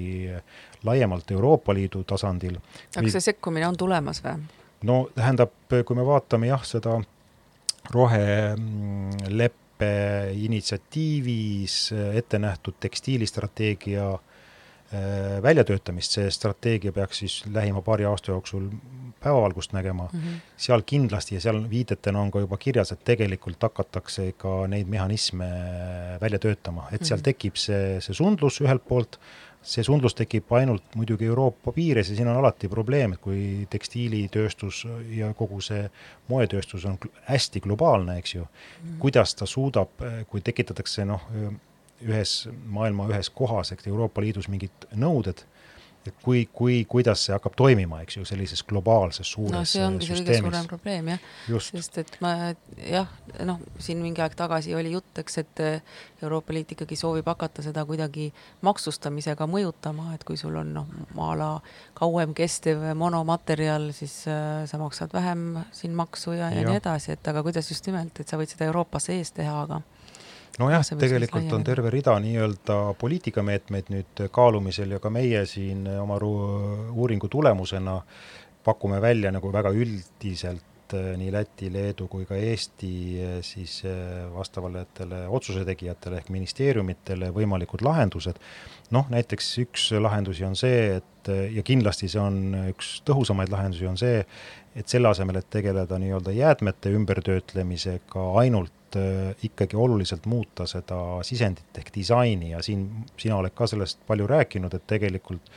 laiemalt 0.84 1.32
Euroopa 1.32 1.74
Liidu 1.74 2.04
tasandil. 2.04 2.58
aga 2.95 3.10
see 3.10 3.30
sekkumine 3.32 3.68
on 3.68 3.78
tulemas 3.78 4.24
või? 4.24 4.38
no 4.84 5.10
tähendab, 5.16 5.54
kui 5.86 5.95
me 5.95 6.06
vaatame 6.06 6.48
jah, 6.48 6.66
seda 6.66 7.00
roheleppe 7.93 9.66
initsiatiivis 10.34 11.93
ette 12.13 12.39
nähtud 12.39 12.80
tekstiilistrateegia 12.80 14.07
äh, 14.13 14.21
väljatöötamist, 15.43 16.17
see 16.17 16.32
strateegia 16.32 16.93
peaks 16.95 17.23
siis 17.23 17.41
lähima 17.53 17.82
paari 17.82 18.05
aasta 18.07 18.32
jooksul 18.32 18.69
päevavalgust 19.19 19.73
nägema 19.73 20.09
mm, 20.13 20.19
-hmm. 20.19 20.39
seal 20.57 20.82
kindlasti 20.86 21.36
ja 21.36 21.41
seal 21.41 21.69
viidetena 21.69 22.21
on 22.21 22.32
ka 22.32 22.39
juba 22.39 22.57
kirjas, 22.57 22.91
et 22.91 23.03
tegelikult 23.03 23.63
hakatakse 23.63 24.32
ka 24.38 24.67
neid 24.67 24.88
mehhanisme 24.88 25.49
välja 26.21 26.39
töötama, 26.39 26.88
et 26.91 27.05
seal 27.05 27.19
-hmm. 27.19 27.23
tekib 27.23 27.55
see, 27.55 28.01
see 28.01 28.13
sundlus 28.13 28.61
ühelt 28.61 28.86
poolt, 28.88 29.19
see 29.68 29.84
sundlus 29.84 30.15
tekib 30.15 30.51
ainult 30.55 30.95
muidugi 30.95 31.28
Euroopa 31.28 31.74
piires 31.76 32.09
ja 32.09 32.15
siin 32.15 32.30
on 32.32 32.39
alati 32.39 32.70
probleem, 32.72 33.13
et 33.15 33.22
kui 33.24 33.68
tekstiilitööstus 33.72 34.86
ja 35.18 35.34
kogu 35.38 35.59
see 35.65 35.89
moetööstus 36.32 36.86
on 36.88 36.97
hästi 37.28 37.61
globaalne, 37.65 38.18
eks 38.22 38.36
ju 38.38 38.45
mm., 38.45 38.97
kuidas 39.03 39.36
ta 39.36 39.45
suudab, 39.49 39.91
kui 40.32 40.41
tekitatakse 40.41 41.05
noh, 41.07 41.28
ühes 42.05 42.39
maailma 42.65 43.09
ühes 43.11 43.30
kohas, 43.34 43.74
eks 43.74 43.89
Euroopa 43.91 44.24
Liidus 44.24 44.47
mingid 44.51 44.88
nõuded 44.95 45.43
et 46.10 46.24
kui, 46.24 46.43
kui, 46.53 46.80
kuidas 46.89 47.26
see 47.28 47.36
hakkab 47.36 47.55
toimima, 47.60 48.01
eks 48.05 48.20
ju, 48.20 48.26
sellises 48.28 48.64
globaalses 48.68 49.30
suures 49.34 49.53
no 49.53 49.64
see 49.68 49.84
ongi 49.86 50.10
see 50.10 50.22
kõige 50.22 50.39
suurem 50.41 50.70
probleem 50.70 51.12
jah, 51.14 51.26
sest 51.68 51.99
et 52.03 52.14
ma 52.24 52.34
jah, 52.82 53.10
noh, 53.47 53.62
siin 53.84 54.01
mingi 54.03 54.24
aeg 54.24 54.38
tagasi 54.39 54.76
oli 54.78 54.93
jutt, 54.95 55.12
eks, 55.24 55.39
et 55.43 55.64
Euroopa 56.24 56.55
Liit 56.55 56.74
ikkagi 56.74 56.97
soovib 56.97 57.28
hakata 57.30 57.66
seda 57.66 57.84
kuidagi 57.88 58.30
maksustamisega 58.66 59.47
mõjutama, 59.49 60.14
et 60.16 60.26
kui 60.28 60.39
sul 60.39 60.55
on 60.58 60.74
noh, 60.80 60.89
a 61.28 61.34
la 61.38 61.49
kauem 61.97 62.34
kestev 62.38 62.82
monomaterjal, 62.97 63.91
siis 63.95 64.20
äh, 64.32 64.64
sa 64.70 64.80
maksad 64.82 65.14
vähem 65.14 65.62
siin 65.76 65.95
maksu 65.97 66.34
ja, 66.38 66.49
ja, 66.51 66.62
ja 66.62 66.72
nii 66.72 66.82
edasi, 66.82 67.14
et 67.18 67.30
aga 67.32 67.43
kuidas 67.45 67.70
just 67.72 67.86
nimelt, 67.89 68.18
et 68.20 68.28
sa 68.28 68.39
võid 68.39 68.53
seda 68.53 68.70
Euroopa 68.70 69.01
sees 69.03 69.34
teha, 69.36 69.62
aga 69.68 69.82
nojah, 70.58 70.86
tegelikult 70.99 71.51
on 71.53 71.64
terve 71.64 71.91
rida 71.93 72.16
nii-öelda 72.22 72.78
poliitikameetmeid 72.99 73.91
nüüd 73.93 74.24
kaalumisel 74.34 74.95
ja 74.97 74.99
ka 75.03 75.12
meie 75.14 75.45
siin 75.45 75.86
oma 76.01 76.18
uuringu 76.22 77.30
tulemusena 77.30 77.99
pakume 78.66 79.01
välja 79.01 79.32
nagu 79.32 79.51
väga 79.53 79.72
üldiselt 79.72 80.76
eh, 80.95 81.09
nii 81.19 81.31
Läti, 81.33 81.71
Leedu 81.73 82.07
kui 82.11 82.25
ka 82.29 82.38
Eesti 82.39 82.91
eh, 83.23 83.35
siis 83.45 83.79
eh, 83.88 84.27
vastavatele 84.33 85.25
otsuse 85.27 85.65
tegijatele 85.67 86.21
ehk 86.21 86.31
ministeeriumitele 86.33 87.31
võimalikud 87.35 87.83
lahendused. 87.85 88.39
noh, 88.95 89.09
näiteks 89.11 89.51
üks 89.65 89.89
lahendusi 89.99 90.45
on 90.47 90.55
see, 90.55 91.01
et 91.01 91.31
ja 91.51 91.63
kindlasti 91.65 92.07
see 92.07 92.21
on 92.23 92.55
üks 92.69 93.01
tõhusamaid 93.07 93.51
lahendusi, 93.51 93.88
on 93.89 93.97
see, 93.99 94.21
et 94.77 94.88
selle 94.88 95.09
asemel, 95.11 95.41
et 95.41 95.49
tegeleda 95.51 95.97
nii-öelda 95.99 96.31
jäätmete 96.31 96.93
ümbertöötlemisega 96.95 98.29
ainult 98.39 98.71
Äh, 98.95 99.35
ikkagi 99.43 99.75
oluliselt 99.75 100.25
muuta 100.25 100.63
seda 100.69 100.97
sisendit 101.27 101.75
ehk 101.75 101.89
disaini 101.95 102.53
ja 102.53 102.61
siin 102.63 102.85
sina 103.19 103.35
oled 103.35 103.51
ka 103.55 103.67
sellest 103.67 103.99
palju 104.07 104.27
rääkinud, 104.31 104.71
et 104.73 104.85
tegelikult 104.88 105.49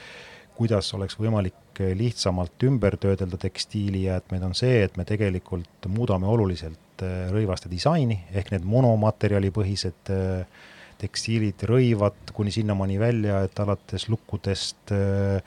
kuidas 0.60 0.90
oleks 0.92 1.16
võimalik 1.16 1.80
lihtsamalt 1.96 2.66
ümber 2.68 2.98
töödelda 3.00 3.38
tekstiilijäätmeid, 3.40 4.42
on 4.44 4.56
see, 4.58 4.82
et 4.84 4.98
me 5.00 5.06
tegelikult 5.08 5.88
muudame 5.88 6.28
oluliselt 6.28 7.04
äh, 7.06 7.30
rõivaste 7.32 7.70
disaini, 7.72 8.18
ehk 8.36 8.52
need 8.52 8.66
monomaterjalipõhised 8.68 10.12
äh, 10.12 10.60
tekstiilid, 11.00 11.64
rõivad 11.64 12.34
kuni 12.36 12.52
sinnamaani 12.52 12.98
välja, 13.00 13.40
et 13.46 13.62
alates 13.64 14.10
lukkudest 14.12 14.92
äh, 14.92 15.40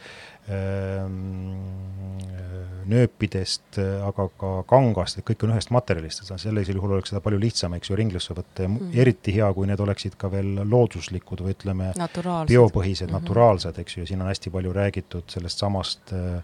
nööpidest, 2.94 3.78
aga 3.80 4.26
ka 4.40 4.52
kangast, 4.68 5.20
et 5.20 5.26
kõik 5.28 5.46
on 5.46 5.54
ühest 5.56 5.72
materjalist, 5.74 6.26
sellisel 6.28 6.76
juhul 6.80 6.98
oleks 6.98 7.14
seda 7.14 7.22
palju 7.24 7.40
lihtsam, 7.40 7.76
eks 7.78 7.90
ju, 7.90 7.98
ringlusse 8.00 8.36
võtta 8.36 8.66
ja 8.66 8.70
mm 8.70 8.80
eriti 9.04 9.34
hea, 9.36 9.48
kui 9.56 9.68
need 9.68 9.80
oleksid 9.80 10.16
ka 10.20 10.30
veel 10.32 10.62
looduslikud 10.70 11.42
või 11.42 11.56
ütleme, 11.56 11.92
biopõhised 11.96 13.08
mm, 13.08 13.14
-hmm. 13.14 13.20
naturaalsed, 13.20 13.80
eks 13.80 13.98
ju, 13.98 14.04
ja 14.04 14.08
siin 14.08 14.22
on 14.22 14.28
hästi 14.28 14.50
palju 14.50 14.74
räägitud 14.74 15.24
sellest 15.32 15.60
samast 15.60 16.14
äh, 16.14 16.44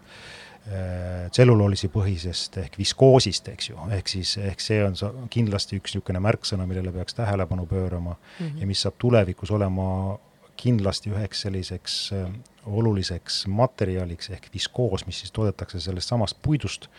tselluloosipõhisest 1.30 2.58
ehk 2.60 2.76
viskoosist, 2.78 3.48
eks 3.48 3.70
ju, 3.70 3.76
ehk 3.96 4.08
siis, 4.08 4.36
ehk 4.36 4.60
see 4.60 4.82
on 4.84 5.28
kindlasti 5.32 5.78
üks 5.80 5.94
niisugune 5.94 6.20
märksõna, 6.20 6.66
millele 6.68 6.92
peaks 6.92 7.16
tähelepanu 7.16 7.66
pöörama 7.66 8.16
mm 8.16 8.46
-hmm. 8.46 8.60
ja 8.60 8.66
mis 8.66 8.82
saab 8.82 8.94
tulevikus 8.98 9.50
olema 9.50 10.18
kindlasti 10.60 11.12
üheks 11.14 11.44
selliseks 11.46 11.96
äh, 12.16 12.30
oluliseks 12.66 13.44
materjaliks 13.48 14.30
ehk 14.36 14.50
viskoos, 14.54 15.06
mis 15.08 15.22
siis 15.22 15.32
toodetakse 15.36 15.80
sellest 15.80 16.12
samast 16.12 16.38
puidust, 16.44 16.90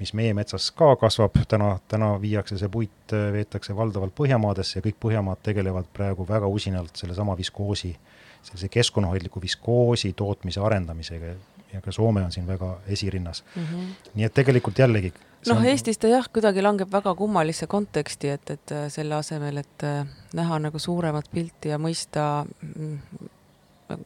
mis 0.00 0.14
meie 0.16 0.34
metsas 0.34 0.70
ka 0.74 0.94
kasvab, 0.98 1.36
täna, 1.48 1.74
täna 1.88 2.14
viiakse 2.22 2.58
see 2.60 2.70
puit, 2.72 2.96
äh, 3.12 3.30
veetakse 3.34 3.76
valdavalt 3.76 4.16
Põhjamaadesse 4.18 4.80
ja 4.80 4.86
kõik 4.88 5.00
Põhjamaad 5.06 5.42
tegelevad 5.46 5.90
praegu 5.96 6.26
väga 6.28 6.50
usinalt 6.50 6.96
sellesama 6.96 7.36
viskoosi, 7.38 7.94
sellise 8.42 8.70
keskkonnahoidliku 8.72 9.42
viskoosi 9.42 10.12
tootmise 10.16 10.64
arendamisega 10.64 11.34
ja 11.74 11.82
ka 11.84 11.92
Soome 11.92 12.24
on 12.24 12.32
siin 12.32 12.46
väga 12.46 12.78
esirinnas 12.86 13.44
mm. 13.54 13.62
-hmm. 13.62 13.94
nii 14.14 14.24
et 14.30 14.34
tegelikult 14.34 14.78
jällegi 14.78 15.12
noh 15.48 15.60
on..., 15.60 15.66
Eestis 15.66 15.98
ta 16.00 16.08
jah, 16.08 16.28
kuidagi 16.32 16.62
langeb 16.62 16.92
väga 16.92 17.14
kummalisse 17.14 17.66
konteksti, 17.66 18.32
et, 18.38 18.50
et 18.50 18.72
äh, 18.72 18.88
selle 18.92 19.14
asemel, 19.18 19.60
et 19.60 19.84
äh, 19.84 20.06
näha 20.34 20.58
nagu 20.58 20.78
suuremat 20.78 21.30
pilti 21.32 21.72
ja 21.74 21.78
mõista 21.78 22.44
mm, 22.62 23.28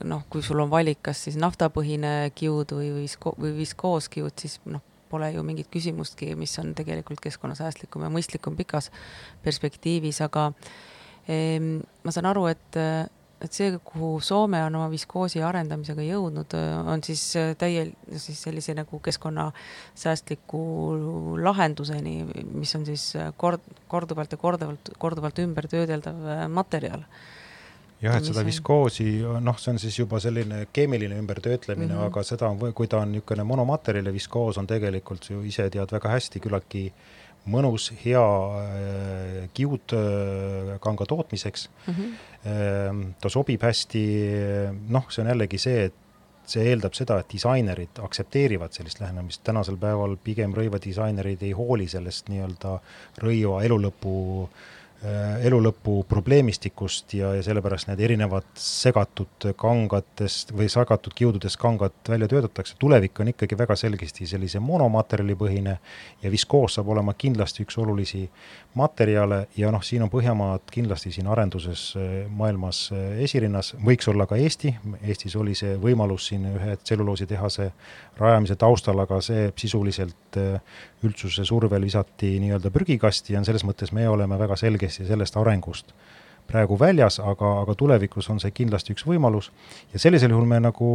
noh, 0.04 0.24
kui 0.30 0.42
sul 0.42 0.60
on 0.60 0.70
valik, 0.70 1.02
kas 1.08 1.24
siis 1.26 1.38
naftapõhine 1.40 2.30
kiud 2.34 2.74
või 2.74 2.90
visko-, 3.02 3.34
või 3.38 3.54
viskooskiud, 3.60 4.34
siis 4.40 4.58
noh, 4.66 4.82
pole 5.08 5.30
ju 5.32 5.44
mingit 5.46 5.70
küsimustki, 5.72 6.34
mis 6.36 6.52
on 6.60 6.74
tegelikult 6.76 7.22
keskkonnasäästlikum 7.24 8.02
ja 8.04 8.10
mõistlikum 8.12 8.56
pikas 8.58 8.90
perspektiivis, 9.44 10.20
aga 10.26 10.50
ehm, 11.28 11.78
ma 12.04 12.12
saan 12.12 12.28
aru, 12.28 12.48
et 12.50 12.80
et 13.45 13.55
see, 13.55 13.70
kuhu 13.84 14.18
Soome 14.24 14.61
on 14.66 14.76
oma 14.80 14.89
viskoosi 14.91 15.43
arendamisega 15.45 16.05
jõudnud, 16.07 16.55
on 16.91 17.03
siis 17.07 17.22
täiel-, 17.61 17.95
siis 18.16 18.43
sellise 18.49 18.74
nagu 18.78 19.01
keskkonnasäästliku 19.05 20.62
lahenduseni, 21.45 22.16
mis 22.53 22.74
on 22.78 22.86
siis 22.89 23.11
kord-, 23.41 23.74
korduvalt 23.89 24.34
ja 24.34 24.41
korduvalt, 24.41 24.95
korduvalt 24.99 25.43
ümber 25.45 25.68
töödeldav 25.70 26.49
materjal 26.51 27.05
jah, 28.03 28.18
et 28.18 28.26
seda 28.26 28.45
viskoosi, 28.47 29.07
noh, 29.43 29.59
see 29.59 29.72
on 29.74 29.80
siis 29.82 29.97
juba 29.99 30.20
selline 30.22 30.64
keemiline 30.72 31.18
ümbertöötlemine 31.18 31.93
mm, 31.93 32.01
-hmm. 32.01 32.11
aga 32.11 32.22
seda 32.22 32.51
on, 32.51 32.74
kui 32.74 32.86
ta 32.89 33.03
on 33.03 33.12
niisugune 33.12 33.45
monomaterjal 33.45 34.07
ja 34.07 34.12
viskoos 34.14 34.59
on 34.59 34.66
tegelikult 34.66 35.30
ju 35.30 35.43
ise 35.43 35.70
tead 35.70 35.93
väga 35.93 36.14
hästi 36.14 36.41
küllaltki 36.41 36.84
äh, 36.86 37.27
mõnus, 37.47 37.91
hea 38.05 38.24
äh, 38.62 39.49
kiudkanga 39.55 41.05
äh, 41.05 41.09
tootmiseks 41.09 41.68
mm. 41.86 41.95
-hmm. 41.95 43.14
ta 43.20 43.28
sobib 43.28 43.62
hästi, 43.62 44.05
noh, 44.89 45.09
see 45.11 45.22
on 45.22 45.28
jällegi 45.32 45.59
see, 45.59 45.84
et 45.89 45.95
see 46.49 46.64
eeldab 46.70 46.95
seda, 46.97 47.18
et 47.20 47.28
disainerid 47.32 47.99
aktsepteerivad 48.03 48.72
sellist 48.72 49.01
lähenemist, 49.01 49.43
tänasel 49.45 49.76
päeval 49.76 50.16
pigem 50.16 50.55
rõivadisainerid 50.57 51.43
ei 51.43 51.53
hooli 51.53 51.89
sellest 51.89 52.30
nii-öelda 52.32 52.78
rõiva 53.20 53.62
elulõpu 53.66 54.14
Äh, 54.49 54.76
elulõpu 54.99 56.01
probleemistikust 56.11 57.12
ja, 57.14 57.28
ja 57.36 57.42
sellepärast 57.46 57.86
need 57.86 58.01
erinevad 58.03 58.46
segatud 58.59 59.46
kangatest 59.57 60.51
või 60.51 60.66
segatud 60.72 61.14
kiududest 61.14 61.59
kangad 61.62 61.94
välja 62.09 62.26
töötatakse, 62.28 62.74
tulevik 62.82 63.20
on 63.22 63.30
ikkagi 63.30 63.59
väga 63.59 63.76
selgesti 63.78 64.26
sellise 64.26 64.59
monomaterjalipõhine 64.59 65.76
ja 66.22 66.32
viskoos 66.32 66.74
saab 66.74 66.90
olema 66.90 67.14
kindlasti 67.14 67.62
üks 67.62 67.78
olulisi 67.78 68.24
materjale 68.74 69.44
ja 69.57 69.70
noh, 69.70 69.84
siin 69.86 70.03
on 70.03 70.11
Põhjamaad 70.11 70.66
kindlasti 70.72 71.12
siin 71.14 71.30
arenduses 71.30 71.92
äh, 71.94 72.26
maailmas 72.26 72.88
äh, 72.90 73.20
esirinnas, 73.22 73.74
võiks 73.84 74.11
olla 74.11 74.26
ka 74.26 74.36
Eesti, 74.36 74.74
Eestis 75.03 75.36
oli 75.38 75.55
see 75.59 75.76
võimalus 75.78 76.26
siin 76.32 76.51
ühe 76.57 76.74
tselluloositehase 76.82 77.70
rajamise 78.18 78.59
taustal, 78.59 78.99
aga 79.07 79.20
see 79.22 79.53
sisuliselt 79.57 80.42
üldsuse 81.07 81.44
survel 81.46 81.84
visati 81.86 82.36
nii-öelda 82.42 82.72
prügikasti 82.74 83.36
ja 83.36 83.42
selles 83.46 83.64
mõttes 83.66 83.92
me 83.94 84.09
oleme 84.09 84.38
väga 84.38 84.57
selgesti 84.59 85.07
sellest 85.07 85.36
arengust 85.38 85.94
praegu 86.49 86.78
väljas, 86.80 87.18
aga, 87.20 87.51
aga 87.62 87.74
tulevikus 87.76 88.30
on 88.32 88.40
see 88.40 88.55
kindlasti 88.57 88.94
üks 88.94 89.05
võimalus 89.07 89.51
ja 89.92 90.01
sellisel 90.01 90.32
juhul 90.32 90.49
me 90.49 90.62
nagu 90.64 90.90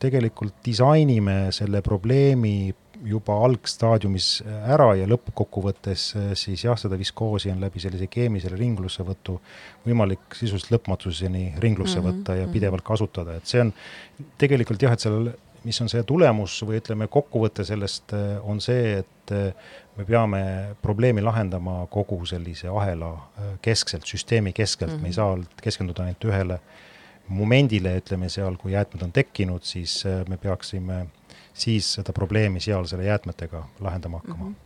tegelikult 0.00 0.56
disainime 0.64 1.52
selle 1.54 1.82
probleemi 1.84 2.72
juba 3.04 3.36
algstaadiumis 3.44 4.28
ära 4.72 4.88
ja 4.96 5.08
lõppkokkuvõttes 5.10 6.06
siis 6.40 6.64
jah, 6.64 6.78
seda 6.80 6.96
viskoosi 6.96 7.52
on 7.52 7.60
läbi 7.60 7.82
sellise 7.82 8.08
keemilisele 8.08 8.56
ringlussevõtu 8.56 9.36
võimalik 9.84 10.38
sisuliselt 10.38 10.72
lõpmatuseni 10.78 11.50
ringlusse 11.60 12.00
mm 12.00 12.06
-hmm. 12.06 12.22
võtta 12.22 12.38
ja 12.40 12.46
mhm. 12.46 12.54
pidevalt 12.56 12.86
kasutada, 12.86 13.36
et 13.36 13.46
see 13.46 13.60
on 13.60 13.74
tegelikult 14.40 14.82
jah, 14.82 14.96
et 14.96 15.04
sellel 15.04 15.34
mis 15.66 15.80
on 15.82 15.90
see 15.90 16.04
tulemus 16.06 16.60
või 16.66 16.80
ütleme, 16.80 17.08
kokkuvõte 17.10 17.64
sellest 17.66 18.14
on 18.46 18.60
see, 18.62 19.00
et 19.02 19.32
me 19.96 20.04
peame 20.06 20.40
probleemi 20.82 21.24
lahendama 21.24 21.80
kogu 21.90 22.20
sellise 22.28 22.70
ahela 22.70 23.10
keskselt, 23.62 24.06
süsteemi 24.06 24.52
keskelt 24.54 24.92
mm, 24.92 24.96
-hmm. 24.96 25.02
me 25.02 25.08
ei 25.08 25.16
mhm. 25.16 25.46
saa 25.48 25.62
keskenduda 25.62 26.04
ainult 26.06 26.28
ühele 26.30 26.60
momendile, 27.28 27.96
ütleme 27.98 28.28
seal, 28.30 28.56
kui 28.56 28.72
jäätmed 28.72 29.02
on 29.02 29.12
tekkinud, 29.12 29.62
siis 29.66 30.04
me 30.28 30.36
peaksime 30.36 31.06
siis 31.54 31.94
seda 31.98 32.12
probleemi 32.12 32.60
seal 32.60 32.86
selle 32.86 33.04
jäätmetega 33.04 33.64
lahendama 33.80 34.22
hakkama 34.22 34.44
mm. 34.44 34.52
-hmm 34.52 34.65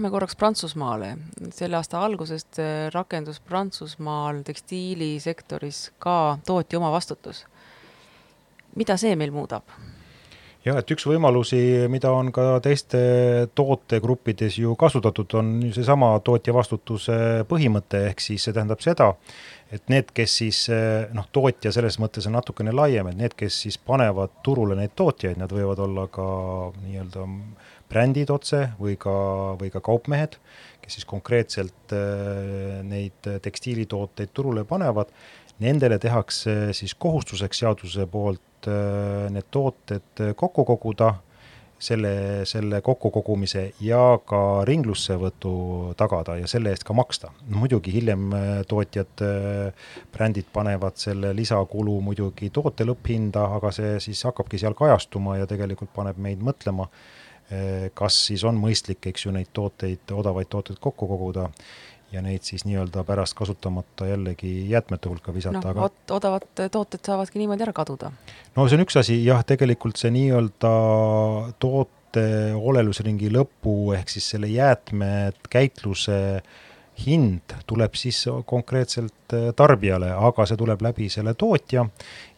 Lähme 0.00 0.10
korraks 0.10 0.36
Prantsusmaale. 0.36 1.16
selle 1.52 1.76
aasta 1.76 2.00
algusest 2.00 2.58
äh, 2.58 2.88
rakendus 2.94 3.40
Prantsusmaal 3.40 4.38
tekstiilisektoris 4.48 5.90
ka 5.98 6.38
tootja 6.46 6.78
omavastutus. 6.78 7.44
mida 8.76 8.96
see 8.96 9.12
meil 9.16 9.30
muudab? 9.30 9.62
jah, 10.64 10.78
et 10.80 10.94
üks 10.96 11.04
võimalusi, 11.04 11.60
mida 11.92 12.14
on 12.16 12.32
ka 12.32 12.62
teiste 12.64 13.00
tootegruppides 13.54 14.56
ju 14.62 14.72
kasutatud, 14.80 15.36
on 15.36 15.52
seesama 15.76 16.14
tootja 16.24 16.54
vastutuse 16.56 17.44
põhimõte, 17.48 18.00
ehk 18.08 18.24
siis 18.24 18.48
see 18.48 18.56
tähendab 18.56 18.80
seda, 18.80 19.10
et 19.68 19.84
need, 19.92 20.14
kes 20.16 20.36
siis 20.40 20.62
äh, 20.72 21.10
noh, 21.12 21.28
tootja 21.28 21.74
selles 21.76 22.00
mõttes 22.00 22.24
on 22.24 22.38
natukene 22.40 22.72
laiem, 22.72 23.12
et 23.12 23.20
need, 23.20 23.36
kes 23.36 23.66
siis 23.66 23.76
panevad 23.76 24.40
turule 24.42 24.80
neid 24.80 24.96
tootjaid, 24.96 25.36
nad 25.36 25.52
võivad 25.52 25.84
olla 25.84 26.08
ka 26.08 26.30
nii-öelda 26.86 27.28
brändid 27.90 28.30
otse 28.30 28.68
või 28.80 28.96
ka, 29.00 29.14
või 29.60 29.72
ka 29.74 29.82
kaupmehed, 29.84 30.38
kes 30.82 30.98
siis 30.98 31.08
konkreetselt 31.08 31.94
äh, 31.96 32.80
neid 32.86 33.30
tekstiilitooteid 33.42 34.34
turule 34.34 34.64
panevad, 34.68 35.12
nendele 35.60 35.98
tehakse 36.00 36.72
siis 36.76 36.94
kohustuseks 36.94 37.64
seaduse 37.64 38.06
poolt 38.10 38.70
äh, 38.70 39.26
need 39.34 39.50
tooted 39.50 40.24
kokku 40.38 40.64
koguda 40.68 41.16
selle, 41.80 42.44
selle 42.48 42.80
kokkukogumise 42.84 43.64
ja 43.84 44.02
ka 44.28 44.40
ringlussevõtu 44.68 45.52
tagada 45.98 46.36
ja 46.40 46.48
selle 46.50 46.74
eest 46.74 46.84
ka 46.86 46.94
maksta. 46.96 47.32
muidugi 47.48 47.94
hiljem 47.94 48.28
äh, 48.36 48.50
tootjad, 48.68 49.24
äh, 49.24 49.88
brändid 50.12 50.50
panevad 50.52 51.00
selle 51.00 51.32
lisakulu 51.36 52.00
muidugi 52.04 52.50
toote 52.50 52.84
lõpphinda, 52.88 53.46
aga 53.56 53.72
see 53.74 53.96
siis 54.00 54.22
hakkabki 54.28 54.60
seal 54.60 54.76
kajastuma 54.78 55.38
ja 55.40 55.48
tegelikult 55.50 55.92
paneb 55.96 56.20
meid 56.20 56.44
mõtlema, 56.44 56.88
äh, 56.88 57.19
kas 57.94 58.16
siis 58.28 58.44
on 58.46 58.58
mõistlik, 58.62 59.02
eks 59.10 59.24
ju, 59.26 59.32
neid 59.34 59.48
tooteid, 59.56 60.12
odavaid 60.14 60.46
tooteid 60.52 60.78
kokku 60.82 61.08
koguda 61.10 61.48
ja 62.12 62.22
neid 62.22 62.42
siis 62.46 62.64
nii-öelda 62.66 63.04
pärast 63.06 63.34
kasutamata 63.38 64.06
jällegi 64.06 64.70
jäätmete 64.70 65.08
hulka 65.08 65.34
visata 65.34 65.60
no, 65.60 65.70
aga 65.70 65.86
vot 65.86 66.14
odavad 66.16 66.62
tooted 66.72 67.06
saavadki 67.06 67.38
niimoodi 67.38 67.66
ära 67.66 67.74
kaduda. 67.76 68.10
no 68.56 68.66
see 68.68 68.78
on 68.78 68.84
üks 68.86 68.98
asi, 69.00 69.18
jah, 69.24 69.44
tegelikult 69.46 70.00
see 70.00 70.10
nii-öelda 70.14 70.72
toote 71.62 72.26
olelusringi 72.58 73.30
lõpu 73.34 73.94
ehk 73.98 74.10
siis 74.10 74.32
selle 74.34 74.50
jäätmekäitluse 74.50 76.18
hind 77.06 77.54
tuleb 77.66 77.94
siis 77.96 78.24
konkreetselt 78.46 79.34
äh, 79.36 79.50
tarbijale, 79.56 80.10
aga 80.12 80.46
see 80.48 80.58
tuleb 80.60 80.82
läbi 80.84 81.08
selle 81.12 81.34
tootja 81.38 81.86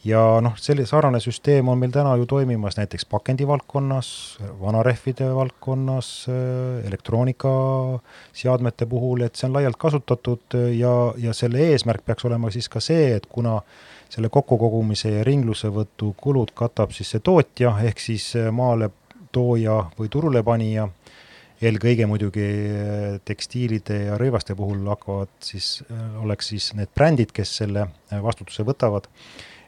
ja 0.05 0.41
noh, 0.43 0.57
selline 0.59 0.87
sarnane 0.89 1.21
süsteem 1.23 1.69
on 1.69 1.79
meil 1.79 1.93
täna 1.95 2.17
ju 2.19 2.27
toimimas 2.27 2.77
näiteks 2.79 3.07
pakendi 3.11 3.47
valdkonnas, 3.47 4.39
vanarehvide 4.61 5.35
valdkonnas, 5.35 6.27
äh, 6.29 6.87
elektroonikaseadmete 6.89 8.87
puhul, 8.87 9.21
et 9.27 9.37
see 9.37 9.49
on 9.51 9.57
laialt 9.59 9.79
kasutatud 9.81 10.59
ja, 10.77 10.95
ja 11.19 11.33
selle 11.37 11.59
eesmärk 11.71 12.03
peaks 12.07 12.25
olema 12.29 12.51
siis 12.51 12.69
ka 12.73 12.81
see, 12.81 13.15
et 13.17 13.27
kuna 13.31 13.61
selle 14.13 14.29
kokkukogumise 14.33 15.11
ja 15.19 15.25
ringlussevõtu 15.25 16.15
kulud 16.21 16.51
katab 16.55 16.91
siis 16.93 17.11
see 17.15 17.23
tootja, 17.25 17.77
ehk 17.87 17.99
siis 18.03 18.37
äh, 18.37 18.51
maale 18.55 18.91
tooja 19.33 19.79
või 19.99 20.09
turulepanija 20.13 20.89
eelkõige 21.63 22.09
muidugi 22.11 22.45
äh, 22.45 23.17
tekstiilide 23.27 23.99
ja 24.09 24.19
rõivaste 24.21 24.57
puhul 24.59 24.83
hakkavad 24.91 25.33
siis, 25.45 25.77
äh, 25.87 26.05
oleks 26.23 26.53
siis 26.53 26.73
need 26.79 26.91
brändid, 26.95 27.35
kes 27.35 27.57
selle 27.63 27.87
äh, 27.87 28.23
vastutuse 28.25 28.67
võtavad, 28.67 29.09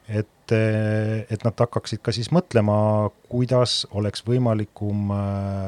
et, 0.08 0.52
et 0.52 1.44
nad 1.44 1.64
hakkaksid 1.64 2.02
ka 2.04 2.12
siis 2.12 2.28
mõtlema, 2.34 3.08
kuidas 3.30 3.84
oleks 3.96 4.24
võimalikum 4.26 5.12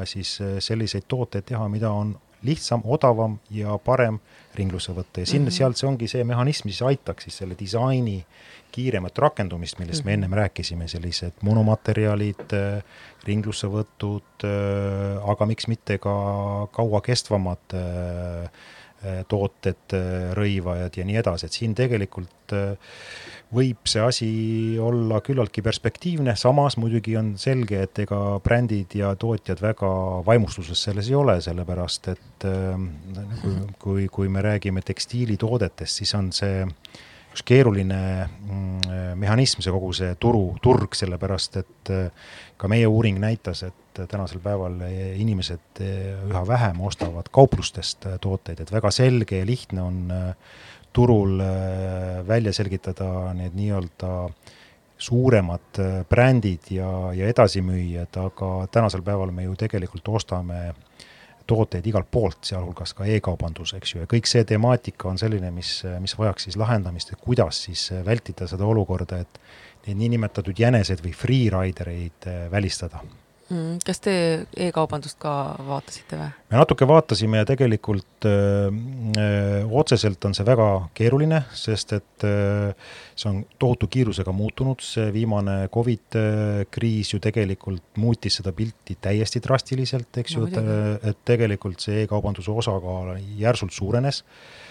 siis 0.05 0.37
selliseid 0.59 1.07
tooteid 1.09 1.47
teha, 1.49 1.67
mida 1.73 1.89
on 1.89 2.13
lihtsam, 2.45 2.83
odavam 2.85 3.39
ja 3.49 3.77
parem 3.81 4.19
ringlusse 4.57 4.93
võtta 4.93 5.23
ja 5.23 5.25
sinna 5.25 5.47
mm, 5.47 5.49
-hmm. 5.49 5.57
sealt 5.57 5.77
see 5.77 5.89
ongi 5.89 6.07
see 6.07 6.23
mehhanism, 6.23 6.67
mis 6.69 6.81
aitaks 6.81 7.27
siis 7.27 7.37
selle 7.41 7.57
disaini 7.59 8.19
kiiremat 8.71 9.17
rakendumist, 9.17 9.79
millest 9.79 10.05
me 10.05 10.11
mhm. 10.11 10.13
ennem 10.13 10.33
rääkisime, 10.37 10.87
sellised 10.87 11.41
monomaterjalid, 11.41 12.53
ringlussevõtud, 13.25 14.45
aga 15.33 15.45
miks 15.45 15.67
mitte 15.67 15.97
ka 16.03 16.15
kauakestvamad 16.75 17.77
tooted, 19.27 19.95
rõivajad 20.37 20.99
ja 20.99 21.05
nii 21.05 21.19
edasi, 21.21 21.45
et 21.45 21.57
siin 21.57 21.75
tegelikult 21.77 22.53
võib 23.53 23.87
see 23.87 24.03
asi 24.03 24.29
olla 24.81 25.21
küllaltki 25.23 25.63
perspektiivne, 25.63 26.35
samas 26.35 26.75
muidugi 26.77 27.15
on 27.19 27.35
selge, 27.39 27.81
et 27.87 27.99
ega 28.03 28.19
brändid 28.43 28.97
ja 28.99 29.13
tootjad 29.15 29.61
väga 29.63 29.91
vaimustuses 30.27 30.81
selles 30.89 31.07
ei 31.11 31.15
ole, 31.15 31.37
sellepärast 31.41 32.09
et 32.13 32.47
kui, 33.41 33.53
kui, 33.79 34.07
kui 34.11 34.31
me 34.31 34.43
räägime 34.43 34.83
tekstiilitoodetest, 34.83 36.03
siis 36.03 36.15
on 36.19 36.33
see 36.35 36.65
äh, 36.65 36.73
üks 37.37 37.45
keeruline 37.45 37.99
mm, 38.25 39.17
mehhanism, 39.21 39.61
see 39.61 39.73
kogu 39.73 39.91
see 39.93 40.15
turu, 40.21 40.55
turg, 40.63 40.95
sellepärast 40.97 41.59
et 41.61 41.91
äh, 41.93 42.31
ka 42.57 42.69
meie 42.71 42.87
uuring 42.89 43.19
näitas, 43.21 43.61
et 43.67 44.01
tänasel 44.09 44.41
päeval 44.41 44.79
inimesed 45.21 45.81
äh, 45.85 46.17
üha 46.31 46.43
vähem 46.49 46.81
ostavad 46.81 47.29
kauplustest 47.33 48.09
äh, 48.09 48.17
tooteid, 48.23 48.63
et 48.63 48.73
väga 48.73 48.91
selge 48.93 49.43
ja 49.43 49.47
lihtne 49.47 49.85
on 49.85 50.01
turul 50.97 51.37
välja 52.27 52.53
selgitada 52.55 53.33
need 53.37 53.53
nii-öelda 53.57 54.11
suuremad 54.97 55.77
brändid 56.09 56.71
ja, 56.73 56.89
ja 57.13 57.27
edasimüüjad, 57.29 58.17
aga 58.17 58.49
tänasel 58.73 59.03
päeval 59.05 59.29
me 59.31 59.45
ju 59.45 59.53
tegelikult 59.59 60.09
ostame 60.17 60.71
tooteid 61.47 61.85
igalt 61.87 62.09
poolt, 62.11 62.41
sealhulgas 62.49 62.91
ka 62.97 63.05
e-kaubandus, 63.07 63.75
eks 63.77 63.93
ju, 63.93 64.01
ja 64.03 64.09
kõik 64.09 64.27
see 64.27 64.43
temaatika 64.47 65.07
on 65.11 65.21
selline, 65.21 65.51
mis, 65.55 65.79
mis 66.03 66.17
vajaks 66.19 66.49
siis 66.49 66.57
lahendamist, 66.59 67.13
et 67.13 67.23
kuidas 67.23 67.61
siis 67.69 67.85
vältida 68.05 68.49
seda 68.51 68.67
olukorda, 68.67 69.21
et 69.23 69.39
neid 69.87 70.01
niinimetatud 70.01 70.59
jäneseid 70.59 71.05
või 71.05 71.13
freeridereid 71.15 72.27
välistada. 72.51 72.99
Kas 73.85 74.01
te 74.03 74.13
e-kaubandust 74.59 75.17
ka 75.21 75.31
vaatasite 75.67 76.19
või? 76.19 76.27
me 76.51 76.59
natuke 76.59 76.87
vaatasime 76.87 77.41
ja 77.41 77.47
tegelikult 77.47 78.27
öö, 78.27 78.67
öö, 79.17 79.61
otseselt 79.81 80.25
on 80.27 80.35
see 80.35 80.45
väga 80.47 80.67
keeruline, 80.97 81.41
sest 81.55 81.95
et 81.95 82.27
öö, 82.27 82.73
see 83.15 83.31
on 83.31 83.41
tohutu 83.59 83.87
kiirusega 83.91 84.33
muutunud, 84.35 84.83
see 84.83 85.07
viimane 85.15 85.57
Covid 85.73 86.19
kriis 86.71 87.13
ju 87.13 87.21
tegelikult 87.23 87.97
muutis 88.03 88.41
seda 88.41 88.51
pilti 88.55 88.97
täiesti 89.01 89.41
drastiliselt, 89.43 90.11
eks 90.23 90.37
no, 90.37 90.45
ju, 90.47 90.61
et, 91.01 91.23
tegelikult 91.27 91.83
see 91.83 92.03
e-kaubanduse 92.03 92.51
osakaal 92.51 93.15
järsult 93.39 93.75
suurenes. 93.75 94.23
Äh, 94.23 94.66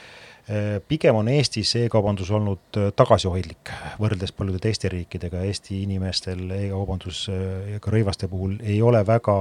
pigem 0.88 1.16
on 1.18 1.28
Eestis 1.28 1.72
e-kaubandus 1.80 2.30
olnud 2.30 2.78
äh, 2.78 2.92
tagasihoidlik 2.94 3.72
võrreldes 3.98 4.30
paljude 4.36 4.60
teiste 4.62 4.90
riikidega, 4.92 5.42
Eesti 5.42 5.80
inimestel 5.82 6.44
e-kaubandus 6.54 7.24
äh, 7.32 7.80
ka 7.82 7.90
rõivaste 7.90 8.28
puhul 8.30 8.60
ei 8.62 8.78
ole 8.82 9.02
väga 9.06 9.40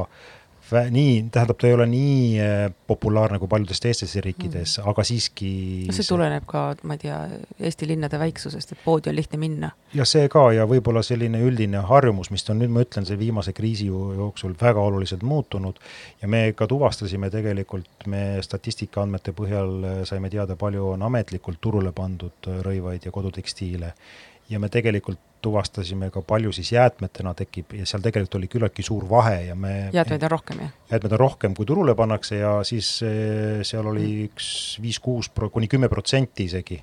nii, 0.72 1.26
tähendab, 1.32 1.58
ta 1.62 1.68
ei 1.68 1.74
ole 1.74 1.86
nii 1.90 2.40
eh, 2.42 2.72
populaarne 2.88 3.38
kui 3.40 3.50
paljudes 3.50 3.82
teistes 3.84 4.16
riikides 4.16 4.78
mm., 4.80 4.90
aga 4.90 5.06
siiski 5.06 5.52
see 5.94 6.08
tuleneb 6.08 6.48
ka, 6.50 6.64
ma 6.84 6.98
ei 6.98 7.04
tea, 7.06 7.20
Eesti 7.60 7.88
linnade 7.90 8.20
väiksusest, 8.20 8.74
et 8.74 8.82
poodi 8.86 9.12
on 9.12 9.18
lihtne 9.18 9.40
minna. 9.42 9.72
ja 9.94 10.08
see 10.10 10.30
ka 10.32 10.48
ja 10.56 10.66
võib-olla 10.70 11.04
selline 11.06 11.42
üldine 11.46 11.84
harjumus, 11.90 12.32
mis 12.34 12.48
on 12.50 12.62
nüüd, 12.64 12.74
ma 12.74 12.86
ütlen, 12.86 13.06
see 13.08 13.20
viimase 13.20 13.54
kriisi 13.54 13.90
jooksul 13.92 14.56
väga 14.62 14.82
oluliselt 14.82 15.24
muutunud 15.24 15.80
ja 16.22 16.30
me 16.32 16.48
ka 16.58 16.68
tuvastasime 16.68 17.30
tegelikult, 17.34 18.08
me 18.12 18.42
statistika 18.46 19.04
andmete 19.06 19.36
põhjal 19.38 19.76
eh, 19.84 20.00
saime 20.10 20.34
teada, 20.34 20.58
palju 20.60 20.94
on 20.96 21.06
ametlikult 21.06 21.62
turule 21.62 21.94
pandud 21.96 22.50
eh, 22.50 22.62
rõivaid 22.66 23.06
ja 23.06 23.14
kodutekstiile 23.14 23.94
ja 24.50 24.60
me 24.60 24.70
tegelikult 24.70 25.20
tuvastasime 25.46 26.10
ka 26.14 26.24
palju 26.26 26.54
siis 26.56 26.72
jäätmetena 26.74 27.34
tekib 27.38 27.76
ja 27.78 27.86
seal 27.90 28.04
tegelikult 28.06 28.40
oli 28.40 28.50
küllaltki 28.52 28.86
suur 28.86 29.06
vahe 29.10 29.42
ja 29.50 29.56
me 29.56 29.74
jäätmeid 29.94 30.26
on 30.28 30.34
rohkem, 30.34 30.64
jah? 30.66 30.72
jäätmeid 30.92 31.18
on 31.18 31.22
rohkem, 31.22 31.58
kui 31.58 31.68
turule 31.70 31.96
pannakse 31.98 32.40
ja 32.42 32.56
siis 32.68 32.96
eh, 33.06 33.62
seal 33.68 33.92
oli 33.92 34.08
mm. 34.08 34.32
üks 34.32 34.48
viis-kuus 34.82 35.30
kuni 35.54 35.70
kümme 35.72 35.90
protsenti 35.92 36.50
isegi. 36.50 36.80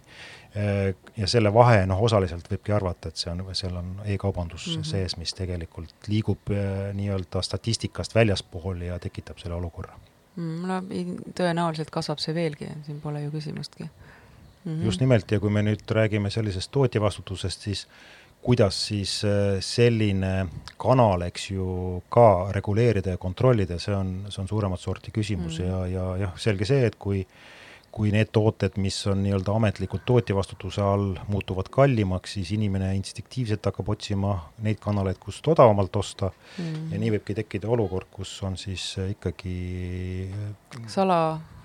Eh, 0.52 0.94
ja 1.16 1.26
selle 1.30 1.52
vahe, 1.54 1.86
noh, 1.88 2.00
osaliselt 2.04 2.48
võibki 2.52 2.74
arvata, 2.76 3.08
et 3.08 3.16
see 3.16 3.32
on, 3.32 3.44
seal 3.56 3.76
on 3.80 3.92
e-kaubandus 4.04 4.66
mm 4.66 4.80
-hmm. 4.80 4.90
sees, 4.90 5.16
mis 5.16 5.34
tegelikult 5.34 6.08
liigub 6.12 6.52
eh, 6.52 6.92
nii-öelda 6.94 7.42
statistikast 7.42 8.14
väljaspool 8.14 8.84
ja 8.88 8.98
tekitab 8.98 9.40
selle 9.40 9.56
olukorra 9.56 9.96
mm,. 10.36 10.66
no 10.68 10.80
tõenäoliselt 11.38 11.90
kasvab 11.92 12.20
see 12.22 12.34
veelgi, 12.36 12.68
siin 12.86 13.00
pole 13.00 13.22
ju 13.24 13.30
küsimustki 13.32 13.84
mm. 13.84 13.90
-hmm. 14.64 14.84
just 14.84 15.00
nimelt 15.00 15.30
ja 15.30 15.40
kui 15.40 15.50
me 15.50 15.62
nüüd 15.62 15.84
räägime 15.88 16.30
sellisest 16.30 16.70
tootjavastutusest, 16.70 17.60
siis 17.60 17.86
kuidas 18.42 18.78
siis 18.88 19.20
äh, 19.24 19.60
selline 19.62 20.48
kanal, 20.80 21.22
eks 21.28 21.50
ju, 21.52 21.66
ka 22.12 22.50
reguleerida 22.54 23.14
ja 23.14 23.20
kontrollida, 23.22 23.78
see 23.82 23.94
on, 23.94 24.14
see 24.28 24.42
on 24.42 24.50
suuremat 24.50 24.82
sorti 24.82 25.14
küsimus 25.14 25.60
mm. 25.60 25.66
ja, 25.68 25.82
ja 25.86 26.06
jah, 26.26 26.38
selge 26.40 26.68
see, 26.68 26.86
et 26.90 26.98
kui 26.98 27.22
kui 27.92 28.08
need 28.08 28.30
tooted, 28.32 28.78
mis 28.80 28.96
on 29.10 29.18
nii-öelda 29.20 29.52
ametlikult 29.52 30.06
tootjavastutuse 30.08 30.80
all, 30.80 31.10
muutuvad 31.28 31.68
kallimaks, 31.68 32.38
siis 32.38 32.54
inimene 32.56 32.88
instinktiivselt 32.96 33.68
hakkab 33.68 33.90
otsima 33.92 34.30
neid 34.64 34.80
kanaleid, 34.80 35.18
kust 35.20 35.44
odavamalt 35.52 35.98
osta 36.00 36.30
mm. 36.32 36.86
ja 36.94 37.00
nii 37.02 37.12
võibki 37.18 37.36
tekkida 37.36 37.68
olukord, 37.68 38.08
kus 38.16 38.32
on 38.48 38.56
siis 38.56 38.94
ikkagi 39.12 39.58
sala 40.88 41.18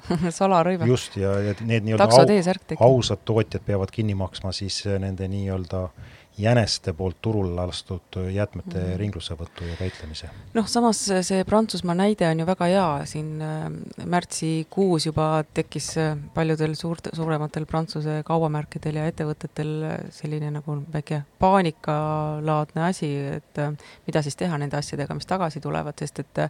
salarõivad. 0.42 0.92
just, 0.92 1.16
ja, 1.16 1.32
ja 1.48 1.56
need 1.62 1.88
nii-öelda 1.88 2.10
au, 2.12 2.92
ausad 2.92 3.24
tootjad 3.24 3.64
peavad 3.64 3.96
kinni 3.96 4.16
maksma 4.20 4.52
siis 4.56 4.84
nende 5.00 5.32
nii-öelda 5.32 5.86
äh, 5.88 6.14
jäneste 6.38 6.94
poolt 6.94 7.18
turule 7.22 7.52
lastud 7.56 8.18
jäätmete 8.34 8.78
mm. 8.78 8.96
ringlussevõtu 8.98 9.66
ja 9.66 9.76
käitlemise. 9.80 10.30
noh, 10.54 10.68
samas 10.70 11.00
see 11.26 11.44
Prantsusmaa 11.48 11.96
näide 11.98 12.28
on 12.30 12.40
ju 12.40 12.46
väga 12.46 12.70
hea, 12.72 12.90
siin 13.10 13.42
äh, 13.42 13.66
märtsikuus 14.06 15.08
juba 15.10 15.44
tekkis 15.54 15.90
äh, 16.02 16.18
paljudel 16.34 16.76
suurte, 16.78 17.14
suurematel 17.18 17.66
Prantsuse 17.66 18.20
kaubamärkidel 18.28 19.02
ja 19.02 19.08
ettevõtetel 19.10 19.72
äh, 19.90 19.96
selline 20.14 20.52
nagu 20.60 20.78
väike 20.94 21.24
paanikalaadne 21.40 22.86
asi, 22.90 23.10
et 23.40 23.64
mida 24.06 24.22
siis 24.22 24.38
teha 24.38 24.58
nende 24.62 24.78
asjadega, 24.78 25.18
mis 25.18 25.30
tagasi 25.30 25.62
tulevad, 25.64 25.98
sest 25.98 26.22
et 26.22 26.44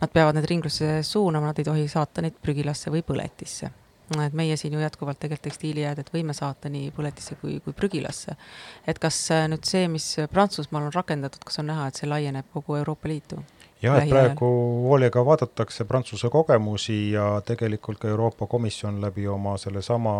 nad 0.00 0.12
peavad 0.12 0.36
need 0.36 0.50
ringlusse 0.50 0.98
suunama, 1.06 1.52
nad 1.52 1.58
ei 1.62 1.70
tohi 1.70 1.88
saata 1.88 2.24
neid 2.24 2.36
prügilasse 2.42 2.92
või 2.92 3.04
põletisse 3.06 3.72
et 4.22 4.36
meie 4.36 4.56
siin 4.56 4.74
ju 4.74 4.80
jätkuvalt 4.82 5.18
tegelikult 5.20 5.48
tekstiilijäädet 5.48 6.12
võime 6.14 6.34
saata 6.36 6.70
nii 6.72 6.92
põletisse 6.94 7.36
kui, 7.40 7.58
kui 7.64 7.72
prügilasse. 7.76 8.36
et 8.86 8.98
kas 8.98 9.18
äh, 9.34 9.46
nüüd 9.50 9.66
see, 9.68 9.88
mis 9.88 10.06
Prantsusmaal 10.30 10.88
on 10.88 10.94
rakendatud, 10.94 11.44
kas 11.44 11.58
on 11.62 11.70
näha, 11.72 11.88
et 11.88 12.00
see 12.00 12.08
laieneb 12.08 12.46
kogu 12.52 12.78
Euroopa 12.80 13.08
Liitu? 13.08 13.42
jah, 13.82 13.98
et 14.02 14.10
praegu 14.10 14.50
hoolega 14.88 15.24
vaadatakse 15.26 15.84
Prantsuse 15.84 16.30
kogemusi 16.30 16.98
ja 17.12 17.40
tegelikult 17.46 17.98
ka 18.02 18.08
Euroopa 18.08 18.46
Komisjon 18.46 19.00
läbi 19.02 19.26
oma 19.28 19.56
sellesama 19.60 20.14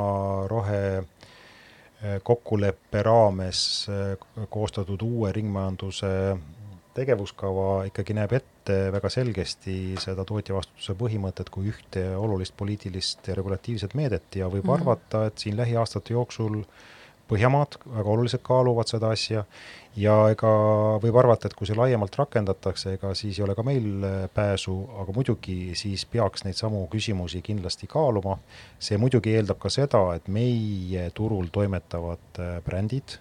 rohe 0.50 0.82
eh, 0.98 2.18
kokkuleppe 2.22 3.02
raames 3.02 3.62
eh, 3.88 4.46
koostatud 4.50 5.02
uue 5.02 5.32
ringmajanduse 5.32 6.12
tegevuskava 6.94 7.84
ikkagi 7.90 8.16
näeb 8.16 8.32
ette 8.38 8.76
väga 8.94 9.10
selgesti 9.10 9.76
seda 10.02 10.24
tootjavastutuse 10.28 10.96
põhimõtet 10.98 11.50
kui 11.50 11.70
ühte 11.72 12.04
olulist 12.16 12.56
poliitilist 12.56 13.28
ja 13.28 13.36
regulatiivset 13.38 13.94
meedet 13.98 14.36
ja 14.40 14.48
võib 14.48 14.64
mm 14.64 14.70
-hmm. 14.70 14.80
arvata, 14.80 15.26
et 15.26 15.38
siin 15.38 15.56
lähiaastate 15.56 16.14
jooksul 16.14 16.62
Põhjamaad 17.24 17.78
väga 17.88 18.10
oluliselt 18.12 18.42
kaaluvad 18.44 18.90
seda 18.90 19.08
asja 19.14 19.46
ja 19.96 20.14
ega 20.28 20.50
võib 21.00 21.16
arvata, 21.16 21.48
et 21.48 21.54
kui 21.56 21.64
see 21.64 21.76
laiemalt 21.78 22.18
rakendatakse, 22.20 22.98
ega 22.98 23.14
siis 23.16 23.38
ei 23.38 23.44
ole 23.46 23.54
ka 23.56 23.64
meil 23.64 24.04
pääsu, 24.36 24.74
aga 25.00 25.14
muidugi 25.16 25.56
siis 25.78 26.04
peaks 26.04 26.44
neid 26.44 26.58
samu 26.60 26.82
küsimusi 26.92 27.40
kindlasti 27.46 27.88
kaaluma. 27.88 28.36
see 28.78 29.00
muidugi 29.00 29.32
eeldab 29.38 29.58
ka 29.62 29.72
seda, 29.72 30.02
et 30.18 30.28
meie 30.28 31.08
turul 31.16 31.48
toimetavad 31.52 32.42
brändid 32.66 33.16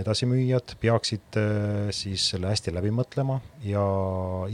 edasimüüjad 0.00 0.76
peaksid 0.82 1.38
äh, 1.40 1.90
siis 1.94 2.28
selle 2.32 2.50
hästi 2.50 2.74
läbi 2.74 2.92
mõtlema 2.94 3.40
ja 3.64 3.82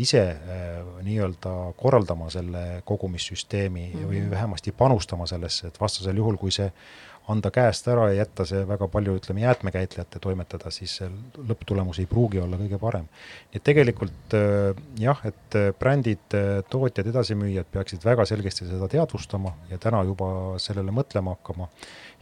ise 0.01 0.23
äh, 0.31 0.81
nii-öelda 1.07 1.55
korraldama 1.81 2.31
selle 2.33 2.83
kogumissüsteemi 2.89 3.87
mm 3.87 3.95
-hmm. 3.95 4.09
või 4.09 4.21
mhm. 4.21 4.31
vähemasti 4.31 4.73
panustama 4.73 5.27
sellesse, 5.27 5.69
et 5.69 5.81
vastasel 5.81 6.17
juhul, 6.17 6.37
kui 6.37 6.51
see 6.51 6.71
anda 7.31 7.51
käest 7.51 7.87
ära 7.89 8.09
ja 8.11 8.25
jätta 8.25 8.45
see 8.49 8.65
väga 8.67 8.89
palju, 8.89 9.15
ütleme, 9.21 9.41
jäätmekäitlejate 9.45 10.19
toimetada, 10.19 10.71
siis 10.71 10.97
see 10.99 11.09
lõpptulemus 11.49 12.01
ei 12.01 12.07
pruugi 12.11 12.41
olla 12.41 12.57
kõige 12.57 12.79
parem. 12.79 13.07
nii 13.53 13.61
et 13.61 13.65
tegelikult 13.65 14.35
äh, 14.35 14.75
jah, 14.99 15.21
et 15.25 15.59
brändid, 15.79 16.37
tootjad, 16.71 17.07
edasimüüjad 17.07 17.67
peaksid 17.73 18.05
väga 18.05 18.25
selgesti 18.27 18.67
seda 18.67 18.89
teadvustama 18.89 19.55
ja 19.71 19.79
täna 19.79 20.03
juba 20.03 20.59
sellele 20.59 20.91
mõtlema 20.91 21.37
hakkama 21.37 21.69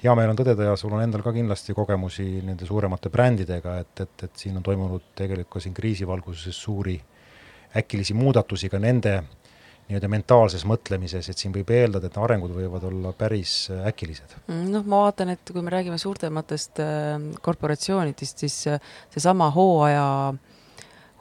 hea 0.02 0.14
meel 0.14 0.32
on 0.32 0.38
tõdeda 0.38 0.70
ja 0.70 0.76
sul 0.78 0.94
on 0.94 1.02
endal 1.02 1.24
ka 1.26 1.32
kindlasti 1.34 1.74
kogemusi 1.76 2.26
nende 2.46 2.66
suuremate 2.68 3.10
brändidega, 3.10 3.78
et, 3.82 4.04
et, 4.04 4.26
et 4.28 4.44
siin 4.44 4.58
on 4.58 4.66
toimunud 4.66 5.10
tegelikult 5.18 5.58
ka 5.58 5.64
siin 5.64 5.74
kriisi 5.76 6.06
valguses 6.06 6.62
suuri 6.62 6.96
äkilisi 7.78 8.14
muudatusi 8.16 8.70
ka 8.72 8.80
nende 8.82 9.18
nii-öelda 9.88 10.08
mentaalses 10.12 10.66
mõtlemises, 10.68 11.30
et 11.30 11.40
siin 11.40 11.52
võib 11.54 11.70
eeldada, 11.72 12.10
et 12.10 12.16
arengud 12.20 12.52
võivad 12.52 12.82
olla 12.84 13.14
päris 13.16 13.70
äkilised. 13.88 14.34
Mm, 14.44 14.66
noh, 14.74 14.84
ma 14.84 15.06
vaatan, 15.06 15.32
et 15.32 15.48
kui 15.48 15.64
me 15.64 15.72
räägime 15.72 15.96
suurtematest 16.00 16.82
äh, 16.84 17.16
korporatsioonidest, 17.40 18.44
siis 18.44 18.58
äh, 18.68 18.92
seesama 19.14 19.48
hooaja 19.54 20.04
äh, 20.34 20.47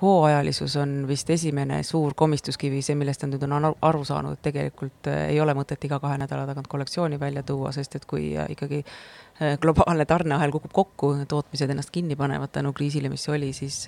hooajalisus 0.02 0.76
on 0.76 1.08
vist 1.08 1.30
esimene 1.30 1.82
suur 1.84 2.14
komistuskivi, 2.16 2.82
see, 2.86 2.95
millest 2.95 3.24
nad 3.24 3.34
nüüd 3.34 3.45
on 3.48 3.70
aru 3.82 4.04
saanud, 4.06 4.38
et 4.38 4.43
tegelikult 4.45 5.10
äh, 5.10 5.24
ei 5.32 5.39
ole 5.41 5.56
mõtet 5.58 5.88
iga 5.89 5.98
kahe 6.04 6.20
nädala 6.22 6.45
tagant 6.50 6.70
kollektsiooni 6.70 7.20
välja 7.20 7.41
tuua, 7.43 7.72
sest 7.74 7.98
et 7.98 8.06
kui 8.10 8.28
äh, 8.38 8.45
ikkagi 8.54 8.84
äh, 8.84 9.56
globaalne 9.62 10.06
tarneahel 10.06 10.54
kukub 10.54 10.74
kokku, 10.76 11.12
tootmised 11.30 11.74
ennast 11.74 11.89
kinni 11.95 12.16
panevad 12.20 12.54
tänu 12.54 12.74
kriisile, 12.78 13.10
mis 13.10 13.26
oli, 13.34 13.50
siis, 13.58 13.88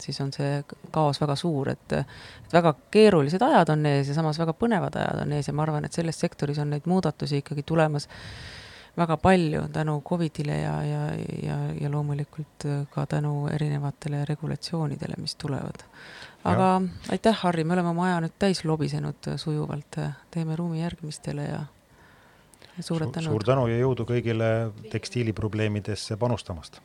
siis 0.00 0.20
on 0.24 0.32
see 0.32 0.62
kaos 0.94 1.20
väga 1.20 1.36
suur, 1.36 1.74
et 1.74 1.98
et 2.00 2.54
väga 2.56 2.72
keerulised 2.90 3.42
ajad 3.42 3.74
on 3.76 3.84
ees 3.90 4.08
ja 4.08 4.16
samas 4.16 4.40
väga 4.40 4.56
põnevad 4.56 4.96
ajad 4.96 5.26
on 5.26 5.36
ees 5.36 5.50
ja 5.50 5.54
ma 5.54 5.66
arvan, 5.66 5.84
et 5.84 5.96
selles 5.96 6.16
sektoris 6.20 6.58
on 6.62 6.72
neid 6.72 6.88
muudatusi 6.88 7.44
ikkagi 7.44 7.66
tulemas 7.68 8.08
väga 8.96 9.16
palju 9.16 9.62
tänu 9.72 10.00
Covidile 10.08 10.58
ja, 10.60 10.74
ja, 10.84 11.02
ja, 11.42 11.58
ja 11.80 11.90
loomulikult 11.90 12.66
ka 12.90 13.06
tänu 13.06 13.48
erinevatele 13.48 14.24
regulatsioonidele, 14.24 15.14
mis 15.18 15.36
tulevad. 15.36 15.84
aga 16.44 16.68
ja. 16.68 16.80
aitäh, 17.12 17.38
Harri, 17.42 17.64
me 17.64 17.72
oleme 17.72 17.88
oma 17.94 18.06
aja 18.06 18.20
nüüd 18.20 18.36
täis 18.38 18.64
lobisenud 18.64 19.32
sujuvalt, 19.36 20.00
teeme 20.30 20.56
ruumi 20.56 20.80
järgmistele 20.82 21.48
ja 21.48 21.64
suured 22.80 23.12
tänud. 23.12 23.32
suur 23.32 23.44
tänu 23.44 23.66
ja 23.66 23.80
jõudu 23.80 24.06
kõigile 24.08 24.70
tekstiiliprobleemidesse 24.90 26.16
panustamast 26.16 26.80